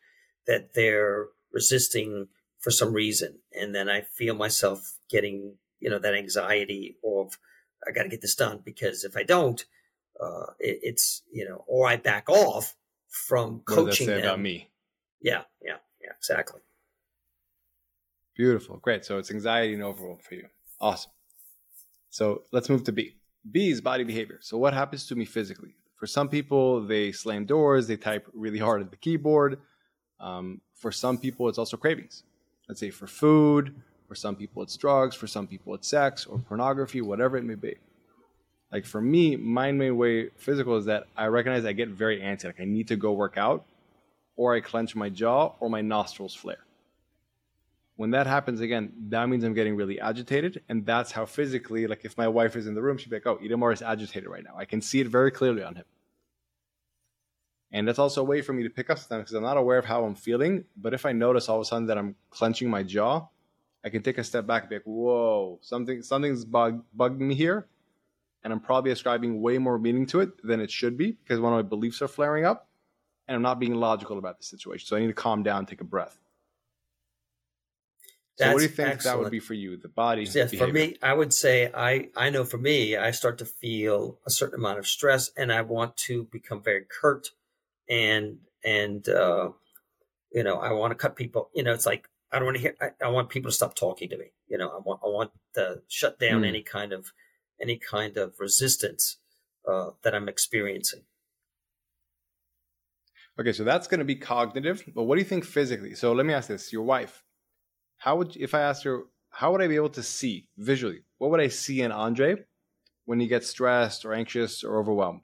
that 0.48 0.74
they're 0.74 1.28
resisting 1.54 2.28
for 2.60 2.72
some 2.72 2.94
reason. 2.94 3.40
And 3.54 3.74
then 3.74 3.90
I 3.90 4.02
feel 4.02 4.36
myself 4.36 4.98
getting, 5.10 5.56
you 5.80 5.90
know, 5.90 6.00
that 6.00 6.16
anxiety 6.16 6.98
of, 7.06 7.38
I 7.88 7.92
got 7.92 8.04
to 8.04 8.10
get 8.10 8.22
this 8.22 8.36
done 8.36 8.62
because 8.64 9.04
if 9.04 9.18
I 9.18 9.24
don't, 9.24 9.64
uh, 10.20 10.54
it, 10.60 10.80
it's, 10.84 11.24
you 11.32 11.48
know, 11.48 11.64
or 11.68 11.88
I 11.88 11.98
back 11.98 12.30
off 12.30 12.76
from 13.10 13.62
coaching 13.66 13.84
what 13.84 13.90
does 13.90 14.00
that 14.00 14.06
say 14.06 14.14
them. 14.14 14.24
about 14.24 14.40
me. 14.42 14.70
Yeah. 15.22 15.42
Yeah. 15.62 15.78
Yeah. 16.02 16.12
Exactly. 16.18 16.62
Beautiful. 18.36 18.78
Great. 18.78 19.06
So 19.06 19.18
it's 19.18 19.32
anxiety 19.32 19.74
and 19.74 19.84
overwhelm 19.84 20.18
for 20.28 20.36
you. 20.36 20.48
Awesome. 20.82 21.12
So 22.10 22.44
let's 22.52 22.70
move 22.70 22.84
to 22.86 22.92
B. 22.92 23.16
B 23.52 23.70
is 23.70 23.82
body 23.82 24.04
behavior. 24.04 24.40
So 24.42 24.58
what 24.58 24.74
happens 24.74 25.06
to 25.08 25.16
me 25.16 25.26
physically? 25.26 25.76
For 25.96 26.08
some 26.08 26.30
people, 26.30 26.86
they 26.86 27.12
slam 27.12 27.46
doors, 27.46 27.88
they 27.88 27.98
type 27.98 28.28
really 28.34 28.60
hard 28.60 28.82
at 28.82 28.92
the 28.92 28.98
keyboard. 28.98 29.60
Um, 30.20 30.62
for 30.76 30.92
some 30.92 31.18
people, 31.18 31.48
it's 31.50 31.58
also 31.58 31.78
cravings. 31.78 32.24
Let's 32.68 32.80
say 32.80 32.90
for 32.90 33.08
food. 33.08 33.76
For 34.14 34.18
some 34.18 34.36
people, 34.36 34.62
it's 34.62 34.78
drugs. 34.78 35.16
For 35.16 35.26
some 35.26 35.48
people, 35.48 35.74
it's 35.74 35.88
sex 35.88 36.28
or 36.28 36.38
pornography, 36.38 37.02
whatever 37.02 37.36
it 37.36 37.44
may 37.44 37.56
be. 37.56 37.78
Like 38.72 38.86
for 38.86 39.02
me, 39.02 39.36
my 39.36 39.72
main 39.72 39.98
way 39.98 40.30
physical 40.38 40.78
is 40.78 40.86
that 40.86 41.08
I 41.18 41.26
recognize 41.26 41.66
I 41.66 41.74
get 41.74 41.90
very 41.90 42.20
antsy. 42.20 42.46
Like 42.46 42.62
I 42.62 42.66
need 42.66 42.88
to 42.90 42.96
go 42.96 43.12
work 43.14 43.40
out, 43.40 43.66
or 44.36 44.54
I 44.54 44.60
clench 44.62 44.96
my 44.96 45.10
jaw, 45.10 45.54
or 45.60 45.68
my 45.68 45.82
nostrils 45.82 46.36
flare. 46.36 46.64
When 47.96 48.12
that 48.12 48.28
happens 48.28 48.62
again, 48.62 48.94
that 49.10 49.28
means 49.30 49.44
I'm 49.44 49.56
getting 49.56 49.76
really 49.76 50.00
agitated, 50.00 50.62
and 50.70 50.86
that's 50.86 51.12
how 51.12 51.26
physically, 51.26 51.88
like 51.88 52.06
if 52.06 52.16
my 52.16 52.28
wife 52.28 52.56
is 52.56 52.68
in 52.68 52.76
the 52.76 52.84
room, 52.84 53.00
she'd 53.00 53.10
be 53.10 53.16
like, 53.16 53.26
"Oh, 53.26 53.38
Itamar 53.38 53.74
is 53.74 53.82
agitated 53.82 54.30
right 54.30 54.44
now. 54.44 54.56
I 54.56 54.66
can 54.66 54.80
see 54.80 55.00
it 55.00 55.08
very 55.08 55.32
clearly 55.32 55.64
on 55.64 55.74
him." 55.74 55.86
And 57.72 57.88
that's 57.88 57.98
also 57.98 58.22
a 58.22 58.26
way 58.26 58.44
for 58.44 58.54
me 58.54 58.62
to 58.62 58.70
pick 58.70 58.92
up 58.92 59.00
something 59.00 59.22
because 59.22 59.34
I'm 59.34 59.42
not 59.42 59.58
aware 59.58 59.80
of 59.80 59.86
how 59.86 60.06
I'm 60.06 60.14
feeling. 60.14 60.66
But 60.78 60.94
if 60.94 61.04
I 61.04 61.14
notice 61.14 61.50
all 61.50 61.58
of 61.58 61.64
a 61.64 61.66
sudden 61.66 61.88
that 61.88 61.98
I'm 61.98 62.16
clenching 62.30 62.70
my 62.70 62.84
jaw, 62.84 63.30
I 63.84 63.90
can 63.90 64.02
take 64.02 64.18
a 64.18 64.24
step 64.24 64.48
back 64.48 64.64
and 64.64 64.70
be 64.70 64.76
like, 64.76 64.86
"Whoa, 64.86 65.60
something 65.62 66.02
something's 66.02 66.46
bug, 66.46 66.84
bugging 66.98 67.20
me 67.20 67.36
here," 67.36 67.68
and 68.44 68.54
I'm 68.54 68.60
probably 68.60 68.92
ascribing 68.92 69.42
way 69.42 69.58
more 69.58 69.78
meaning 69.78 70.06
to 70.08 70.22
it 70.22 70.46
than 70.46 70.60
it 70.60 70.72
should 70.72 70.98
be 70.98 71.12
because 71.12 71.40
one 71.40 71.54
of 71.54 71.58
my 71.58 71.68
beliefs 71.68 72.02
are 72.02 72.08
flaring 72.08 72.46
up, 72.46 72.70
and 73.28 73.36
I'm 73.36 73.42
not 73.42 73.60
being 73.60 73.76
logical 73.76 74.18
about 74.18 74.38
the 74.38 74.46
situation. 74.46 74.88
So 74.88 74.96
I 74.96 75.00
need 75.02 75.08
to 75.08 75.14
calm 75.14 75.44
down, 75.44 75.66
take 75.66 75.82
a 75.82 75.86
breath. 75.86 76.18
So 78.38 78.52
what 78.52 78.58
do 78.58 78.64
you 78.64 78.70
think 78.70 78.90
excellent. 78.90 79.04
that 79.04 79.24
would 79.24 79.32
be 79.32 79.40
for 79.40 79.54
you? 79.54 79.78
The 79.78 79.90
body. 79.90 80.24
Yes, 80.24 80.52
behavior? 80.52 80.68
for 80.68 80.74
me, 80.74 80.98
I 81.04 81.14
would 81.14 81.34
say 81.34 81.72
I 81.72 82.10
I 82.16 82.32
know 82.32 82.44
for 82.44 82.58
me, 82.58 82.96
I 82.98 83.12
start 83.12 83.38
to 83.40 83.46
feel 83.46 84.18
a 84.26 84.32
certain 84.32 84.60
amount 84.60 84.80
of 84.80 84.88
stress, 84.88 85.30
and 85.38 85.52
I 85.54 85.62
want 85.62 85.98
to 85.98 86.24
become 86.32 86.64
very 86.64 86.84
curt, 86.84 87.28
and 87.88 88.40
and 88.64 89.08
uh, 89.08 89.50
you 90.32 90.44
know 90.44 90.58
I 90.58 90.72
want 90.72 90.92
to 90.92 90.96
cut 90.96 91.16
people. 91.16 91.52
You 91.54 91.62
know, 91.62 91.74
it's 91.74 91.86
like 91.86 92.10
I 92.34 92.38
don't 92.38 92.46
want 92.46 92.58
to 92.58 92.62
hear. 92.62 92.76
I, 92.82 93.06
I, 93.06 93.10
want 93.10 93.30
people 93.30 93.52
to 93.52 93.56
stop 93.56 93.76
talking 93.76 94.10
to 94.10 94.18
me. 94.18 94.32
You 94.48 94.58
know, 94.58 94.70
I 94.70 94.80
want 94.84 95.02
I 95.04 95.08
want 95.08 95.32
to 95.54 95.82
shut 95.88 96.20
down 96.20 96.42
mm. 96.42 96.48
any 96.48 96.64
kind 96.64 96.92
of 96.92 97.14
any 97.62 97.78
kind 97.78 98.18
of 98.18 98.34
resistance 98.40 99.18
uh, 99.70 99.92
that 100.04 100.16
I'm 100.16 100.28
experiencing. 100.28 101.04
Okay, 103.40 103.54
so 103.54 103.64
that's 103.64 103.88
going 103.88 104.00
to 104.00 104.06
be 104.06 104.16
cognitive, 104.16 104.84
but 104.94 105.04
what 105.04 105.16
do 105.16 105.22
you 105.22 105.28
think 105.28 105.46
physically? 105.46 105.96
So 105.96 106.12
let 106.14 106.26
me 106.26 106.34
ask 106.34 106.48
this: 106.48 106.74
Your 106.74 106.84
wife, 106.84 107.24
how 107.98 108.16
would 108.18 108.36
if 108.36 108.56
I 108.56 108.62
asked 108.62 108.84
her, 108.84 109.04
how 109.30 109.52
would 109.52 109.62
I 109.62 109.68
be 109.68 109.76
able 109.76 109.90
to 109.90 110.04
see 110.04 110.50
visually? 110.58 111.02
What 111.20 111.32
would 111.32 111.40
I 111.40 111.48
see 111.48 111.82
in 111.82 111.92
Andre 111.92 112.38
when 113.06 113.20
he 113.20 113.28
gets 113.28 113.50
stressed 113.50 114.06
or 114.06 114.14
anxious 114.14 114.64
or 114.64 114.80
overwhelmed? 114.80 115.22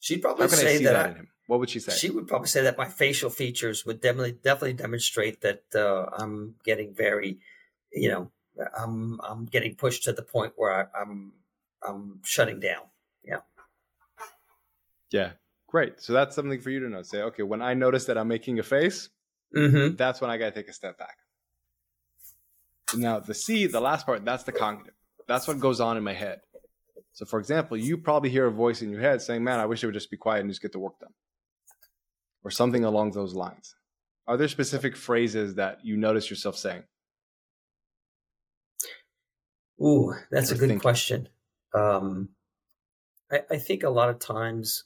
She'd 0.00 0.22
probably 0.22 0.48
say 0.48 0.82
that, 0.84 0.92
that 0.92 1.06
I, 1.06 1.08
in 1.10 1.16
him. 1.16 1.28
What 1.48 1.60
would 1.60 1.70
she 1.70 1.80
say? 1.80 1.96
She 1.96 2.10
would 2.10 2.28
probably 2.28 2.46
say 2.46 2.62
that 2.62 2.76
my 2.76 2.84
facial 2.84 3.30
features 3.30 3.84
would 3.86 4.02
definitely 4.02 4.32
definitely 4.32 4.74
demonstrate 4.74 5.40
that 5.40 5.62
uh, 5.74 6.04
I'm 6.12 6.54
getting 6.62 6.94
very, 6.94 7.38
you 7.90 8.10
know, 8.10 8.30
I'm 8.78 9.18
I'm 9.26 9.46
getting 9.46 9.74
pushed 9.74 10.04
to 10.04 10.12
the 10.12 10.22
point 10.22 10.52
where 10.56 10.72
I, 10.72 11.00
I'm 11.00 11.32
I'm 11.82 12.20
shutting 12.22 12.60
down. 12.60 12.82
Yeah. 13.24 13.40
Yeah. 15.10 15.30
Great. 15.68 16.02
So 16.02 16.12
that's 16.12 16.36
something 16.36 16.60
for 16.60 16.68
you 16.68 16.80
to 16.80 16.88
know. 16.90 17.00
Say, 17.00 17.22
okay, 17.22 17.42
when 17.42 17.62
I 17.62 17.72
notice 17.72 18.04
that 18.04 18.18
I'm 18.18 18.28
making 18.28 18.58
a 18.58 18.62
face, 18.62 19.08
mm-hmm. 19.56 19.96
that's 19.96 20.20
when 20.20 20.30
I 20.30 20.36
got 20.36 20.46
to 20.46 20.50
take 20.52 20.68
a 20.68 20.74
step 20.74 20.98
back. 20.98 21.16
Now, 22.94 23.20
the 23.20 23.34
C, 23.34 23.66
the 23.66 23.80
last 23.80 24.04
part, 24.04 24.22
that's 24.24 24.44
the 24.44 24.52
cognitive. 24.52 24.94
That's 25.26 25.48
what 25.48 25.60
goes 25.60 25.80
on 25.80 25.96
in 25.96 26.04
my 26.04 26.14
head. 26.14 26.40
So, 27.12 27.24
for 27.24 27.38
example, 27.38 27.76
you 27.76 27.98
probably 27.98 28.30
hear 28.30 28.46
a 28.46 28.50
voice 28.50 28.80
in 28.80 28.90
your 28.90 29.00
head 29.00 29.20
saying, 29.20 29.42
Man, 29.44 29.58
I 29.58 29.66
wish 29.66 29.82
I 29.82 29.86
would 29.88 29.94
just 29.94 30.10
be 30.10 30.16
quiet 30.16 30.40
and 30.40 30.50
just 30.50 30.62
get 30.62 30.72
the 30.72 30.78
work 30.78 30.98
done, 31.00 31.12
or 32.48 32.50
something 32.50 32.82
along 32.82 33.10
those 33.10 33.34
lines. 33.34 33.76
Are 34.26 34.38
there 34.38 34.48
specific 34.48 34.96
phrases 34.96 35.56
that 35.56 35.84
you 35.84 35.98
notice 35.98 36.30
yourself 36.30 36.56
saying? 36.56 36.82
Ooh, 39.82 40.14
that's 40.30 40.50
or 40.50 40.54
a 40.54 40.58
good 40.58 40.68
thinking? 40.68 40.80
question. 40.80 41.28
Um, 41.74 42.30
I, 43.30 43.42
I 43.50 43.56
think 43.58 43.82
a 43.82 43.90
lot 43.90 44.08
of 44.08 44.18
times, 44.18 44.84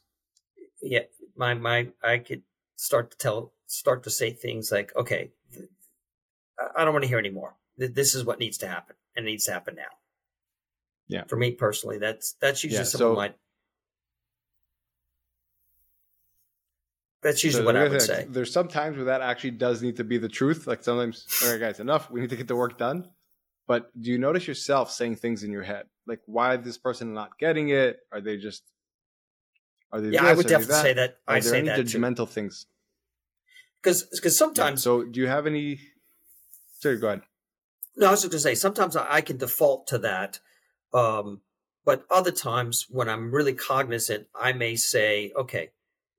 yeah, 0.82 1.04
my 1.36 1.54
my 1.54 1.88
I 2.02 2.18
could 2.18 2.42
start 2.74 3.12
to 3.12 3.16
tell, 3.16 3.52
start 3.66 4.02
to 4.02 4.10
say 4.10 4.32
things 4.32 4.72
like, 4.72 4.92
"Okay, 4.96 5.30
I 6.76 6.84
don't 6.84 6.92
want 6.92 7.04
to 7.04 7.08
hear 7.08 7.18
anymore. 7.18 7.54
This 7.78 8.16
is 8.16 8.24
what 8.24 8.40
needs 8.40 8.58
to 8.58 8.68
happen, 8.68 8.96
and 9.14 9.24
it 9.24 9.30
needs 9.30 9.44
to 9.44 9.52
happen 9.52 9.76
now." 9.76 9.92
Yeah. 11.06 11.24
For 11.28 11.36
me 11.36 11.52
personally, 11.52 11.98
that's 11.98 12.34
that's 12.40 12.64
usually 12.64 12.80
yeah, 12.80 12.84
some 12.84 12.98
so, 12.98 13.10
of 13.12 13.16
That's 17.22 17.44
usually 17.44 17.62
so 17.62 17.66
what 17.66 17.76
I 17.76 17.88
would 17.88 18.02
say. 18.02 18.26
There's 18.28 18.52
some 18.52 18.68
times 18.68 18.96
where 18.96 19.06
that 19.06 19.20
actually 19.20 19.52
does 19.52 19.82
need 19.82 19.96
to 19.96 20.04
be 20.04 20.18
the 20.18 20.28
truth. 20.28 20.66
Like 20.66 20.82
sometimes, 20.82 21.26
all 21.44 21.50
right, 21.50 21.60
guys, 21.60 21.78
enough. 21.78 22.10
We 22.10 22.20
need 22.20 22.30
to 22.30 22.36
get 22.36 22.48
the 22.48 22.56
work 22.56 22.78
done. 22.78 23.08
But 23.68 23.90
do 24.00 24.10
you 24.10 24.18
notice 24.18 24.48
yourself 24.48 24.90
saying 24.90 25.16
things 25.16 25.44
in 25.44 25.52
your 25.52 25.62
head? 25.62 25.86
Like, 26.06 26.20
why 26.26 26.56
this 26.56 26.78
person 26.78 27.14
not 27.14 27.38
getting 27.38 27.68
it? 27.68 28.00
Are 28.10 28.20
they 28.20 28.36
just 28.36 28.64
are 29.92 30.00
they 30.00 30.08
yeah, 30.08 30.24
I 30.24 30.32
would 30.32 30.46
definitely 30.46 30.74
say 30.76 30.94
that. 30.94 31.18
Are 31.28 31.36
I 31.36 31.40
there 31.40 31.50
say 31.50 31.58
any 31.58 31.68
that 31.68 31.80
judgmental 31.80 32.16
too. 32.16 32.26
things? 32.26 32.66
Because 33.82 34.04
because 34.04 34.36
sometimes. 34.36 34.80
Yeah, 34.80 34.84
so 34.84 35.04
do 35.04 35.20
you 35.20 35.26
have 35.26 35.46
any? 35.46 35.80
Sorry, 36.78 36.98
go 36.98 37.08
ahead. 37.08 37.22
No, 37.96 38.08
I 38.08 38.10
was 38.12 38.22
just 38.22 38.32
going 38.32 38.38
to 38.38 38.42
say 38.42 38.54
sometimes 38.54 38.96
I 38.96 39.20
can 39.20 39.36
default 39.36 39.86
to 39.88 39.98
that, 39.98 40.40
um, 40.94 41.42
but 41.84 42.06
other 42.10 42.30
times 42.30 42.86
when 42.88 43.08
I'm 43.08 43.30
really 43.34 43.52
cognizant, 43.52 44.28
I 44.34 44.54
may 44.54 44.76
say, 44.76 45.30
okay, 45.36 45.72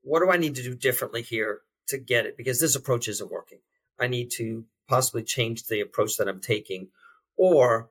what 0.04 0.22
do 0.22 0.30
I 0.30 0.38
need 0.38 0.56
to 0.56 0.64
do 0.64 0.76
differently 0.76 1.22
here 1.22 1.62
to 1.88 1.98
get 1.98 2.26
it? 2.26 2.38
Because 2.38 2.60
this 2.60 2.76
approach 2.76 3.08
isn't 3.08 3.32
working. 3.32 3.60
I 4.00 4.08
need 4.08 4.32
to 4.38 4.66
possibly 4.88 5.24
change 5.24 5.66
the 5.66 5.82
approach 5.82 6.18
that 6.18 6.28
I'm 6.28 6.42
taking, 6.42 6.90
or 7.38 7.90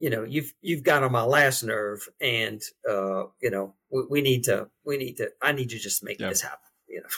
you 0.00 0.10
know 0.10 0.24
you've 0.24 0.52
you've 0.60 0.82
got 0.82 1.02
on 1.02 1.12
my 1.12 1.22
last 1.22 1.62
nerve 1.62 2.08
and 2.20 2.62
uh 2.88 3.24
you 3.40 3.50
know 3.50 3.74
we, 3.90 4.02
we 4.10 4.20
need 4.20 4.44
to 4.44 4.68
we 4.84 4.96
need 4.96 5.16
to 5.16 5.30
i 5.40 5.52
need 5.52 5.72
you 5.72 5.78
just 5.78 6.04
make 6.04 6.20
yeah. 6.20 6.28
this 6.28 6.42
happen 6.42 6.68
you 6.88 7.00
know 7.00 7.08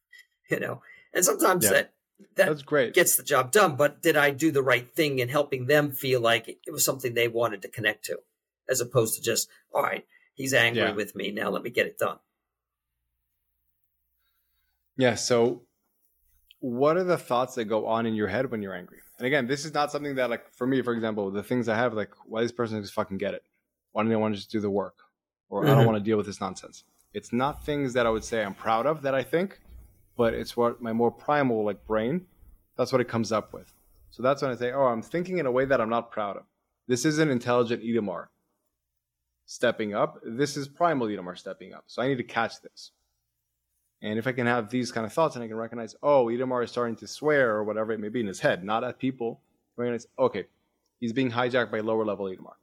you 0.50 0.58
know 0.58 0.82
and 1.14 1.24
sometimes 1.24 1.64
yeah. 1.64 1.70
that 1.70 1.92
that 2.36 2.48
That's 2.48 2.62
great. 2.62 2.94
gets 2.94 3.16
the 3.16 3.22
job 3.22 3.52
done 3.52 3.76
but 3.76 4.02
did 4.02 4.16
i 4.16 4.30
do 4.30 4.50
the 4.50 4.62
right 4.62 4.92
thing 4.94 5.18
in 5.18 5.28
helping 5.28 5.66
them 5.66 5.92
feel 5.92 6.20
like 6.20 6.48
it 6.48 6.72
was 6.72 6.84
something 6.84 7.14
they 7.14 7.28
wanted 7.28 7.62
to 7.62 7.68
connect 7.68 8.06
to 8.06 8.18
as 8.68 8.80
opposed 8.80 9.16
to 9.16 9.22
just 9.22 9.48
all 9.72 9.82
right 9.82 10.04
he's 10.34 10.54
angry 10.54 10.82
yeah. 10.82 10.92
with 10.92 11.14
me 11.14 11.30
now 11.30 11.50
let 11.50 11.62
me 11.62 11.70
get 11.70 11.86
it 11.86 11.98
done 11.98 12.18
yeah 14.96 15.14
so 15.14 15.62
what 16.60 16.96
are 16.96 17.04
the 17.04 17.18
thoughts 17.18 17.54
that 17.56 17.64
go 17.64 17.86
on 17.86 18.06
in 18.06 18.14
your 18.14 18.28
head 18.28 18.50
when 18.50 18.62
you're 18.62 18.74
angry 18.74 18.98
and 19.22 19.28
again, 19.28 19.46
this 19.46 19.64
is 19.64 19.72
not 19.72 19.92
something 19.92 20.16
that 20.16 20.30
like 20.30 20.52
for 20.52 20.66
me, 20.66 20.82
for 20.82 20.92
example, 20.92 21.30
the 21.30 21.44
things 21.44 21.68
I 21.68 21.76
have 21.76 21.94
like 21.94 22.10
why 22.26 22.42
this 22.42 22.50
person 22.50 22.80
just 22.82 22.92
fucking 22.92 23.18
get 23.18 23.34
it? 23.34 23.44
Why 23.92 24.02
don't 24.02 24.10
they 24.10 24.16
want 24.16 24.34
to 24.34 24.36
just 24.36 24.50
do 24.50 24.58
the 24.58 24.68
work? 24.68 24.96
Or 25.48 25.60
mm-hmm. 25.60 25.66
I 25.66 25.70
don't 25.70 25.82
mm-hmm. 25.82 25.92
want 25.92 26.04
to 26.04 26.10
deal 26.10 26.16
with 26.16 26.26
this 26.26 26.40
nonsense. 26.40 26.82
It's 27.14 27.32
not 27.32 27.64
things 27.64 27.92
that 27.92 28.04
I 28.04 28.10
would 28.10 28.24
say 28.24 28.42
I'm 28.42 28.52
proud 28.52 28.84
of 28.84 29.02
that 29.02 29.14
I 29.14 29.22
think, 29.22 29.60
but 30.16 30.34
it's 30.34 30.56
what 30.56 30.82
my 30.82 30.92
more 30.92 31.12
primal 31.12 31.64
like 31.64 31.86
brain, 31.86 32.26
that's 32.76 32.90
what 32.90 33.00
it 33.00 33.06
comes 33.06 33.30
up 33.30 33.52
with. 33.52 33.72
So 34.10 34.24
that's 34.24 34.42
when 34.42 34.50
I 34.50 34.56
say, 34.56 34.72
oh, 34.72 34.86
I'm 34.86 35.02
thinking 35.02 35.38
in 35.38 35.46
a 35.46 35.52
way 35.52 35.66
that 35.66 35.80
I'm 35.80 35.88
not 35.88 36.10
proud 36.10 36.36
of. 36.36 36.42
This 36.88 37.04
isn't 37.04 37.30
intelligent 37.30 37.84
Itamar 37.84 38.26
stepping 39.46 39.94
up. 39.94 40.18
This 40.24 40.56
is 40.56 40.66
primal 40.66 41.06
Itamar 41.06 41.38
stepping 41.38 41.74
up. 41.74 41.84
So 41.86 42.02
I 42.02 42.08
need 42.08 42.18
to 42.18 42.24
catch 42.24 42.60
this. 42.60 42.90
And 44.02 44.18
if 44.18 44.26
I 44.26 44.32
can 44.32 44.46
have 44.46 44.68
these 44.68 44.90
kind 44.90 45.06
of 45.06 45.12
thoughts 45.12 45.36
and 45.36 45.44
I 45.44 45.48
can 45.48 45.56
recognize, 45.56 45.94
oh, 46.02 46.26
Itamar 46.26 46.64
is 46.64 46.70
starting 46.70 46.96
to 46.96 47.06
swear 47.06 47.54
or 47.54 47.64
whatever 47.64 47.92
it 47.92 48.00
may 48.00 48.08
be 48.08 48.20
in 48.20 48.26
his 48.26 48.40
head, 48.40 48.64
not 48.64 48.82
at 48.82 48.98
people, 48.98 49.40
recognize, 49.76 50.08
okay, 50.18 50.46
he's 50.98 51.12
being 51.12 51.30
hijacked 51.30 51.70
by 51.70 51.80
lower 51.80 52.04
level 52.04 52.26
Itamar. 52.26 52.54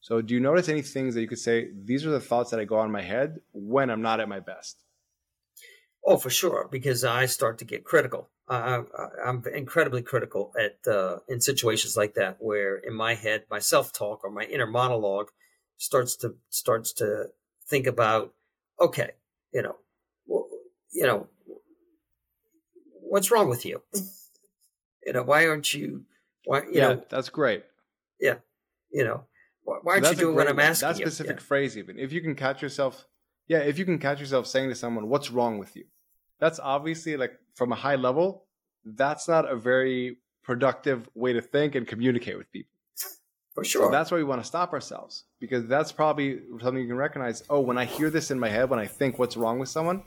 So 0.00 0.20
do 0.20 0.34
you 0.34 0.40
notice 0.40 0.68
any 0.68 0.82
things 0.82 1.14
that 1.14 1.20
you 1.20 1.28
could 1.28 1.38
say, 1.38 1.70
these 1.84 2.04
are 2.04 2.10
the 2.10 2.20
thoughts 2.20 2.50
that 2.50 2.60
I 2.60 2.64
go 2.64 2.76
on 2.76 2.90
my 2.90 3.02
head 3.02 3.40
when 3.52 3.88
I'm 3.88 4.02
not 4.02 4.20
at 4.20 4.28
my 4.28 4.40
best? 4.40 4.84
Oh, 6.04 6.16
for 6.16 6.30
sure, 6.30 6.68
because 6.70 7.04
I 7.04 7.26
start 7.26 7.58
to 7.58 7.64
get 7.64 7.84
critical. 7.84 8.28
Uh, 8.48 8.84
I'm 9.24 9.44
incredibly 9.52 10.02
critical 10.02 10.54
at 10.58 10.90
uh, 10.90 11.18
in 11.28 11.40
situations 11.40 11.96
like 11.96 12.14
that, 12.14 12.36
where 12.38 12.76
in 12.76 12.94
my 12.94 13.14
head, 13.14 13.44
my 13.50 13.58
self 13.58 13.92
talk 13.92 14.24
or 14.24 14.30
my 14.30 14.44
inner 14.44 14.66
monologue 14.66 15.28
starts 15.76 16.16
to 16.16 16.36
starts 16.48 16.94
to 16.94 17.26
think 17.66 17.86
about, 17.86 18.32
okay, 18.80 19.10
you 19.52 19.60
know, 19.60 19.76
you 20.92 21.06
know, 21.06 21.26
what's 23.00 23.30
wrong 23.30 23.48
with 23.48 23.64
you? 23.64 23.82
you 25.06 25.12
know, 25.12 25.22
why 25.22 25.46
aren't 25.46 25.72
you? 25.74 26.04
Why 26.44 26.60
you 26.62 26.68
yeah, 26.72 26.88
know? 26.88 27.04
That's 27.08 27.28
great. 27.28 27.64
Yeah, 28.20 28.36
you 28.90 29.04
know, 29.04 29.24
why, 29.64 29.78
why 29.82 29.92
aren't 29.94 30.06
so 30.06 30.10
you 30.12 30.16
doing 30.18 30.36
what 30.36 30.48
I'm 30.48 30.60
asking? 30.60 30.88
That 30.88 30.96
specific 30.96 31.36
you? 31.36 31.42
phrase, 31.42 31.76
even 31.78 31.98
if 31.98 32.12
you 32.12 32.20
can 32.20 32.34
catch 32.34 32.62
yourself, 32.62 33.06
yeah, 33.46 33.58
if 33.58 33.78
you 33.78 33.84
can 33.84 33.98
catch 33.98 34.20
yourself 34.20 34.46
saying 34.46 34.68
to 34.68 34.74
someone, 34.74 35.08
"What's 35.08 35.30
wrong 35.30 35.58
with 35.58 35.76
you?" 35.76 35.84
That's 36.40 36.60
obviously 36.60 37.16
like 37.16 37.32
from 37.54 37.72
a 37.72 37.76
high 37.76 37.96
level. 37.96 38.44
That's 38.84 39.28
not 39.28 39.50
a 39.50 39.56
very 39.56 40.18
productive 40.42 41.08
way 41.14 41.32
to 41.34 41.42
think 41.42 41.74
and 41.74 41.86
communicate 41.86 42.38
with 42.38 42.50
people. 42.50 42.72
For 43.54 43.64
sure. 43.64 43.86
So 43.86 43.90
that's 43.90 44.10
why 44.10 44.18
we 44.18 44.24
want 44.24 44.40
to 44.40 44.46
stop 44.46 44.72
ourselves 44.72 45.24
because 45.40 45.66
that's 45.66 45.90
probably 45.90 46.40
something 46.60 46.78
you 46.78 46.86
can 46.86 46.96
recognize. 46.96 47.42
Oh, 47.50 47.60
when 47.60 47.76
I 47.76 47.84
hear 47.84 48.08
this 48.08 48.30
in 48.30 48.38
my 48.38 48.48
head, 48.48 48.70
when 48.70 48.78
I 48.78 48.86
think 48.86 49.18
what's 49.18 49.36
wrong 49.36 49.58
with 49.58 49.68
someone, 49.68 50.02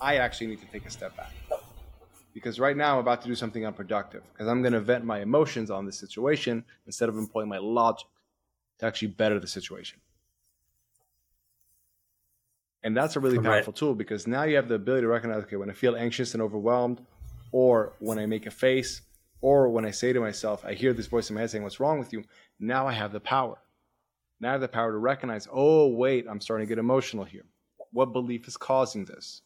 I 0.00 0.16
actually 0.16 0.48
need 0.48 0.60
to 0.60 0.66
take 0.66 0.86
a 0.86 0.90
step 0.90 1.16
back. 1.16 1.32
Because 2.34 2.60
right 2.60 2.76
now 2.76 2.94
I'm 2.94 2.98
about 2.98 3.22
to 3.22 3.28
do 3.28 3.34
something 3.34 3.64
unproductive 3.64 4.22
because 4.32 4.46
I'm 4.46 4.60
going 4.60 4.74
to 4.74 4.80
vent 4.80 5.04
my 5.04 5.20
emotions 5.20 5.70
on 5.70 5.86
this 5.86 5.98
situation 5.98 6.64
instead 6.84 7.08
of 7.08 7.16
employing 7.16 7.48
my 7.48 7.58
logic 7.58 8.06
to 8.78 8.86
actually 8.86 9.08
better 9.08 9.40
the 9.40 9.46
situation. 9.46 9.98
And 12.82 12.96
that's 12.96 13.16
a 13.16 13.20
really 13.20 13.38
powerful 13.38 13.72
right. 13.72 13.78
tool 13.78 13.94
because 13.94 14.26
now 14.26 14.44
you 14.44 14.56
have 14.56 14.68
the 14.68 14.74
ability 14.74 15.02
to 15.02 15.08
recognize 15.08 15.42
okay, 15.44 15.56
when 15.56 15.70
I 15.70 15.72
feel 15.72 15.96
anxious 15.96 16.34
and 16.34 16.42
overwhelmed, 16.42 17.00
or 17.52 17.94
when 18.00 18.18
I 18.18 18.26
make 18.26 18.46
a 18.46 18.50
face, 18.50 19.00
or 19.40 19.68
when 19.70 19.84
I 19.84 19.90
say 19.90 20.12
to 20.12 20.20
myself, 20.20 20.64
I 20.64 20.74
hear 20.74 20.92
this 20.92 21.06
voice 21.06 21.30
in 21.30 21.34
my 21.34 21.40
head 21.40 21.50
saying, 21.50 21.64
What's 21.64 21.80
wrong 21.80 21.98
with 21.98 22.12
you? 22.12 22.22
Now 22.60 22.86
I 22.86 22.92
have 22.92 23.12
the 23.12 23.20
power. 23.20 23.58
Now 24.40 24.50
I 24.50 24.52
have 24.52 24.60
the 24.60 24.68
power 24.68 24.92
to 24.92 24.98
recognize, 24.98 25.48
oh, 25.50 25.88
wait, 25.88 26.26
I'm 26.28 26.40
starting 26.40 26.66
to 26.66 26.68
get 26.68 26.78
emotional 26.78 27.24
here. 27.24 27.46
What 27.92 28.12
belief 28.12 28.46
is 28.46 28.56
causing 28.56 29.06
this? 29.06 29.42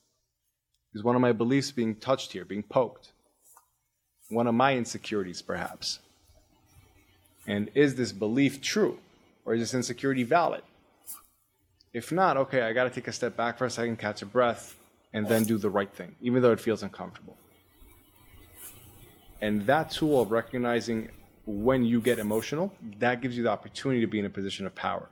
Is 0.95 1.05
one 1.05 1.15
of 1.15 1.23
my 1.23 1.33
beliefs 1.33 1.71
being 1.71 1.95
touched 1.95 2.33
here, 2.33 2.45
being 2.45 2.65
poked? 2.65 3.13
One 4.29 4.47
of 4.47 4.55
my 4.55 4.77
insecurities, 4.77 5.43
perhaps. 5.43 6.01
And 7.47 7.71
is 7.75 7.95
this 7.95 8.13
belief 8.13 8.61
true? 8.61 8.99
Or 9.45 9.55
is 9.55 9.61
this 9.61 9.75
insecurity 9.75 10.25
valid? 10.25 10.63
If 11.93 12.13
not, 12.13 12.37
okay, 12.37 12.63
I 12.63 12.73
got 12.73 12.85
to 12.85 12.91
take 12.91 13.09
a 13.09 13.13
step 13.13 13.37
back 13.37 13.59
for 13.59 13.65
a 13.65 13.71
second, 13.71 13.99
catch 13.99 14.23
a 14.23 14.27
breath, 14.27 14.77
and 15.13 15.27
then 15.27 15.45
do 15.45 15.59
the 15.59 15.71
right 15.71 15.93
thing, 15.93 16.15
even 16.21 16.43
though 16.43 16.53
it 16.53 16.61
feels 16.61 16.83
uncomfortable. 16.83 17.37
And 19.41 19.67
that 19.67 19.91
tool 19.91 20.21
of 20.21 20.31
recognizing 20.31 21.09
when 21.47 21.85
you 21.85 22.01
get 22.01 22.19
emotional, 22.19 22.73
that 22.99 23.21
gives 23.21 23.37
you 23.37 23.43
the 23.43 23.49
opportunity 23.49 24.01
to 24.03 24.07
be 24.07 24.19
in 24.19 24.27
a 24.27 24.31
position 24.31 24.67
of 24.67 24.75
power. 24.75 25.09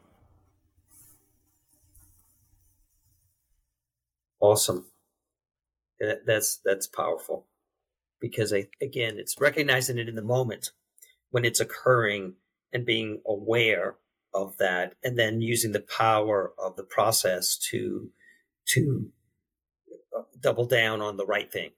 Awesome. 4.40 4.84
That's 6.00 6.60
that's 6.64 6.86
powerful 6.86 7.46
because 8.20 8.52
I, 8.52 8.68
again, 8.80 9.18
it's 9.18 9.36
recognizing 9.40 9.98
it 9.98 10.08
in 10.08 10.14
the 10.14 10.22
moment 10.22 10.72
when 11.30 11.44
it's 11.44 11.60
occurring 11.60 12.34
and 12.72 12.84
being 12.84 13.20
aware 13.26 13.96
of 14.34 14.56
that, 14.58 14.94
and 15.02 15.18
then 15.18 15.40
using 15.40 15.72
the 15.72 15.80
power 15.80 16.52
of 16.58 16.76
the 16.76 16.82
process 16.84 17.56
to 17.70 18.10
to 18.74 19.10
uh, 20.16 20.22
double 20.40 20.66
down 20.66 21.00
on 21.00 21.16
the 21.16 21.26
right 21.26 21.50
thing 21.50 21.70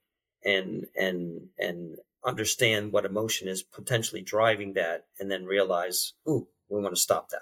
and 0.43 0.85
and 0.95 1.47
and 1.57 1.97
understand 2.25 2.91
what 2.91 3.05
emotion 3.05 3.47
is 3.47 3.63
potentially 3.63 4.21
driving 4.21 4.73
that 4.73 5.05
and 5.19 5.31
then 5.31 5.45
realize, 5.45 6.13
ooh, 6.27 6.47
we 6.69 6.81
want 6.81 6.93
to 6.93 7.01
stop 7.01 7.29
that. 7.29 7.41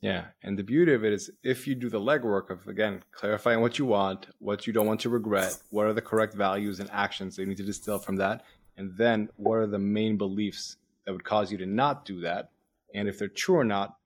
Yeah. 0.00 0.26
And 0.42 0.58
the 0.58 0.62
beauty 0.62 0.94
of 0.94 1.04
it 1.04 1.12
is 1.12 1.30
if 1.42 1.66
you 1.66 1.74
do 1.74 1.90
the 1.90 2.00
legwork 2.00 2.50
of, 2.50 2.66
again, 2.68 3.02
clarifying 3.12 3.60
what 3.60 3.78
you 3.78 3.84
want, 3.84 4.28
what 4.38 4.66
you 4.66 4.72
don't 4.72 4.86
want 4.86 5.00
to 5.00 5.10
regret, 5.10 5.58
what 5.70 5.86
are 5.86 5.92
the 5.92 6.00
correct 6.00 6.34
values 6.34 6.80
and 6.80 6.90
actions 6.90 7.36
that 7.36 7.42
you 7.42 7.48
need 7.48 7.58
to 7.58 7.64
distill 7.64 7.98
from 7.98 8.16
that, 8.16 8.44
and 8.78 8.96
then 8.96 9.28
what 9.36 9.56
are 9.56 9.66
the 9.66 9.78
main 9.78 10.16
beliefs 10.16 10.76
that 11.04 11.12
would 11.12 11.24
cause 11.24 11.52
you 11.52 11.58
to 11.58 11.66
not 11.66 12.04
do 12.04 12.20
that. 12.20 12.50
And 12.94 13.08
if 13.08 13.18
they're 13.18 13.28
true 13.28 13.56
or 13.56 13.64
not, 13.64 13.96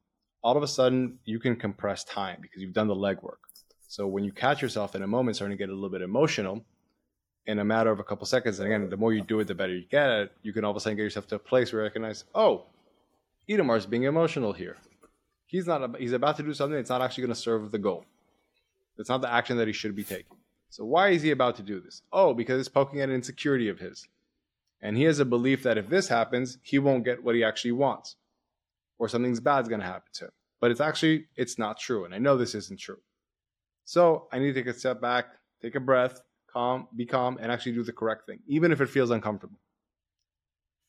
all 0.42 0.56
of 0.56 0.62
a 0.62 0.68
sudden 0.68 1.18
you 1.24 1.38
can 1.38 1.56
compress 1.56 2.02
time 2.04 2.38
because 2.40 2.60
you've 2.60 2.72
done 2.72 2.88
the 2.88 2.94
legwork. 2.94 3.38
So 3.86 4.06
when 4.06 4.24
you 4.24 4.32
catch 4.32 4.62
yourself 4.62 4.94
in 4.94 5.02
a 5.02 5.06
moment 5.06 5.36
starting 5.36 5.56
to 5.56 5.62
get 5.62 5.70
a 5.70 5.74
little 5.74 5.90
bit 5.90 6.02
emotional, 6.02 6.64
in 7.46 7.58
a 7.58 7.64
matter 7.64 7.90
of 7.90 8.00
a 8.00 8.04
couple 8.04 8.26
seconds, 8.26 8.58
and 8.58 8.66
again, 8.66 8.88
the 8.88 8.96
more 8.96 9.12
you 9.12 9.20
do 9.20 9.38
it, 9.40 9.46
the 9.46 9.54
better 9.54 9.74
you 9.74 9.84
get 9.90 10.10
at 10.10 10.20
it, 10.22 10.32
you 10.42 10.52
can 10.52 10.64
all 10.64 10.70
of 10.70 10.76
a 10.76 10.80
sudden 10.80 10.96
get 10.96 11.02
yourself 11.02 11.26
to 11.28 11.36
a 11.36 11.38
place 11.38 11.72
where 11.72 11.82
you 11.82 11.86
recognize, 11.86 12.24
oh, 12.34 12.64
Itamar's 13.46 13.86
being 13.86 14.04
emotional 14.04 14.52
here. 14.52 14.78
He's 15.54 15.68
not. 15.68 16.00
He's 16.00 16.12
about 16.12 16.36
to 16.38 16.42
do 16.42 16.52
something 16.52 16.74
that's 16.74 16.90
not 16.90 17.00
actually 17.00 17.22
going 17.22 17.34
to 17.34 17.40
serve 17.40 17.70
the 17.70 17.78
goal. 17.78 18.04
It's 18.98 19.08
not 19.08 19.20
the 19.20 19.32
action 19.32 19.56
that 19.58 19.68
he 19.68 19.72
should 19.72 19.94
be 19.94 20.02
taking. 20.02 20.38
So 20.68 20.84
why 20.84 21.10
is 21.10 21.22
he 21.22 21.30
about 21.30 21.54
to 21.58 21.62
do 21.62 21.78
this? 21.78 22.02
Oh, 22.12 22.34
because 22.34 22.58
it's 22.58 22.68
poking 22.68 23.00
at 23.00 23.08
an 23.08 23.14
insecurity 23.14 23.68
of 23.68 23.78
his, 23.78 24.08
and 24.82 24.96
he 24.96 25.04
has 25.04 25.20
a 25.20 25.24
belief 25.24 25.62
that 25.62 25.78
if 25.78 25.88
this 25.88 26.08
happens, 26.08 26.58
he 26.60 26.80
won't 26.80 27.04
get 27.04 27.22
what 27.22 27.36
he 27.36 27.44
actually 27.44 27.70
wants, 27.70 28.16
or 28.98 29.08
something's 29.08 29.38
bad's 29.38 29.68
going 29.68 29.80
to 29.80 29.86
happen 29.86 30.10
to 30.14 30.24
him. 30.24 30.32
But 30.60 30.72
it's 30.72 30.80
actually 30.80 31.26
it's 31.36 31.56
not 31.56 31.78
true, 31.78 32.04
and 32.04 32.12
I 32.12 32.18
know 32.18 32.36
this 32.36 32.56
isn't 32.56 32.80
true. 32.80 32.98
So 33.84 34.26
I 34.32 34.40
need 34.40 34.54
to 34.54 34.54
take 34.54 34.74
a 34.74 34.76
step 34.76 35.00
back, 35.00 35.26
take 35.62 35.76
a 35.76 35.80
breath, 35.80 36.20
calm, 36.52 36.88
be 36.96 37.06
calm, 37.06 37.38
and 37.40 37.52
actually 37.52 37.74
do 37.74 37.84
the 37.84 37.92
correct 37.92 38.26
thing, 38.26 38.40
even 38.48 38.72
if 38.72 38.80
it 38.80 38.88
feels 38.88 39.12
uncomfortable. 39.12 39.60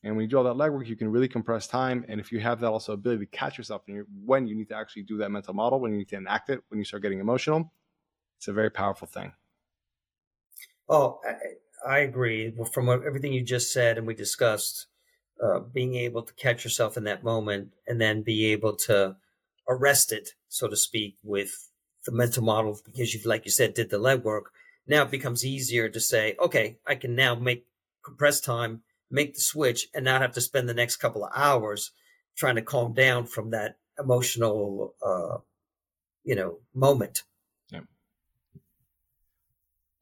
And 0.06 0.16
when 0.16 0.22
you 0.22 0.28
do 0.28 0.38
all 0.38 0.44
that 0.44 0.54
legwork, 0.54 0.86
you 0.86 0.96
can 0.96 1.10
really 1.10 1.28
compress 1.28 1.66
time. 1.66 2.04
And 2.08 2.20
if 2.20 2.30
you 2.30 2.40
have 2.40 2.60
that 2.60 2.68
also 2.68 2.92
ability 2.92 3.26
to 3.26 3.30
catch 3.30 3.58
yourself 3.58 3.82
when 4.24 4.46
you 4.46 4.54
need 4.54 4.68
to 4.68 4.76
actually 4.76 5.02
do 5.02 5.18
that 5.18 5.30
mental 5.30 5.54
model, 5.54 5.80
when 5.80 5.92
you 5.92 5.98
need 5.98 6.08
to 6.08 6.16
enact 6.16 6.50
it, 6.50 6.60
when 6.68 6.78
you 6.78 6.84
start 6.84 7.02
getting 7.02 7.20
emotional, 7.20 7.72
it's 8.38 8.48
a 8.48 8.52
very 8.52 8.70
powerful 8.70 9.08
thing. 9.08 9.32
Oh, 10.88 11.20
I, 11.84 11.94
I 11.94 11.98
agree. 11.98 12.54
From 12.72 12.86
what, 12.86 13.04
everything 13.04 13.32
you 13.32 13.42
just 13.42 13.72
said 13.72 13.98
and 13.98 14.06
we 14.06 14.14
discussed, 14.14 14.86
uh, 15.42 15.60
being 15.60 15.96
able 15.96 16.22
to 16.22 16.32
catch 16.34 16.64
yourself 16.64 16.96
in 16.96 17.04
that 17.04 17.24
moment 17.24 17.72
and 17.86 18.00
then 18.00 18.22
be 18.22 18.46
able 18.46 18.76
to 18.76 19.16
arrest 19.68 20.12
it, 20.12 20.30
so 20.48 20.68
to 20.68 20.76
speak, 20.76 21.16
with 21.22 21.68
the 22.04 22.12
mental 22.12 22.42
model 22.42 22.78
because 22.84 23.12
you've, 23.12 23.26
like 23.26 23.44
you 23.44 23.50
said, 23.50 23.74
did 23.74 23.90
the 23.90 23.98
legwork 23.98 24.44
now 24.86 25.02
it 25.02 25.10
becomes 25.10 25.44
easier 25.44 25.88
to 25.88 26.00
say, 26.00 26.36
okay, 26.40 26.78
I 26.86 26.94
can 26.94 27.14
now 27.14 27.34
make 27.34 27.66
compress 28.04 28.40
time, 28.40 28.82
make 29.10 29.34
the 29.34 29.40
switch, 29.40 29.88
and 29.94 30.04
not 30.04 30.22
have 30.22 30.32
to 30.32 30.40
spend 30.40 30.68
the 30.68 30.74
next 30.74 30.96
couple 30.96 31.24
of 31.24 31.32
hours 31.34 31.92
trying 32.36 32.56
to 32.56 32.62
calm 32.62 32.92
down 32.92 33.26
from 33.26 33.50
that 33.50 33.78
emotional, 33.98 34.94
uh, 35.04 35.38
you 36.24 36.34
know, 36.34 36.58
moment. 36.74 37.22
Yeah. 37.70 37.80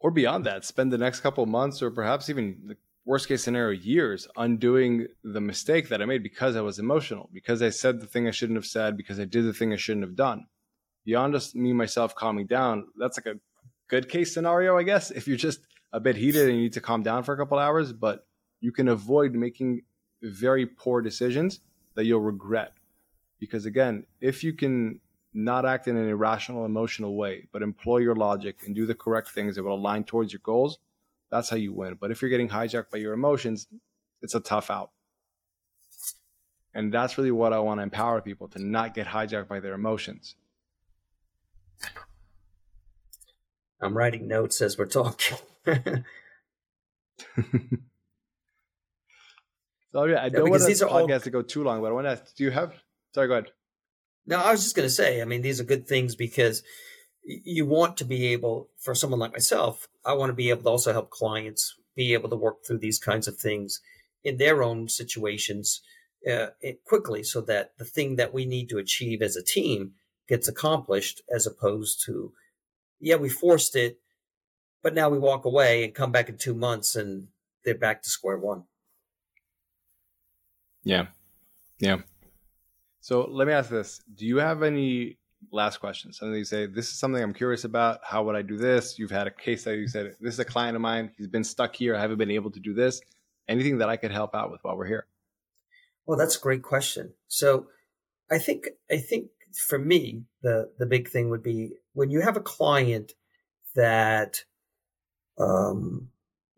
Or 0.00 0.11
beyond 0.11 0.46
that, 0.46 0.64
spend 0.64 0.92
the 0.92 0.98
next 0.98 1.20
couple 1.20 1.44
of 1.44 1.50
months, 1.50 1.82
or 1.82 1.90
perhaps 1.90 2.28
even 2.28 2.59
the 2.66 2.76
worst 3.05 3.28
case 3.28 3.44
scenario, 3.44 3.78
years, 3.78 4.26
undoing 4.36 5.07
the 5.22 5.40
mistake 5.40 5.90
that 5.90 6.00
I 6.00 6.07
made 6.07 6.22
because 6.22 6.57
I 6.57 6.62
was 6.62 6.78
emotional, 6.78 7.28
because 7.32 7.62
I 7.62 7.70
said 7.70 8.00
the 8.00 8.07
thing 8.07 8.26
I 8.26 8.32
shouldn't 8.32 8.57
have 8.57 8.66
said, 8.66 8.96
because 8.96 9.20
I 9.20 9.24
did 9.24 9.44
the 9.44 9.52
thing 9.52 9.72
I 9.72 9.76
shouldn't 9.76 10.07
have 10.07 10.16
done. 10.16 10.46
Beyond 11.05 11.34
just 11.34 11.55
me 11.55 11.72
myself 11.72 12.14
calming 12.14 12.46
down, 12.46 12.86
that's 12.98 13.18
like 13.18 13.26
a 13.26 13.38
good 13.88 14.09
case 14.09 14.32
scenario, 14.32 14.78
I 14.78 14.82
guess, 14.82 15.11
if 15.11 15.28
you're 15.28 15.36
just 15.36 15.61
a 15.92 16.00
bit 16.00 16.16
heated 16.16 16.48
and 16.48 16.57
you 16.57 16.62
need 16.64 16.72
to 16.72 16.80
calm 16.80 17.02
down 17.02 17.22
for 17.22 17.34
a 17.34 17.36
couple 17.36 17.59
hours, 17.59 17.92
but 17.92 18.26
you 18.64 18.72
can 18.72 18.88
avoid 18.88 19.34
making 19.34 19.82
very 20.22 20.64
poor 20.64 21.02
decisions 21.02 21.60
that 21.96 22.06
you'll 22.06 22.22
regret. 22.22 22.72
Because 23.38 23.66
again, 23.66 24.06
if 24.22 24.42
you 24.42 24.54
can 24.54 25.00
not 25.34 25.66
act 25.66 25.86
in 25.86 25.98
an 25.98 26.08
irrational, 26.08 26.64
emotional 26.64 27.14
way, 27.14 27.46
but 27.52 27.60
employ 27.60 27.98
your 27.98 28.16
logic 28.16 28.62
and 28.64 28.74
do 28.74 28.86
the 28.86 28.94
correct 28.94 29.28
things 29.28 29.56
that 29.56 29.64
will 29.64 29.74
align 29.74 30.02
towards 30.02 30.32
your 30.32 30.40
goals, 30.42 30.78
that's 31.30 31.50
how 31.50 31.56
you 31.56 31.74
win. 31.74 31.98
But 32.00 32.10
if 32.10 32.22
you're 32.22 32.30
getting 32.30 32.48
hijacked 32.48 32.88
by 32.90 32.96
your 32.96 33.12
emotions, 33.12 33.66
it's 34.22 34.34
a 34.34 34.40
tough 34.40 34.70
out. 34.70 34.92
And 36.72 36.90
that's 36.90 37.18
really 37.18 37.32
what 37.32 37.52
I 37.52 37.58
want 37.58 37.80
to 37.80 37.82
empower 37.82 38.22
people 38.22 38.48
to 38.48 38.58
not 38.58 38.94
get 38.94 39.08
hijacked 39.08 39.48
by 39.48 39.60
their 39.60 39.74
emotions. 39.74 40.36
I'm 43.78 43.94
writing 43.94 44.26
notes 44.26 44.62
as 44.62 44.78
we're 44.78 44.86
talking. 44.86 45.36
so 49.95 50.05
yeah, 50.07 50.22
I 50.22 50.28
don't 50.28 50.51
want 50.51 50.62
the 50.62 50.68
podcast 50.68 51.12
all... 51.12 51.20
to 51.20 51.30
go 51.30 51.42
too 51.42 51.62
long, 51.62 51.80
but 51.80 51.88
I 51.88 51.92
want 51.92 52.07
to 52.07 52.11
ask, 52.11 52.34
do 52.34 52.45
you 52.45 52.51
have? 52.51 52.74
Sorry, 53.14 53.28
go 53.28 53.34
ahead. 53.34 53.53
No, 54.26 54.38
I 54.38 54.51
was 54.51 54.62
just 54.62 54.74
going 54.74 54.86
to 54.86 54.95
say, 54.95 55.22
I 55.22 55.24
mean, 55.24 55.42
these 55.42 55.61
are 55.61 55.64
good 55.64 55.86
things 55.86 56.16
because 56.16 56.62
you 57.22 57.64
want 57.64 57.99
to 57.99 58.05
be 58.05 58.28
able, 58.28 58.70
for 58.78 58.95
someone 58.95 59.20
like 59.20 59.32
myself, 59.32 59.86
I 60.05 60.14
want 60.14 60.30
to 60.30 60.34
be 60.34 60.51
able 60.51 60.62
to 60.62 60.70
also 60.70 60.92
help 60.92 61.11
clients 61.11 61.74
be 61.95 62.12
able 62.12 62.28
to 62.30 62.36
work 62.36 62.64
through 62.66 62.78
these 62.78 62.99
kinds 62.99 63.28
of 63.28 63.36
things 63.36 63.80
in 64.24 64.38
their 64.38 64.62
own 64.62 64.88
situations 64.88 65.80
uh, 66.30 66.47
quickly 66.84 67.22
so 67.22 67.40
that 67.42 67.72
the 67.78 67.84
thing 67.84 68.16
that 68.16 68.34
we 68.34 68.47
need 68.47 68.68
to 68.70 68.78
achieve 68.78 69.22
as 69.22 69.36
a 69.36 69.45
team 69.45 69.92
gets 70.28 70.49
accomplished 70.49 71.22
as 71.32 71.47
opposed 71.47 72.03
to 72.07 72.32
yeah, 73.01 73.16
we 73.16 73.28
forced 73.28 73.76
it, 73.76 73.99
but 74.82 74.95
now 74.95 75.11
we 75.11 75.18
walk 75.18 75.45
away 75.45 75.84
and 75.84 75.95
come 75.95 76.11
back 76.11 76.30
in 76.30 76.38
two 76.38 76.55
months 76.55 76.97
and 76.97 77.28
they're 77.64 77.74
back 77.74 78.03
to 78.03 78.09
square 78.09 78.38
one. 78.38 78.64
Yeah. 80.85 81.07
Yeah. 81.78 81.99
So 83.01 83.28
let 83.30 83.47
me 83.47 83.53
ask 83.53 83.70
this. 83.70 84.01
Do 84.14 84.26
you 84.26 84.39
have 84.39 84.62
any 84.62 85.18
last 85.53 85.78
questions? 85.78 86.18
Something 86.18 86.39
you 86.39 86.45
say, 86.45 86.66
this 86.66 86.89
is 86.89 86.99
something 86.99 87.22
I'm 87.22 87.35
curious 87.35 87.64
about. 87.64 88.01
How 88.03 88.22
would 88.24 88.37
I 88.37 88.43
do 88.43 88.57
this? 88.57 88.99
You've 88.99 89.11
had 89.11 89.26
a 89.26 89.30
case 89.30 89.64
that 89.64 89.76
you 89.76 89.89
said, 89.89 90.14
this 90.20 90.35
is 90.35 90.41
a 90.41 90.45
client 90.45 90.76
of 90.76 90.82
mine. 90.82 91.11
He's 91.16 91.28
been 91.28 91.45
stuck 91.45 91.74
here. 91.74 91.97
I 91.97 92.01
haven't 92.01 92.18
been 92.18 92.30
able 92.30 92.51
to 92.53 92.61
do 92.61 92.72
this. 92.72 93.01
Anything 93.49 93.78
that 93.78 93.89
I 93.89 93.97
could 93.97 94.11
help 94.11 94.35
out 94.35 94.51
with 94.51 94.61
while 94.62 94.76
we're 94.76 94.87
here? 94.87 95.07
Well, 96.07 96.18
that's 96.18 96.37
a 96.37 96.41
great 96.41 96.62
question. 96.62 97.12
So 97.28 97.66
I 98.30 98.39
think, 98.39 98.68
I 98.91 98.97
think 98.99 99.28
for 99.68 99.78
me, 99.78 100.24
the, 100.43 100.70
the 100.78 100.87
big 100.87 101.09
thing 101.09 101.30
would 101.30 101.43
be 101.43 101.72
when 101.93 102.11
you 102.11 102.20
have 102.20 102.37
a 102.37 102.41
client 102.41 103.12
that 103.74 104.45
um, 105.39 106.09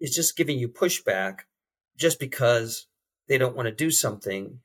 is 0.00 0.14
just 0.14 0.36
giving 0.36 0.58
you 0.58 0.68
pushback 0.68 1.40
just 1.96 2.20
because 2.20 2.86
they 3.28 3.38
don't 3.38 3.56
want 3.56 3.66
to 3.66 3.74
do 3.74 3.90
something 3.90 4.60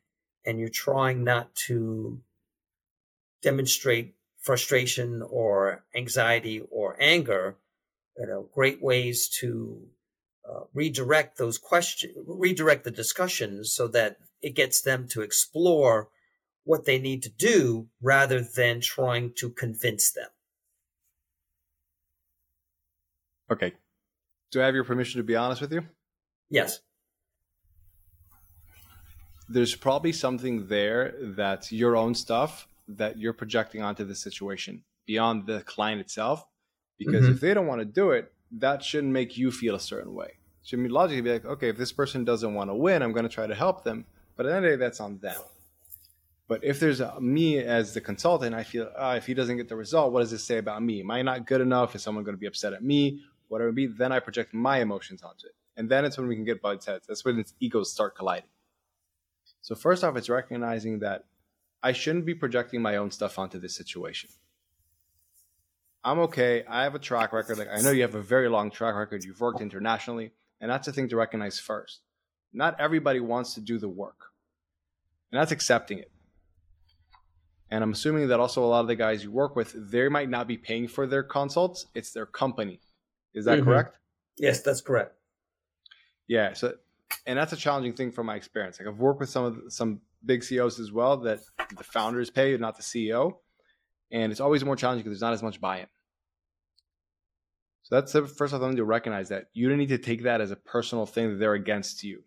and 0.46 0.60
you're 0.60 0.70
trying 0.70 1.24
not 1.24 1.54
to 1.56 2.20
demonstrate 3.42 4.16
frustration 4.40 5.22
or 5.22 5.84
anxiety 5.96 6.62
or 6.70 6.96
anger 7.00 7.56
you 8.18 8.28
know 8.28 8.48
great 8.54 8.82
ways 8.82 9.28
to 9.28 9.82
uh, 10.50 10.62
redirect 10.74 11.38
those 11.38 11.58
questions 11.58 12.14
redirect 12.28 12.84
the 12.84 12.92
discussions 12.92 13.74
so 13.74 13.88
that 13.88 14.18
it 14.42 14.56
gets 14.56 14.82
them 14.82 15.08
to 15.08 15.22
explore 15.22 16.10
what 16.64 16.86
they 16.86 17.00
need 17.00 17.24
to 17.24 17.30
do 17.30 17.88
rather 18.02 18.42
than 18.42 18.82
trying 18.82 19.34
to 19.38 19.50
convince 19.50 20.12
them. 20.12 20.28
Okay. 23.52 23.74
Do 24.52 24.62
i 24.62 24.66
have 24.66 24.76
your 24.76 24.84
permission 24.84 25.20
to 25.20 25.24
be 25.24 25.36
honest 25.36 25.62
with 25.62 25.74
you? 25.74 25.84
Yes. 26.50 26.80
There's 29.54 29.76
probably 29.76 30.14
something 30.14 30.68
there 30.68 31.16
that's 31.20 31.72
your 31.72 31.96
own 31.96 32.16
stuff 32.16 32.68
that 32.88 33.18
you're 33.18 33.34
projecting 33.34 33.82
onto 33.82 34.04
the 34.06 34.16
situation 34.16 34.84
beyond 35.06 35.46
the 35.46 35.62
client 35.62 36.02
itself. 36.02 36.46
Because 36.98 37.24
mm-hmm. 37.24 37.34
if 37.34 37.42
they 37.42 37.54
don't 37.54 37.68
want 37.68 37.80
to 37.80 37.86
do 37.86 38.12
it, 38.12 38.32
that 38.60 38.84
shouldn't 38.84 39.12
make 39.12 39.38
you 39.38 39.52
feel 39.52 39.76
a 39.76 39.80
certain 39.80 40.14
way. 40.14 40.28
It 40.62 40.68
should 40.68 40.80
logically 40.92 41.22
be 41.22 41.34
like, 41.34 41.46
okay, 41.46 41.70
if 41.70 41.78
this 41.78 41.92
person 41.92 42.24
doesn't 42.24 42.54
want 42.54 42.70
to 42.70 42.76
win, 42.76 43.02
I'm 43.02 43.12
going 43.12 43.28
to 43.28 43.30
try 43.30 43.48
to 43.48 43.56
help 43.56 43.84
them. 43.84 44.06
But 44.36 44.46
at 44.46 44.50
the 44.50 44.56
end 44.56 44.66
of 44.66 44.72
the 44.72 44.78
day, 44.78 44.80
that's 44.80 45.00
on 45.00 45.18
them. 45.20 45.42
But 46.48 46.64
if 46.64 46.80
there's 46.80 47.00
a, 47.00 47.20
me 47.20 47.60
as 47.60 47.94
the 47.94 48.02
consultant, 48.02 48.54
I 48.54 48.64
feel 48.64 48.92
uh, 48.96 49.16
if 49.18 49.26
he 49.26 49.34
doesn't 49.34 49.58
get 49.58 49.70
the 49.70 49.76
result, 49.76 50.12
what 50.12 50.20
does 50.20 50.32
this 50.32 50.44
say 50.44 50.58
about 50.58 50.84
me? 50.84 51.00
Am 51.00 51.10
I 51.10 51.22
not 51.22 51.48
good 51.48 51.62
enough? 51.62 51.96
Is 51.96 52.04
someone 52.04 52.24
going 52.24 52.36
to 52.36 52.40
be 52.40 52.46
upset 52.46 52.74
at 52.74 52.84
me? 52.84 53.22
Whatever 53.48 53.70
it 53.70 53.76
be, 53.76 53.88
then 53.88 54.12
I 54.12 54.20
project 54.20 54.54
my 54.54 54.82
emotions 54.82 55.24
onto 55.24 55.48
it. 55.48 55.56
And 55.78 55.90
then 55.90 56.06
it's 56.06 56.18
when 56.18 56.28
we 56.28 56.36
can 56.36 56.46
get 56.46 56.62
butts 56.62 56.86
heads. 56.86 57.08
That's 57.08 57.26
when 57.26 57.40
its 57.40 57.54
egos 57.60 57.92
start 57.92 58.16
colliding. 58.16 58.50
So 59.62 59.76
first 59.76 60.04
off, 60.04 60.16
it's 60.16 60.30
recognizing 60.30 61.00
that 61.00 61.26
I 61.84 61.92
shouldn't 61.92 62.26
be 62.26 62.36
projecting 62.36 62.82
my 62.82 62.98
own 62.98 63.12
stuff 63.12 63.40
onto 63.40 63.60
this 63.60 63.76
situation. 63.76 64.30
I'm 66.04 66.20
okay. 66.20 66.64
I 66.68 66.84
have 66.84 66.96
a 66.96 67.00
track 67.00 67.32
record. 67.32 67.58
Like 67.58 67.70
I 67.72 67.82
know 67.82 67.92
you 67.92 68.02
have 68.02 68.16
a 68.16 68.22
very 68.22 68.50
long 68.50 68.72
track 68.72 68.96
record. 68.96 69.24
You've 69.24 69.40
worked 69.40 69.62
internationally, 69.62 70.32
and 70.60 70.72
that's 70.72 70.88
the 70.88 70.94
thing 70.94 71.10
to 71.10 71.16
recognize 71.16 71.60
first. 71.60 72.02
Not 72.54 72.80
everybody 72.80 73.20
wants 73.20 73.54
to 73.54 73.62
do 73.62 73.78
the 73.78 73.88
work, 73.88 74.32
and 75.32 75.40
that's 75.40 75.52
accepting 75.52 76.00
it. 76.00 76.12
And 77.70 77.84
I'm 77.84 77.92
assuming 77.94 78.28
that 78.28 78.40
also 78.40 78.64
a 78.64 78.68
lot 78.68 78.82
of 78.82 78.88
the 78.88 78.96
guys 78.96 79.24
you 79.24 79.32
work 79.32 79.56
with, 79.56 79.74
they 79.92 80.10
might 80.10 80.30
not 80.30 80.48
be 80.48 80.58
paying 80.58 80.90
for 80.90 81.08
their 81.08 81.24
consults. 81.24 81.86
It's 81.96 82.12
their 82.12 82.26
company. 82.26 82.82
Is 83.34 83.46
that 83.46 83.60
mm-hmm. 83.60 83.70
correct? 83.70 83.98
Yes, 84.38 84.62
that's 84.62 84.82
correct. 84.82 85.16
Yeah. 86.28 86.52
So, 86.54 86.74
and 87.26 87.38
that's 87.38 87.54
a 87.54 87.58
challenging 87.58 87.94
thing 87.94 88.12
from 88.12 88.26
my 88.26 88.36
experience. 88.36 88.80
Like 88.80 88.88
I've 88.88 89.00
worked 89.00 89.20
with 89.20 89.30
some 89.30 89.46
of 89.46 89.56
the, 89.56 89.72
some 89.72 90.02
big 90.26 90.44
CEOs 90.44 90.80
as 90.80 90.92
well 90.92 91.18
that 91.18 91.40
the 91.78 91.84
founders 91.84 92.30
pay, 92.30 92.56
not 92.58 92.78
the 92.78 92.84
CEO 92.84 93.34
and 94.12 94.32
it's 94.32 94.42
always 94.42 94.64
more 94.64 94.76
challenging 94.76 95.04
because 95.04 95.20
there's 95.20 95.28
not 95.28 95.34
as 95.34 95.44
much 95.44 95.62
buy-in. 95.62 95.88
So 97.84 97.96
that's 97.96 98.12
the 98.12 98.28
first 98.28 98.54
thing 98.54 98.76
to 98.76 98.84
recognize 98.84 99.30
that 99.30 99.46
you 99.54 99.70
don't 99.70 99.78
need 99.78 99.90
to 99.90 99.98
take 99.98 100.24
that 100.24 100.42
as 100.42 100.52
a 100.52 100.56
personal 100.56 101.06
thing 101.06 101.30
that 101.30 101.40
they're 101.40 101.54
against 101.54 102.04
you. 102.04 102.24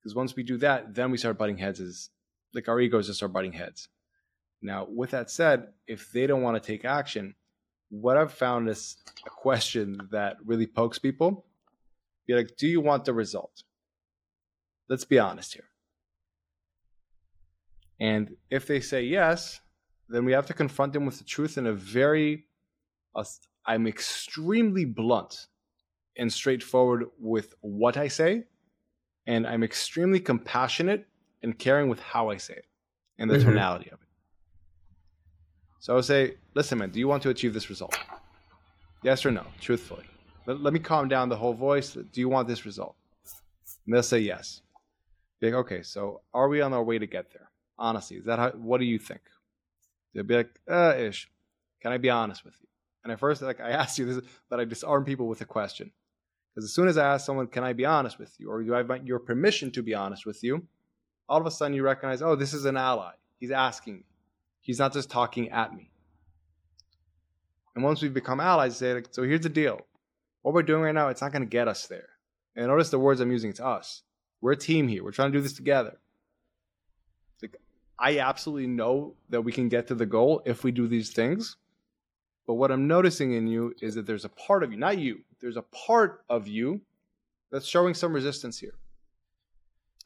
Because 0.00 0.14
once 0.14 0.36
we 0.36 0.42
do 0.42 0.56
that, 0.58 0.94
then 0.94 1.10
we 1.10 1.18
start 1.18 1.38
butting 1.38 1.58
heads 1.58 1.80
as 1.80 2.10
like 2.54 2.68
our 2.68 2.80
egos 2.80 3.06
just 3.06 3.18
start 3.18 3.32
butting 3.32 3.52
heads. 3.52 3.88
Now, 4.60 4.86
with 4.90 5.12
that 5.12 5.30
said, 5.30 5.68
if 5.86 6.10
they 6.12 6.26
don't 6.26 6.42
want 6.42 6.60
to 6.60 6.66
take 6.66 6.84
action, 6.84 7.34
what 7.90 8.16
I've 8.16 8.32
found 8.32 8.68
is 8.68 8.96
a 9.26 9.30
question 9.30 9.98
that 10.10 10.36
really 10.44 10.66
pokes 10.66 10.98
people. 10.98 11.46
Be 12.26 12.34
like, 12.34 12.56
do 12.58 12.66
you 12.66 12.80
want 12.80 13.04
the 13.04 13.14
result? 13.14 13.62
Let's 14.88 15.04
be 15.04 15.18
honest 15.18 15.54
here. 15.54 15.64
And 18.00 18.36
if 18.50 18.66
they 18.66 18.80
say 18.80 19.02
yes, 19.02 19.60
then 20.08 20.24
we 20.24 20.32
have 20.32 20.46
to 20.46 20.54
confront 20.54 20.92
them 20.92 21.04
with 21.04 21.18
the 21.18 21.24
truth 21.24 21.58
in 21.58 21.66
a 21.66 21.72
very 21.72 22.44
uh, 23.14 23.24
i'm 23.66 23.86
extremely 23.86 24.84
blunt 24.84 25.46
and 26.16 26.32
straightforward 26.32 27.04
with 27.18 27.54
what 27.60 27.96
i 27.96 28.08
say 28.08 28.44
and 29.26 29.46
i'm 29.46 29.62
extremely 29.62 30.20
compassionate 30.20 31.06
and 31.42 31.58
caring 31.58 31.88
with 31.88 32.00
how 32.00 32.30
i 32.30 32.36
say 32.36 32.54
it 32.54 32.66
and 33.18 33.30
the 33.30 33.36
mm-hmm. 33.36 33.50
tonality 33.50 33.90
of 33.90 34.00
it. 34.00 34.08
So 35.80 35.92
i 35.92 35.96
would 35.96 36.04
say 36.04 36.36
listen 36.54 36.78
man 36.78 36.90
do 36.90 36.98
you 36.98 37.08
want 37.08 37.22
to 37.24 37.30
achieve 37.30 37.54
this 37.54 37.70
result? 37.70 37.98
Yes 39.04 39.24
or 39.24 39.30
no 39.30 39.44
truthfully. 39.60 40.04
Let, 40.46 40.60
let 40.60 40.72
me 40.72 40.80
calm 40.80 41.08
down 41.08 41.28
the 41.28 41.36
whole 41.36 41.52
voice. 41.52 41.92
Do 41.92 42.20
you 42.20 42.28
want 42.28 42.48
this 42.48 42.64
result? 42.64 42.96
And 43.84 43.94
they'll 43.94 44.02
say 44.02 44.18
yes 44.18 44.62
Be 45.40 45.48
like, 45.48 45.66
okay 45.66 45.82
so 45.82 46.22
are 46.34 46.48
we 46.48 46.60
on 46.60 46.72
our 46.72 46.82
way 46.82 46.98
to 46.98 47.06
get 47.06 47.32
there 47.32 47.50
honestly 47.78 48.16
is 48.16 48.24
that 48.24 48.38
how 48.38 48.50
what 48.50 48.78
do 48.78 48.86
you 48.86 48.98
think 48.98 49.20
They'll 50.14 50.24
be 50.24 50.36
like, 50.36 50.60
uh, 50.68 50.94
ish. 50.96 51.30
Can 51.80 51.92
I 51.92 51.98
be 51.98 52.10
honest 52.10 52.44
with 52.44 52.54
you? 52.60 52.66
And 53.04 53.12
at 53.12 53.20
first, 53.20 53.42
like 53.42 53.60
I 53.60 53.70
asked 53.82 53.98
you 53.98 54.12
this, 54.12 54.24
but 54.48 54.60
I 54.60 54.64
disarm 54.64 55.04
people 55.04 55.28
with 55.28 55.40
a 55.40 55.44
question. 55.44 55.92
Because 56.54 56.64
as 56.64 56.74
soon 56.74 56.88
as 56.88 56.98
I 56.98 57.14
ask 57.14 57.24
someone, 57.24 57.46
can 57.46 57.62
I 57.62 57.72
be 57.72 57.84
honest 57.84 58.18
with 58.18 58.34
you? 58.38 58.50
Or 58.50 58.62
do 58.62 58.74
I 58.74 58.78
have 58.78 59.06
your 59.06 59.20
permission 59.20 59.70
to 59.72 59.82
be 59.82 59.94
honest 59.94 60.26
with 60.26 60.42
you? 60.42 60.66
All 61.28 61.40
of 61.40 61.46
a 61.46 61.50
sudden 61.50 61.74
you 61.74 61.84
recognize, 61.84 62.22
oh, 62.22 62.34
this 62.34 62.52
is 62.52 62.64
an 62.64 62.76
ally. 62.76 63.12
He's 63.38 63.50
asking 63.50 63.98
me. 63.98 64.04
He's 64.60 64.78
not 64.78 64.92
just 64.92 65.10
talking 65.10 65.50
at 65.50 65.72
me. 65.72 65.92
And 67.76 67.84
once 67.84 68.02
we've 68.02 68.12
become 68.12 68.40
allies, 68.40 68.76
say, 68.76 68.94
like, 68.94 69.08
so 69.12 69.22
here's 69.22 69.42
the 69.42 69.48
deal. 69.48 69.86
What 70.42 70.52
we're 70.52 70.62
doing 70.62 70.82
right 70.82 70.94
now, 70.94 71.08
it's 71.08 71.20
not 71.20 71.30
going 71.30 71.42
to 71.42 71.48
get 71.48 71.68
us 71.68 71.86
there. 71.86 72.08
And 72.56 72.66
notice 72.66 72.90
the 72.90 72.98
words 72.98 73.20
I'm 73.20 73.30
using, 73.30 73.50
it's 73.50 73.60
us. 73.60 74.02
We're 74.40 74.52
a 74.52 74.56
team 74.56 74.88
here. 74.88 75.04
We're 75.04 75.12
trying 75.12 75.32
to 75.32 75.38
do 75.38 75.42
this 75.42 75.52
together. 75.52 75.98
Like, 77.42 77.56
I 77.98 78.18
absolutely 78.20 78.68
know 78.68 79.14
that 79.30 79.42
we 79.42 79.52
can 79.52 79.68
get 79.68 79.88
to 79.88 79.94
the 79.94 80.06
goal 80.06 80.42
if 80.44 80.64
we 80.64 80.70
do 80.70 80.86
these 80.86 81.10
things. 81.10 81.56
But 82.46 82.54
what 82.54 82.70
I'm 82.70 82.86
noticing 82.86 83.34
in 83.34 83.46
you 83.46 83.74
is 83.82 83.94
that 83.96 84.06
there's 84.06 84.24
a 84.24 84.30
part 84.30 84.62
of 84.62 84.72
you, 84.72 84.78
not 84.78 84.98
you, 84.98 85.20
there's 85.40 85.56
a 85.56 85.62
part 85.62 86.24
of 86.30 86.48
you 86.48 86.80
that's 87.52 87.66
showing 87.66 87.94
some 87.94 88.12
resistance 88.12 88.58
here. 88.58 88.74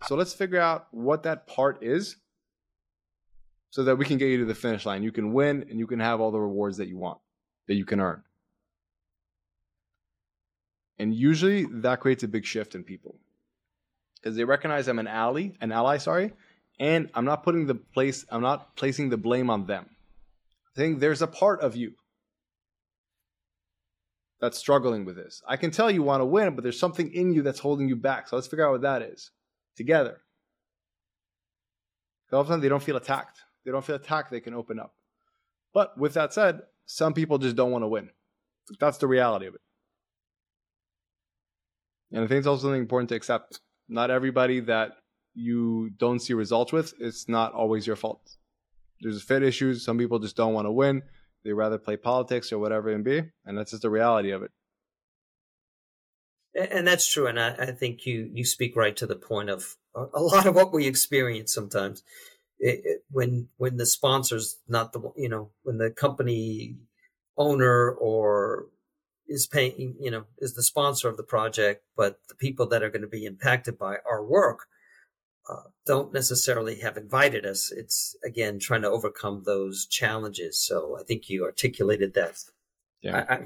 So 0.06 0.16
let's 0.16 0.34
figure 0.34 0.60
out 0.60 0.88
what 0.90 1.22
that 1.22 1.46
part 1.46 1.82
is 1.82 2.16
so 3.70 3.84
that 3.84 3.96
we 3.96 4.04
can 4.04 4.18
get 4.18 4.26
you 4.26 4.38
to 4.38 4.44
the 4.44 4.54
finish 4.54 4.84
line. 4.84 5.02
You 5.02 5.12
can 5.12 5.32
win 5.32 5.64
and 5.70 5.78
you 5.78 5.86
can 5.86 6.00
have 6.00 6.20
all 6.20 6.30
the 6.30 6.40
rewards 6.40 6.78
that 6.78 6.88
you 6.88 6.98
want, 6.98 7.18
that 7.68 7.74
you 7.74 7.84
can 7.84 8.00
earn. 8.00 8.22
And 10.98 11.14
usually 11.14 11.66
that 11.66 12.00
creates 12.00 12.22
a 12.22 12.28
big 12.28 12.44
shift 12.44 12.74
in 12.74 12.82
people 12.82 13.11
because 14.22 14.36
they 14.36 14.44
recognize 14.44 14.88
I'm 14.88 14.98
an 14.98 15.08
ally, 15.08 15.50
an 15.60 15.72
ally, 15.72 15.98
sorry, 15.98 16.32
and 16.78 17.10
I'm 17.14 17.24
not 17.24 17.42
putting 17.42 17.66
the 17.66 17.74
place 17.74 18.24
I'm 18.30 18.42
not 18.42 18.76
placing 18.76 19.08
the 19.08 19.16
blame 19.16 19.50
on 19.50 19.66
them. 19.66 19.86
I 20.74 20.78
think 20.78 21.00
there's 21.00 21.22
a 21.22 21.26
part 21.26 21.60
of 21.60 21.76
you 21.76 21.92
that's 24.40 24.58
struggling 24.58 25.04
with 25.04 25.16
this. 25.16 25.42
I 25.46 25.56
can 25.56 25.70
tell 25.70 25.90
you 25.90 26.02
want 26.02 26.20
to 26.20 26.26
win, 26.26 26.54
but 26.54 26.62
there's 26.62 26.78
something 26.78 27.12
in 27.12 27.32
you 27.32 27.42
that's 27.42 27.60
holding 27.60 27.88
you 27.88 27.96
back. 27.96 28.28
So 28.28 28.36
let's 28.36 28.48
figure 28.48 28.66
out 28.66 28.72
what 28.72 28.82
that 28.82 29.02
is 29.02 29.30
together. 29.76 30.18
All 32.32 32.40
of 32.40 32.46
a 32.46 32.48
sudden, 32.48 32.62
they 32.62 32.70
don't 32.70 32.82
feel 32.82 32.96
attacked. 32.96 33.42
They 33.64 33.70
don't 33.70 33.84
feel 33.84 33.96
attacked. 33.96 34.30
They 34.30 34.40
can 34.40 34.54
open 34.54 34.80
up. 34.80 34.94
But 35.74 35.96
with 35.98 36.14
that 36.14 36.32
said, 36.32 36.62
some 36.86 37.12
people 37.12 37.38
just 37.38 37.56
don't 37.56 37.70
want 37.70 37.82
to 37.82 37.88
win. 37.88 38.08
That's 38.80 38.98
the 38.98 39.06
reality 39.06 39.46
of 39.46 39.54
it. 39.54 39.60
And 42.10 42.24
I 42.24 42.26
think 42.26 42.38
it's 42.38 42.46
also 42.46 42.62
something 42.62 42.80
important 42.80 43.10
to 43.10 43.16
accept. 43.16 43.60
Not 43.88 44.10
everybody 44.10 44.60
that 44.60 44.92
you 45.34 45.90
don't 45.98 46.20
see 46.20 46.34
results 46.34 46.72
with, 46.72 46.94
it's 46.98 47.28
not 47.28 47.52
always 47.52 47.86
your 47.86 47.96
fault. 47.96 48.20
There's 49.00 49.22
fit 49.22 49.42
issues. 49.42 49.84
Some 49.84 49.98
people 49.98 50.18
just 50.18 50.36
don't 50.36 50.54
want 50.54 50.66
to 50.66 50.72
win. 50.72 51.02
They 51.44 51.52
rather 51.52 51.78
play 51.78 51.96
politics 51.96 52.52
or 52.52 52.58
whatever 52.58 52.90
it 52.90 52.98
may 52.98 53.20
be, 53.20 53.28
and 53.44 53.58
that's 53.58 53.72
just 53.72 53.82
the 53.82 53.90
reality 53.90 54.30
of 54.30 54.42
it. 54.42 54.50
And 56.54 56.86
that's 56.86 57.10
true. 57.10 57.26
And 57.26 57.40
I, 57.40 57.54
I 57.58 57.66
think 57.72 58.06
you 58.06 58.30
you 58.32 58.44
speak 58.44 58.76
right 58.76 58.96
to 58.96 59.06
the 59.06 59.16
point 59.16 59.50
of 59.50 59.76
a 59.94 60.20
lot 60.20 60.46
of 60.46 60.54
what 60.54 60.72
we 60.72 60.86
experience 60.86 61.52
sometimes. 61.52 62.02
It, 62.58 62.80
it, 62.84 63.04
when 63.10 63.48
when 63.56 63.76
the 63.76 63.86
sponsor's 63.86 64.58
not 64.68 64.92
the 64.92 65.00
you 65.16 65.28
know 65.28 65.50
when 65.62 65.78
the 65.78 65.90
company 65.90 66.76
owner 67.36 67.90
or 67.90 68.66
is 69.32 69.46
paying 69.46 69.96
you 69.98 70.10
know 70.10 70.24
is 70.38 70.54
the 70.54 70.62
sponsor 70.62 71.08
of 71.08 71.16
the 71.16 71.22
project, 71.22 71.84
but 71.96 72.20
the 72.28 72.34
people 72.34 72.66
that 72.68 72.82
are 72.82 72.90
going 72.90 73.02
to 73.02 73.08
be 73.08 73.24
impacted 73.24 73.78
by 73.78 73.96
our 74.08 74.22
work 74.22 74.66
uh, 75.48 75.68
don't 75.86 76.12
necessarily 76.12 76.80
have 76.80 76.96
invited 76.96 77.44
us. 77.46 77.72
It's 77.72 78.14
again 78.24 78.58
trying 78.58 78.82
to 78.82 78.90
overcome 78.90 79.42
those 79.44 79.86
challenges. 79.86 80.62
So 80.64 80.96
I 81.00 81.02
think 81.02 81.28
you 81.28 81.44
articulated 81.44 82.14
that. 82.14 82.36
Yeah. 83.00 83.24
I, 83.28 83.34
I 83.34 83.40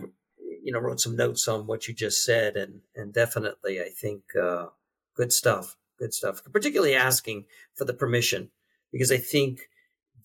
you 0.63 0.73
know 0.73 0.81
wrote 0.81 1.01
some 1.01 1.17
notes 1.17 1.47
on 1.47 1.67
what 1.67 1.87
you 1.87 1.95
just 1.95 2.25
said, 2.25 2.57
and 2.57 2.81
and 2.95 3.15
definitely 3.15 3.81
I 3.81 3.89
think 3.89 4.23
uh, 4.41 4.67
good 5.15 5.33
stuff. 5.33 5.77
Good 5.99 6.13
stuff. 6.13 6.43
Particularly 6.53 6.95
asking 6.95 7.47
for 7.75 7.85
the 7.85 7.95
permission 7.95 8.51
because 8.93 9.11
I 9.11 9.17
think 9.17 9.61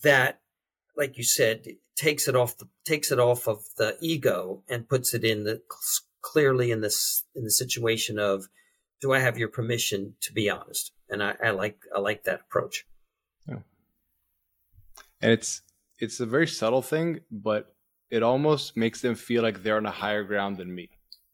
that, 0.01 0.41
like 0.97 1.17
you 1.17 1.23
said, 1.23 1.67
takes 2.01 2.27
it 2.27 2.35
off 2.35 2.57
the 2.57 2.67
takes 2.83 3.11
it 3.11 3.19
off 3.19 3.47
of 3.47 3.63
the 3.77 3.95
ego 4.01 4.63
and 4.67 4.89
puts 4.89 5.13
it 5.13 5.23
in 5.23 5.43
the 5.43 5.61
clearly 6.21 6.71
in 6.71 6.81
this 6.81 7.23
in 7.35 7.43
the 7.43 7.51
situation 7.51 8.17
of 8.17 8.47
do 9.01 9.13
I 9.13 9.19
have 9.19 9.37
your 9.37 9.49
permission 9.49 10.15
to 10.21 10.33
be 10.33 10.49
honest? 10.49 10.91
And 11.09 11.21
I, 11.21 11.35
I 11.43 11.51
like 11.51 11.77
I 11.95 11.99
like 11.99 12.23
that 12.23 12.41
approach. 12.41 12.85
Yeah. 13.47 13.59
And 15.21 15.31
it's 15.31 15.61
it's 15.99 16.19
a 16.19 16.25
very 16.25 16.47
subtle 16.47 16.81
thing, 16.81 17.19
but 17.29 17.75
it 18.09 18.23
almost 18.23 18.75
makes 18.75 19.01
them 19.01 19.13
feel 19.13 19.43
like 19.43 19.61
they're 19.61 19.77
on 19.77 19.85
a 19.85 19.91
higher 19.91 20.23
ground 20.23 20.57
than 20.57 20.73
me. 20.73 20.89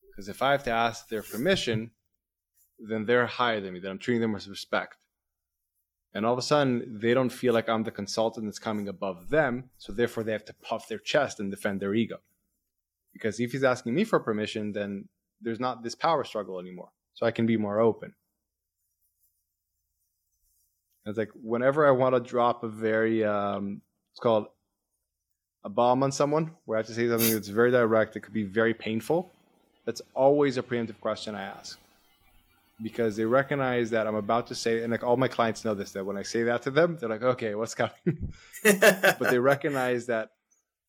Because 0.10 0.28
if 0.28 0.42
I 0.42 0.52
have 0.52 0.66
to 0.66 0.72
ask 0.72 1.08
their 1.08 1.24
permission, 1.24 1.92
then 2.78 3.06
they're 3.06 3.26
higher 3.26 3.62
than 3.62 3.74
me, 3.74 3.80
then 3.80 3.92
I'm 3.92 4.00
treating 4.00 4.22
them 4.22 4.34
with 4.34 4.48
respect. 4.48 4.98
And 6.18 6.26
all 6.26 6.34
of 6.34 6.40
a 6.40 6.42
sudden, 6.42 6.98
they 7.00 7.14
don't 7.14 7.30
feel 7.30 7.54
like 7.54 7.70
I'm 7.70 7.84
the 7.84 7.92
consultant 7.92 8.48
that's 8.48 8.58
coming 8.58 8.88
above 8.88 9.30
them. 9.30 9.66
So 9.78 9.94
therefore, 9.94 10.24
they 10.24 10.32
have 10.32 10.46
to 10.46 10.54
puff 10.64 10.88
their 10.88 10.98
chest 10.98 11.40
and 11.40 11.52
defend 11.52 11.80
their 11.80 11.94
ego. 11.94 12.18
Because 13.14 13.40
if 13.40 13.52
he's 13.52 13.64
asking 13.64 13.94
me 13.94 14.04
for 14.04 14.20
permission, 14.20 14.72
then 14.72 15.10
there's 15.42 15.60
not 15.60 15.84
this 15.84 15.94
power 15.94 16.24
struggle 16.24 16.60
anymore. 16.60 16.90
So 17.14 17.28
I 17.28 17.30
can 17.30 17.46
be 17.46 17.56
more 17.56 17.80
open. 17.80 18.16
It's 21.06 21.20
like 21.20 21.30
whenever 21.36 21.86
I 21.86 21.92
want 21.92 22.16
to 22.16 22.20
drop 22.20 22.64
a 22.64 22.68
very, 22.68 23.24
um, 23.24 23.84
it's 24.12 24.20
called 24.20 24.48
a 25.64 25.70
bomb 25.70 26.02
on 26.02 26.12
someone, 26.12 26.50
where 26.66 26.80
I 26.80 26.80
have 26.80 26.88
to 26.88 26.96
say 26.96 27.08
something 27.08 27.32
that's 27.32 27.50
very 27.50 27.70
direct, 27.70 28.16
it 28.16 28.22
could 28.22 28.34
be 28.34 28.44
very 28.44 28.74
painful. 28.74 29.30
That's 29.86 30.02
always 30.16 30.58
a 30.58 30.64
preemptive 30.64 31.00
question 31.00 31.36
I 31.36 31.44
ask 31.44 31.78
because 32.82 33.16
they 33.16 33.26
recognize 33.26 33.90
that 33.90 34.08
I'm 34.08 34.16
about 34.16 34.48
to 34.48 34.56
say, 34.56 34.84
and 34.84 34.92
like 34.92 35.04
all 35.04 35.18
my 35.18 35.28
clients 35.28 35.66
know 35.66 35.74
this, 35.74 35.92
that 35.94 36.06
when 36.06 36.18
I 36.18 36.24
say 36.24 36.44
that 36.44 36.62
to 36.64 36.72
them, 36.72 36.98
they're 36.98 37.10
like, 37.10 37.24
okay, 37.24 37.56
what's 37.56 37.76
coming? 37.76 38.34
but 38.64 39.20
they 39.20 39.40
recognize 39.40 40.06
that 40.08 40.30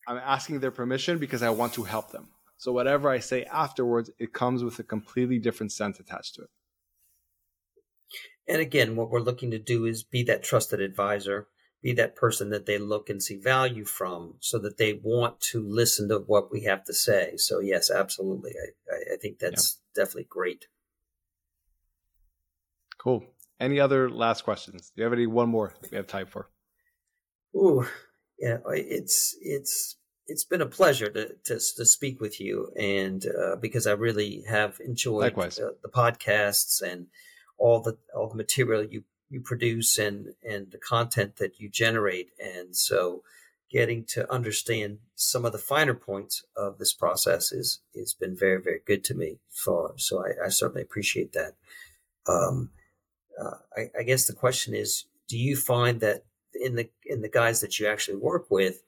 I'm 0.06 0.18
asking 0.18 0.60
their 0.60 0.70
permission 0.70 1.18
because 1.18 1.42
I 1.42 1.50
want 1.50 1.74
to 1.74 1.84
help 1.84 2.10
them. 2.10 2.28
So 2.58 2.72
whatever 2.72 3.08
I 3.08 3.20
say 3.20 3.44
afterwards, 3.44 4.10
it 4.18 4.32
comes 4.32 4.64
with 4.64 4.78
a 4.78 4.82
completely 4.82 5.38
different 5.38 5.72
sense 5.72 6.00
attached 6.00 6.34
to 6.34 6.42
it. 6.42 6.50
And 8.48 8.60
again, 8.60 8.96
what 8.96 9.10
we're 9.10 9.20
looking 9.20 9.50
to 9.52 9.58
do 9.58 9.84
is 9.84 10.02
be 10.02 10.22
that 10.24 10.42
trusted 10.42 10.80
advisor, 10.80 11.48
be 11.82 11.92
that 11.92 12.16
person 12.16 12.50
that 12.50 12.66
they 12.66 12.78
look 12.78 13.08
and 13.08 13.22
see 13.22 13.36
value 13.36 13.84
from 13.84 14.34
so 14.40 14.58
that 14.58 14.78
they 14.78 14.98
want 15.02 15.40
to 15.40 15.62
listen 15.62 16.08
to 16.08 16.18
what 16.18 16.50
we 16.50 16.64
have 16.64 16.84
to 16.84 16.94
say. 16.94 17.36
So, 17.36 17.60
yes, 17.60 17.90
absolutely. 17.90 18.52
I, 18.90 19.14
I 19.14 19.16
think 19.18 19.38
that's 19.38 19.78
yeah. 19.94 20.02
definitely 20.02 20.26
great. 20.28 20.66
Cool. 22.98 23.24
Any 23.60 23.80
other 23.80 24.10
last 24.10 24.44
questions? 24.44 24.92
Do 24.94 25.00
you 25.00 25.04
have 25.04 25.12
any 25.12 25.26
one 25.26 25.48
more 25.48 25.74
we 25.90 25.96
have 25.96 26.06
time 26.06 26.26
for? 26.26 26.48
Ooh, 27.56 27.86
yeah, 28.38 28.58
it's 28.68 29.36
it's 29.40 29.96
it's 30.26 30.44
been 30.44 30.60
a 30.60 30.66
pleasure 30.66 31.08
to 31.08 31.34
to, 31.44 31.54
to 31.54 31.84
speak 31.84 32.20
with 32.20 32.40
you, 32.40 32.70
and 32.78 33.24
uh, 33.26 33.56
because 33.56 33.86
I 33.86 33.92
really 33.92 34.44
have 34.48 34.78
enjoyed 34.84 35.36
uh, 35.36 35.48
the 35.82 35.88
podcasts 35.92 36.82
and 36.82 37.06
all 37.56 37.80
the 37.80 37.96
all 38.14 38.28
the 38.28 38.36
material 38.36 38.84
you 38.84 39.04
you 39.30 39.40
produce 39.40 39.98
and 39.98 40.34
and 40.48 40.70
the 40.70 40.78
content 40.78 41.36
that 41.36 41.58
you 41.58 41.68
generate, 41.68 42.30
and 42.38 42.76
so 42.76 43.22
getting 43.70 44.02
to 44.02 44.30
understand 44.32 44.98
some 45.14 45.44
of 45.44 45.52
the 45.52 45.58
finer 45.58 45.94
points 45.94 46.42
of 46.56 46.78
this 46.78 46.92
process 46.92 47.50
is 47.50 47.80
has 47.96 48.14
been 48.14 48.36
very 48.36 48.60
very 48.60 48.80
good 48.86 49.02
to 49.04 49.14
me. 49.14 49.38
For 49.50 49.94
so 49.96 50.24
I, 50.24 50.46
I 50.46 50.48
certainly 50.50 50.82
appreciate 50.82 51.32
that. 51.32 51.54
Um, 52.26 52.70
uh, 53.40 53.56
I, 53.76 53.90
I, 54.00 54.02
guess 54.02 54.26
the 54.26 54.32
question 54.32 54.74
is, 54.74 55.04
do 55.28 55.38
you 55.38 55.56
find 55.56 56.00
that 56.00 56.24
in 56.54 56.74
the 56.74 56.88
in 57.06 57.22
the 57.22 57.28
guys 57.28 57.60
that 57.60 57.78
you 57.78 57.86
actually 57.86 58.16
work 58.16 58.50
with, 58.50 58.82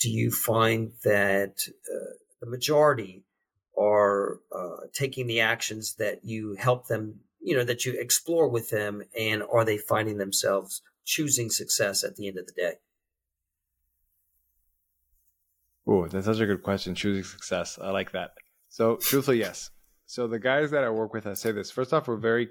do 0.00 0.10
you 0.10 0.30
find 0.30 0.92
that 1.04 1.66
uh, 1.68 2.14
the 2.40 2.46
majority 2.46 3.24
are 3.78 4.40
uh, 4.54 4.86
taking 4.92 5.26
the 5.26 5.40
actions 5.40 5.94
that 5.98 6.24
you 6.24 6.54
help 6.58 6.86
them, 6.86 7.20
you 7.40 7.56
know, 7.56 7.64
that 7.64 7.84
you 7.84 7.98
explore 7.98 8.48
with 8.48 8.70
them, 8.70 9.02
and 9.18 9.42
are 9.52 9.64
they 9.64 9.78
finding 9.78 10.18
themselves 10.18 10.82
choosing 11.04 11.50
success 11.50 12.04
at 12.04 12.16
the 12.16 12.28
end 12.28 12.38
of 12.38 12.46
the 12.46 12.52
day? 12.52 12.74
Oh, 15.86 16.06
that's 16.08 16.26
such 16.26 16.40
a 16.40 16.46
good 16.46 16.62
question. 16.62 16.94
Choosing 16.94 17.24
success. 17.24 17.78
I 17.80 17.90
like 17.90 18.12
that. 18.12 18.32
So, 18.70 18.96
truthfully, 18.96 19.38
yes. 19.38 19.70
So, 20.06 20.26
the 20.26 20.38
guys 20.38 20.70
that 20.70 20.82
I 20.82 20.90
work 20.90 21.12
with, 21.12 21.26
I 21.26 21.34
say 21.34 21.52
this. 21.52 21.70
First 21.70 21.92
off, 21.92 22.08
we're 22.08 22.16
very 22.16 22.50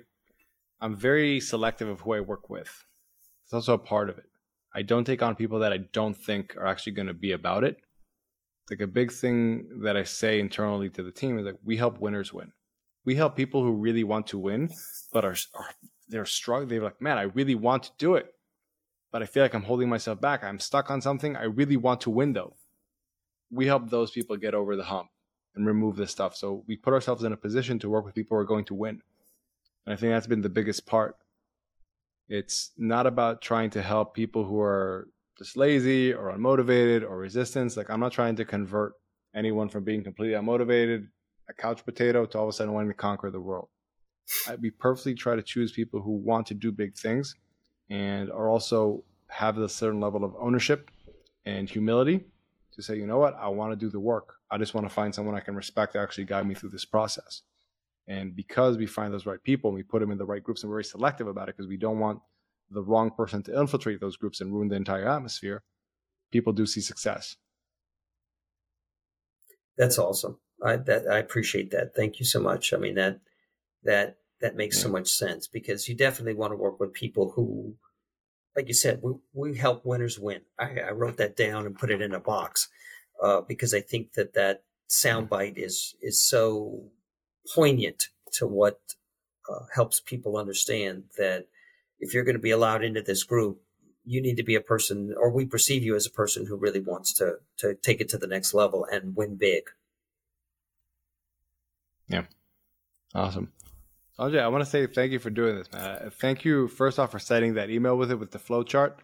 I'm 0.84 0.98
very 0.98 1.40
selective 1.40 1.88
of 1.88 2.02
who 2.02 2.12
I 2.12 2.20
work 2.20 2.50
with. 2.50 2.84
It's 3.46 3.54
also 3.54 3.74
a 3.74 3.78
part 3.78 4.10
of 4.10 4.18
it. 4.18 4.26
I 4.76 4.82
don't 4.82 5.06
take 5.06 5.24
on 5.24 5.34
people 5.34 5.60
that 5.60 5.72
I 5.72 5.78
don't 5.78 6.14
think 6.14 6.58
are 6.58 6.68
actually 6.68 6.92
going 6.92 7.08
to 7.08 7.14
be 7.14 7.32
about 7.32 7.64
it. 7.64 7.78
Like 8.70 8.82
a 8.82 8.88
big 8.88 9.10
thing 9.10 9.80
that 9.84 9.96
I 9.96 10.04
say 10.04 10.42
internally 10.42 10.90
to 10.90 11.02
the 11.02 11.12
team 11.12 11.40
is 11.40 11.46
like 11.46 11.56
we 11.64 11.78
help 11.78 12.02
winners 12.02 12.34
win. 12.34 12.52
We 13.06 13.16
help 13.16 13.38
people 13.38 13.64
who 13.64 13.72
really 13.72 14.04
want 14.04 14.28
to 14.28 14.38
win, 14.38 14.72
but 15.14 15.24
are, 15.24 15.38
are 15.56 15.70
they're 16.10 16.26
struggling. 16.26 16.68
They're 16.68 16.84
like, 16.84 17.02
man, 17.02 17.18
I 17.18 17.24
really 17.24 17.56
want 17.56 17.84
to 17.84 17.92
do 17.98 18.16
it, 18.16 18.34
but 19.10 19.24
I 19.24 19.26
feel 19.26 19.44
like 19.44 19.54
I'm 19.54 19.64
holding 19.64 19.88
myself 19.88 20.20
back. 20.20 20.44
I'm 20.44 20.60
stuck 20.60 20.92
on 20.92 21.02
something. 21.02 21.38
I 21.38 21.44
really 21.44 21.78
want 21.78 22.02
to 22.02 22.10
win 22.10 22.34
though. 22.34 22.58
We 23.50 23.68
help 23.68 23.90
those 23.90 24.12
people 24.12 24.36
get 24.36 24.54
over 24.54 24.76
the 24.76 24.84
hump 24.84 25.08
and 25.56 25.66
remove 25.66 25.96
this 25.96 26.12
stuff. 26.12 26.36
So 26.36 26.66
we 26.68 26.76
put 26.76 26.94
ourselves 26.94 27.24
in 27.24 27.32
a 27.32 27.38
position 27.38 27.80
to 27.80 27.90
work 27.90 28.04
with 28.04 28.16
people 28.16 28.36
who 28.36 28.42
are 28.42 28.46
going 28.46 28.66
to 28.66 28.74
win. 28.74 29.02
I 29.86 29.96
think 29.96 30.14
that's 30.14 30.28
been 30.28 30.42
the 30.42 30.50
biggest 30.50 30.86
part. 30.86 31.18
It's 32.30 32.72
not 32.78 33.06
about 33.06 33.42
trying 33.42 33.70
to 33.72 33.82
help 33.82 34.14
people 34.14 34.46
who 34.46 34.60
are 34.60 35.10
just 35.38 35.58
lazy 35.58 36.14
or 36.14 36.32
unmotivated 36.32 37.04
or 37.04 37.18
resistance. 37.18 37.76
Like 37.76 37.90
I'm 37.90 38.00
not 38.00 38.12
trying 38.12 38.36
to 38.38 38.46
convert 38.46 38.94
anyone 39.36 39.68
from 39.68 39.84
being 39.84 40.04
completely 40.04 40.36
unmotivated, 40.36 41.08
a 41.50 41.54
couch 41.54 41.84
potato, 41.86 42.26
to 42.26 42.38
all 42.38 42.46
of 42.46 42.50
a 42.50 42.54
sudden 42.54 42.74
wanting 42.74 42.92
to 42.92 42.98
conquer 42.98 43.30
the 43.30 43.42
world. 43.42 43.68
I, 44.48 44.56
we 44.56 44.70
purposely 44.70 45.16
try 45.16 45.36
to 45.36 45.44
choose 45.44 45.72
people 45.72 46.02
who 46.02 46.12
want 46.12 46.48
to 46.48 46.54
do 46.54 46.72
big 46.72 46.96
things 46.96 47.36
and 47.90 48.32
are 48.32 48.50
also 48.50 49.04
have 49.28 49.58
a 49.58 49.68
certain 49.68 50.00
level 50.00 50.24
of 50.24 50.34
ownership 50.40 50.90
and 51.46 51.70
humility 51.70 52.24
to 52.74 52.82
say, 52.82 52.96
you 52.96 53.06
know 53.06 53.18
what, 53.18 53.36
I 53.40 53.50
want 53.50 53.72
to 53.72 53.76
do 53.76 53.90
the 53.90 54.00
work. 54.00 54.36
I 54.50 54.58
just 54.58 54.74
want 54.74 54.88
to 54.88 54.94
find 54.94 55.14
someone 55.14 55.36
I 55.36 55.40
can 55.40 55.56
respect 55.56 55.94
to 55.94 56.00
actually 56.00 56.26
guide 56.26 56.48
me 56.48 56.56
through 56.56 56.70
this 56.70 56.86
process. 56.86 57.42
And 58.08 58.36
because 58.36 58.78
we 58.78 58.86
find 58.86 59.14
those 59.14 59.26
right 59.26 59.42
people 59.42 59.70
and 59.70 59.76
we 59.76 59.84
put 59.84 60.02
them 60.02 60.12
in 60.12 60.18
the 60.18 60.26
right 60.26 60.44
groups 60.44 60.62
and 60.62 60.70
we're 60.70 60.78
very 60.78 60.84
selective 60.84 61.28
about 61.28 61.50
it 61.50 61.56
because 61.56 61.70
we 61.70 61.78
don't 61.78 62.00
want 62.00 62.20
the 62.70 62.82
wrong 62.82 63.12
person 63.12 63.44
to 63.44 63.60
infiltrate 63.60 64.02
those 64.02 64.18
groups 64.18 64.42
and 64.42 64.54
ruin 64.54 64.68
the 64.68 64.76
entire 64.76 65.08
atmosphere, 65.08 65.64
people 66.32 66.54
do 66.54 66.66
see 66.66 66.82
success. 66.82 67.38
That's 69.78 69.98
awesome. 69.98 70.40
I 70.64 70.78
that 70.78 71.08
I 71.08 71.18
appreciate 71.18 71.72
that. 71.72 71.96
Thank 71.96 72.20
you 72.20 72.26
so 72.26 72.40
much. 72.40 72.74
I 72.74 72.78
mean 72.78 72.96
that 72.96 73.20
that 73.84 74.18
that 74.42 74.56
makes 74.56 74.78
yeah. 74.78 74.84
so 74.84 74.90
much 74.90 75.10
sense 75.10 75.48
because 75.48 75.88
you 75.88 75.96
definitely 75.96 76.36
want 76.36 76.52
to 76.52 76.58
work 76.58 76.80
with 76.80 76.94
people 76.94 77.32
who, 77.36 77.76
like 78.56 78.68
you 78.68 78.74
said, 78.74 79.00
we, 79.02 79.14
we 79.34 79.58
help 79.58 79.86
winners 79.86 80.20
win. 80.20 80.42
I, 80.60 80.80
I 80.80 80.92
wrote 80.92 81.18
that 81.18 81.36
down 81.36 81.66
and 81.66 81.78
put 81.78 81.92
it 81.92 82.02
in 82.02 82.14
a 82.14 82.20
box 82.20 82.70
uh, 83.22 83.42
because 83.42 83.74
I 83.74 83.82
think 83.82 84.14
that 84.14 84.34
that 84.34 84.64
soundbite 84.90 85.58
is 85.58 85.96
is 86.02 86.22
so 86.22 86.92
poignant 87.54 88.10
to 88.34 88.48
what 88.48 88.80
uh, 89.50 89.66
helps 89.74 90.00
people 90.00 90.38
understand 90.38 91.04
that 91.18 91.48
if 92.00 92.14
you're 92.14 92.24
going 92.24 92.36
to 92.36 92.42
be 92.42 92.52
allowed 92.52 92.84
into 92.84 93.02
this 93.02 93.24
group, 93.24 93.62
you 94.06 94.22
need 94.22 94.38
to 94.38 94.44
be 94.44 94.56
a 94.56 94.62
person, 94.62 95.14
or 95.18 95.32
we 95.32 95.46
perceive 95.46 95.84
you 95.84 95.96
as 95.96 96.06
a 96.06 96.12
person 96.12 96.46
who 96.46 96.58
really 96.58 96.82
wants 96.82 97.14
to 97.14 97.38
to 97.58 97.76
take 97.76 98.02
it 98.02 98.10
to 98.10 98.18
the 98.18 98.28
next 98.28 98.54
level 98.54 98.86
and 98.92 99.16
win 99.16 99.36
big. 99.36 99.64
Yeah, 102.10 102.26
awesome. 103.16 103.54
Andre, 104.20 104.42
I 104.42 104.48
want 104.50 104.64
to 104.64 104.70
say 104.70 104.86
thank 104.88 105.12
you 105.12 105.20
for 105.20 105.30
doing 105.30 105.56
this, 105.56 105.72
man. 105.72 106.12
Thank 106.20 106.46
you 106.46 106.68
first 106.68 107.00
off 107.00 107.12
for 107.12 107.20
sending 107.20 107.56
that 107.56 107.70
email 107.70 107.98
with 107.98 108.12
it 108.12 108.20
with 108.20 108.32
the 108.32 108.40
flow 108.40 108.64
chart. 108.64 109.00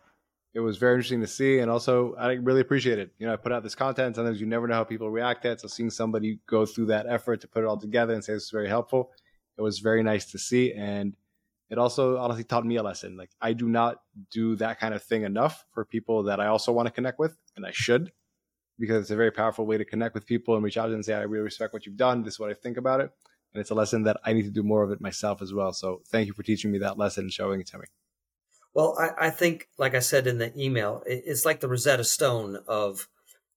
It 0.54 0.62
was 0.62 0.78
very 0.78 0.96
interesting 0.96 1.22
to 1.22 1.28
see, 1.28 1.60
and 1.60 1.70
also 1.70 2.16
I 2.16 2.34
really 2.34 2.62
appreciate 2.62 2.98
it. 2.98 3.12
You 3.20 3.28
know, 3.28 3.34
I 3.34 3.36
put 3.36 3.52
out 3.52 3.62
this 3.62 3.76
content. 3.76 4.16
Sometimes 4.16 4.42
you 4.42 4.48
never 4.48 4.68
know 4.68 4.74
how 4.74 4.84
people 4.84 5.12
react 5.12 5.44
to 5.44 5.52
it. 5.52 5.62
So 5.62 5.68
seeing 5.68 5.92
somebody 5.92 6.40
go 6.48 6.66
through 6.66 6.88
that 6.88 7.06
effort 7.08 7.42
to 7.42 7.48
put 7.48 7.64
it 7.64 7.68
all 7.68 7.78
together 7.78 8.14
and 8.14 8.24
say 8.24 8.34
this 8.34 8.46
is 8.46 8.50
very 8.50 8.68
helpful, 8.68 9.12
it 9.58 9.62
was 9.62 9.80
very 9.80 10.02
nice 10.02 10.32
to 10.32 10.40
see. 10.40 10.74
And 10.74 11.16
it 11.70 11.78
also 11.78 12.18
honestly 12.18 12.44
taught 12.44 12.66
me 12.66 12.78
a 12.78 12.84
lesson. 12.84 13.16
Like 13.16 13.30
I 13.40 13.54
do 13.54 13.70
not 13.70 14.02
do 14.32 14.56
that 14.56 14.80
kind 14.80 14.96
of 14.96 15.04
thing 15.04 15.22
enough 15.22 15.66
for 15.72 15.86
people 15.86 16.24
that 16.24 16.40
I 16.40 16.48
also 16.48 16.72
want 16.72 16.88
to 16.88 16.92
connect 16.92 17.20
with, 17.20 17.38
and 17.56 17.64
I 17.64 17.72
should, 17.72 18.12
because 18.80 19.02
it's 19.02 19.12
a 19.12 19.16
very 19.16 19.32
powerful 19.32 19.68
way 19.68 19.78
to 19.78 19.86
connect 19.86 20.16
with 20.16 20.26
people 20.26 20.56
and 20.56 20.64
reach 20.64 20.78
out 20.78 20.90
and 20.90 21.06
say, 21.06 21.14
I 21.14 21.22
really 21.22 21.44
respect 21.44 21.74
what 21.74 21.86
you've 21.86 21.96
done. 21.96 22.24
This 22.24 22.34
is 22.36 22.40
what 22.40 22.50
I 22.50 22.56
think 22.56 22.78
about 22.78 23.02
it. 23.02 23.12
And 23.54 23.62
it's 23.62 23.70
a 23.70 23.76
lesson 23.76 24.04
that 24.04 24.18
I 24.26 24.34
need 24.34 24.46
to 24.46 24.52
do 24.52 24.64
more 24.64 24.82
of 24.82 24.90
it 24.90 25.00
myself 25.00 25.44
as 25.44 25.54
well. 25.54 25.74
So 25.74 26.02
thank 26.08 26.26
you 26.26 26.34
for 26.34 26.42
teaching 26.42 26.72
me 26.72 26.80
that 26.80 26.98
lesson 26.98 27.26
and 27.26 27.32
showing 27.32 27.62
it 27.62 27.68
to 27.68 27.78
me. 27.78 27.86
Well, 28.80 28.96
I, 28.98 29.28
I 29.28 29.30
think, 29.30 29.68
like 29.78 29.94
I 29.94 30.00
said 30.00 30.26
in 30.26 30.38
the 30.38 30.58
email, 30.58 31.04
it, 31.06 31.24
it's 31.26 31.44
like 31.44 31.60
the 31.60 31.68
Rosetta 31.68 32.06
Stone 32.06 32.60
of 32.66 33.10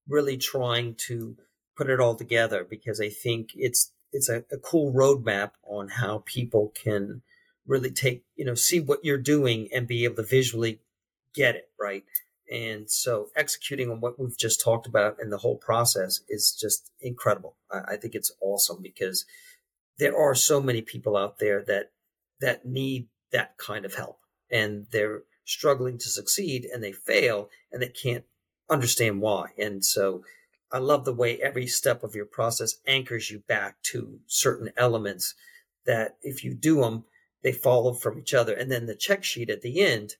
really 0.09 0.37
trying 0.37 0.97
to 1.07 1.37
put 1.77 1.89
it 1.89 2.01
all 2.01 2.17
together 2.17 2.67
because 2.69 3.01
I 3.01 3.09
think 3.09 3.51
it's 3.55 3.93
it's 4.11 4.29
a, 4.29 4.39
a 4.51 4.59
cool 4.59 4.93
roadmap 4.93 5.53
on 5.63 5.87
how 5.91 6.25
people 6.27 6.73
can 6.75 7.23
really 7.69 7.93
take 7.93 8.25
you 8.35 8.45
know 8.45 8.57
see 8.57 8.81
what 8.81 9.05
you're 9.05 9.17
doing 9.17 9.69
and 9.73 9.87
be 9.87 10.03
able 10.03 10.17
to 10.17 10.25
visually 10.25 10.81
get 11.37 11.55
it 11.55 11.71
right? 11.81 12.03
And 12.51 12.91
so 12.91 13.29
executing 13.37 13.93
on 13.93 14.01
what 14.01 14.19
we've 14.19 14.37
just 14.37 14.61
talked 14.61 14.89
about 14.89 15.19
and 15.21 15.31
the 15.31 15.39
whole 15.39 15.57
process 15.57 16.21
is 16.29 16.51
just 16.51 16.91
incredible. 17.01 17.55
I, 17.71 17.93
I, 17.93 17.97
think 17.97 18.17
it's 18.17 18.33
awesome 18.41 18.83
because 18.83 19.25
there 19.99 20.19
are 20.19 20.35
so 20.35 20.61
many 20.61 20.83
people 20.83 21.17
out 21.17 21.39
there 21.39 21.63
that 21.69 21.93
that 22.41 22.67
need 22.67 23.07
that 23.31 23.57
kind 23.57 23.85
of 23.85 23.95
help 23.95 24.19
and 24.53 24.87
they're 24.93 25.23
struggling 25.45 25.99
to 25.99 26.09
succeed 26.09 26.69
and 26.73 26.85
they 26.85 26.93
fail 26.93 27.49
and 27.73 27.83
they 27.83 27.89
can't 27.89 28.25
understand 28.71 29.21
why. 29.21 29.47
And 29.59 29.85
so 29.85 30.23
I 30.71 30.79
love 30.79 31.05
the 31.05 31.15
way 31.15 31.41
every 31.41 31.67
step 31.67 32.03
of 32.03 32.15
your 32.15 32.25
process 32.27 32.77
anchors 32.87 33.31
you 33.31 33.41
back 33.41 33.83
to 33.85 34.21
certain 34.27 34.71
elements 34.77 35.35
that 35.85 36.17
if 36.23 36.45
you 36.45 36.55
do 36.55 36.81
them, 36.81 37.05
they 37.43 37.53
follow 37.53 37.93
from 37.93 38.19
each 38.19 38.35
other. 38.35 38.55
And 38.55 38.71
then 38.71 38.87
the 38.87 38.95
check 38.95 39.25
sheet 39.25 39.51
at 39.51 39.63
the 39.63 39.81
end, 39.81 40.15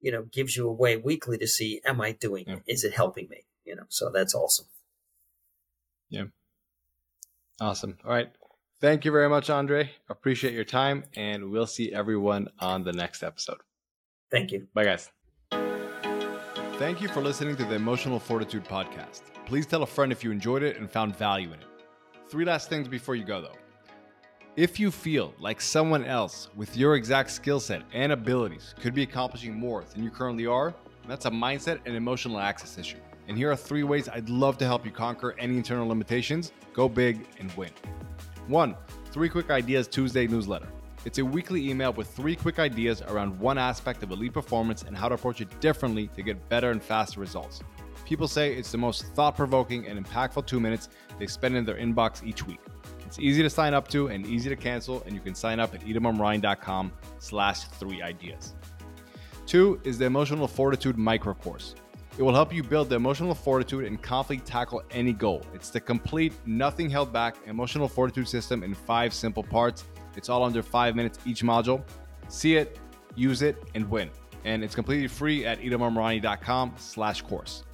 you 0.00 0.10
know, 0.10 0.22
gives 0.22 0.56
you 0.56 0.68
a 0.68 0.72
way 0.72 0.96
weekly 0.96 1.38
to 1.38 1.46
see, 1.46 1.80
am 1.84 2.00
I 2.00 2.12
doing 2.12 2.44
yeah. 2.46 2.56
it? 2.56 2.62
Is 2.66 2.84
it 2.84 2.94
helping 2.94 3.28
me? 3.28 3.44
You 3.64 3.76
know, 3.76 3.84
so 3.88 4.10
that's 4.10 4.34
awesome. 4.34 4.66
Yeah. 6.10 6.24
Awesome. 7.60 7.96
All 8.04 8.10
right. 8.10 8.30
Thank 8.80 9.04
you 9.04 9.12
very 9.12 9.28
much, 9.28 9.48
Andre. 9.48 9.90
Appreciate 10.10 10.52
your 10.52 10.64
time, 10.64 11.04
and 11.16 11.50
we'll 11.50 11.66
see 11.66 11.92
everyone 11.92 12.48
on 12.58 12.84
the 12.84 12.92
next 12.92 13.22
episode. 13.22 13.58
Thank 14.34 14.50
you. 14.50 14.66
Bye, 14.74 14.82
guys. 14.82 15.10
Thank 16.80 17.00
you 17.00 17.06
for 17.06 17.20
listening 17.20 17.54
to 17.54 17.64
the 17.64 17.76
Emotional 17.76 18.18
Fortitude 18.18 18.64
podcast. 18.64 19.22
Please 19.46 19.64
tell 19.64 19.84
a 19.84 19.86
friend 19.86 20.10
if 20.10 20.24
you 20.24 20.32
enjoyed 20.32 20.64
it 20.64 20.76
and 20.76 20.90
found 20.90 21.14
value 21.14 21.52
in 21.52 21.60
it. 21.60 21.66
Three 22.28 22.44
last 22.44 22.68
things 22.68 22.88
before 22.88 23.14
you 23.14 23.24
go, 23.24 23.40
though. 23.40 23.54
If 24.56 24.80
you 24.80 24.90
feel 24.90 25.34
like 25.38 25.60
someone 25.60 26.04
else 26.04 26.48
with 26.56 26.76
your 26.76 26.96
exact 26.96 27.30
skill 27.30 27.60
set 27.60 27.82
and 27.92 28.10
abilities 28.10 28.74
could 28.80 28.92
be 28.92 29.04
accomplishing 29.04 29.54
more 29.54 29.84
than 29.84 30.02
you 30.02 30.10
currently 30.10 30.46
are, 30.46 30.74
that's 31.06 31.26
a 31.26 31.30
mindset 31.30 31.78
and 31.86 31.94
emotional 31.94 32.40
access 32.40 32.76
issue. 32.76 32.98
And 33.28 33.38
here 33.38 33.52
are 33.52 33.56
three 33.56 33.84
ways 33.84 34.08
I'd 34.08 34.28
love 34.28 34.58
to 34.58 34.64
help 34.64 34.84
you 34.84 34.90
conquer 34.90 35.36
any 35.38 35.56
internal 35.56 35.86
limitations, 35.86 36.50
go 36.72 36.88
big, 36.88 37.24
and 37.38 37.52
win. 37.52 37.70
One, 38.48 38.74
Three 39.12 39.28
Quick 39.28 39.50
Ideas 39.50 39.86
Tuesday 39.86 40.26
newsletter. 40.26 40.66
It's 41.04 41.18
a 41.18 41.24
weekly 41.24 41.68
email 41.68 41.92
with 41.92 42.08
three 42.08 42.34
quick 42.34 42.58
ideas 42.58 43.02
around 43.02 43.38
one 43.38 43.58
aspect 43.58 44.02
of 44.02 44.10
elite 44.10 44.32
performance 44.32 44.84
and 44.84 44.96
how 44.96 45.08
to 45.08 45.14
approach 45.14 45.42
it 45.42 45.60
differently 45.60 46.08
to 46.16 46.22
get 46.22 46.48
better 46.48 46.70
and 46.70 46.82
faster 46.82 47.20
results. 47.20 47.60
People 48.06 48.26
say 48.26 48.54
it's 48.54 48.72
the 48.72 48.78
most 48.78 49.04
thought 49.14 49.36
provoking 49.36 49.86
and 49.86 50.02
impactful 50.02 50.46
two 50.46 50.60
minutes 50.60 50.88
they 51.18 51.26
spend 51.26 51.56
in 51.56 51.64
their 51.66 51.76
inbox 51.76 52.24
each 52.26 52.46
week. 52.46 52.60
It's 53.04 53.18
easy 53.18 53.42
to 53.42 53.50
sign 53.50 53.74
up 53.74 53.86
to 53.88 54.08
and 54.08 54.26
easy 54.26 54.48
to 54.48 54.56
cancel, 54.56 55.02
and 55.04 55.14
you 55.14 55.20
can 55.20 55.34
sign 55.34 55.60
up 55.60 55.74
at 55.74 55.82
itamarmarani.com 55.82 56.90
slash 57.18 57.64
three 57.64 58.00
ideas. 58.00 58.54
Two 59.46 59.80
is 59.84 59.98
the 59.98 60.06
Emotional 60.06 60.48
Fortitude 60.48 60.96
Micro 60.96 61.34
Course. 61.34 61.74
It 62.16 62.22
will 62.22 62.32
help 62.32 62.52
you 62.52 62.62
build 62.62 62.88
the 62.88 62.96
emotional 62.96 63.34
fortitude 63.34 63.84
and 63.84 64.00
confidently 64.00 64.50
tackle 64.50 64.82
any 64.90 65.12
goal. 65.12 65.42
It's 65.52 65.70
the 65.70 65.80
complete, 65.80 66.32
nothing 66.46 66.88
held 66.88 67.12
back 67.12 67.36
emotional 67.46 67.88
fortitude 67.88 68.28
system 68.28 68.62
in 68.62 68.72
five 68.72 69.12
simple 69.12 69.42
parts. 69.42 69.84
It's 70.16 70.28
all 70.28 70.44
under 70.44 70.62
five 70.62 70.96
minutes 70.96 71.18
each 71.26 71.42
module. 71.42 71.82
See 72.28 72.56
it, 72.56 72.78
use 73.14 73.42
it, 73.42 73.62
and 73.74 73.88
win. 73.90 74.10
And 74.44 74.62
it's 74.62 74.74
completely 74.74 75.08
free 75.08 75.46
at 75.46 75.60
itamarmarani.com 75.60 76.74
slash 76.76 77.22
course. 77.22 77.64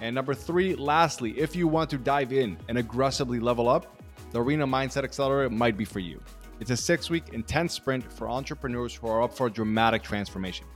And 0.00 0.14
number 0.14 0.34
three, 0.34 0.74
lastly, 0.74 1.38
if 1.38 1.56
you 1.56 1.66
want 1.66 1.90
to 1.90 1.98
dive 1.98 2.32
in 2.32 2.58
and 2.68 2.78
aggressively 2.78 3.40
level 3.40 3.68
up, 3.68 4.00
the 4.30 4.42
Arena 4.42 4.66
Mindset 4.66 5.04
Accelerator 5.04 5.50
might 5.50 5.76
be 5.76 5.84
for 5.84 6.00
you. 6.00 6.20
It's 6.60 6.70
a 6.70 6.76
six 6.76 7.10
week 7.10 7.30
intense 7.32 7.74
sprint 7.74 8.10
for 8.12 8.28
entrepreneurs 8.28 8.94
who 8.94 9.08
are 9.08 9.22
up 9.22 9.32
for 9.32 9.46
a 9.46 9.50
dramatic 9.50 10.02
transformation. 10.02 10.66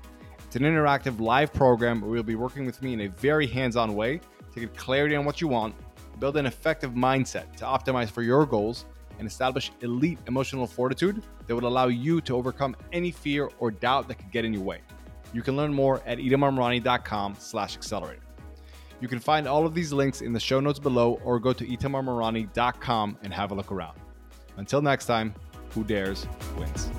It's 0.46 0.56
an 0.56 0.62
interactive 0.62 1.20
live 1.20 1.52
program 1.52 2.00
where 2.00 2.16
you'll 2.16 2.22
be 2.24 2.34
working 2.34 2.66
with 2.66 2.82
me 2.82 2.92
in 2.92 3.02
a 3.02 3.06
very 3.08 3.46
hands 3.46 3.76
on 3.76 3.94
way 3.94 4.20
to 4.52 4.60
get 4.60 4.76
clarity 4.76 5.14
on 5.16 5.24
what 5.24 5.40
you 5.40 5.48
want, 5.48 5.74
build 6.18 6.36
an 6.36 6.46
effective 6.46 6.92
mindset 6.92 7.54
to 7.56 7.64
optimize 7.64 8.10
for 8.10 8.22
your 8.22 8.44
goals, 8.44 8.86
and 9.20 9.28
establish 9.28 9.70
elite 9.82 10.18
emotional 10.26 10.66
fortitude 10.66 11.22
that 11.46 11.54
would 11.54 11.62
allow 11.62 11.86
you 11.86 12.20
to 12.22 12.34
overcome 12.34 12.74
any 12.92 13.12
fear 13.12 13.48
or 13.60 13.70
doubt 13.70 14.08
that 14.08 14.16
could 14.16 14.32
get 14.32 14.44
in 14.44 14.52
your 14.52 14.62
way. 14.62 14.80
You 15.32 15.42
can 15.42 15.56
learn 15.56 15.72
more 15.72 16.02
at 16.06 16.18
itamarmarani.com 16.18 17.36
slash 17.38 17.76
accelerator. 17.76 18.22
You 19.00 19.08
can 19.08 19.20
find 19.20 19.46
all 19.46 19.64
of 19.64 19.74
these 19.74 19.92
links 19.92 20.20
in 20.22 20.32
the 20.32 20.40
show 20.40 20.58
notes 20.58 20.78
below 20.78 21.20
or 21.24 21.38
go 21.38 21.52
to 21.52 21.64
itamarmarani.com 21.64 23.18
and 23.22 23.32
have 23.32 23.52
a 23.52 23.54
look 23.54 23.70
around. 23.70 23.98
Until 24.56 24.82
next 24.82 25.06
time, 25.06 25.34
who 25.70 25.84
dares 25.84 26.26
wins. 26.58 26.90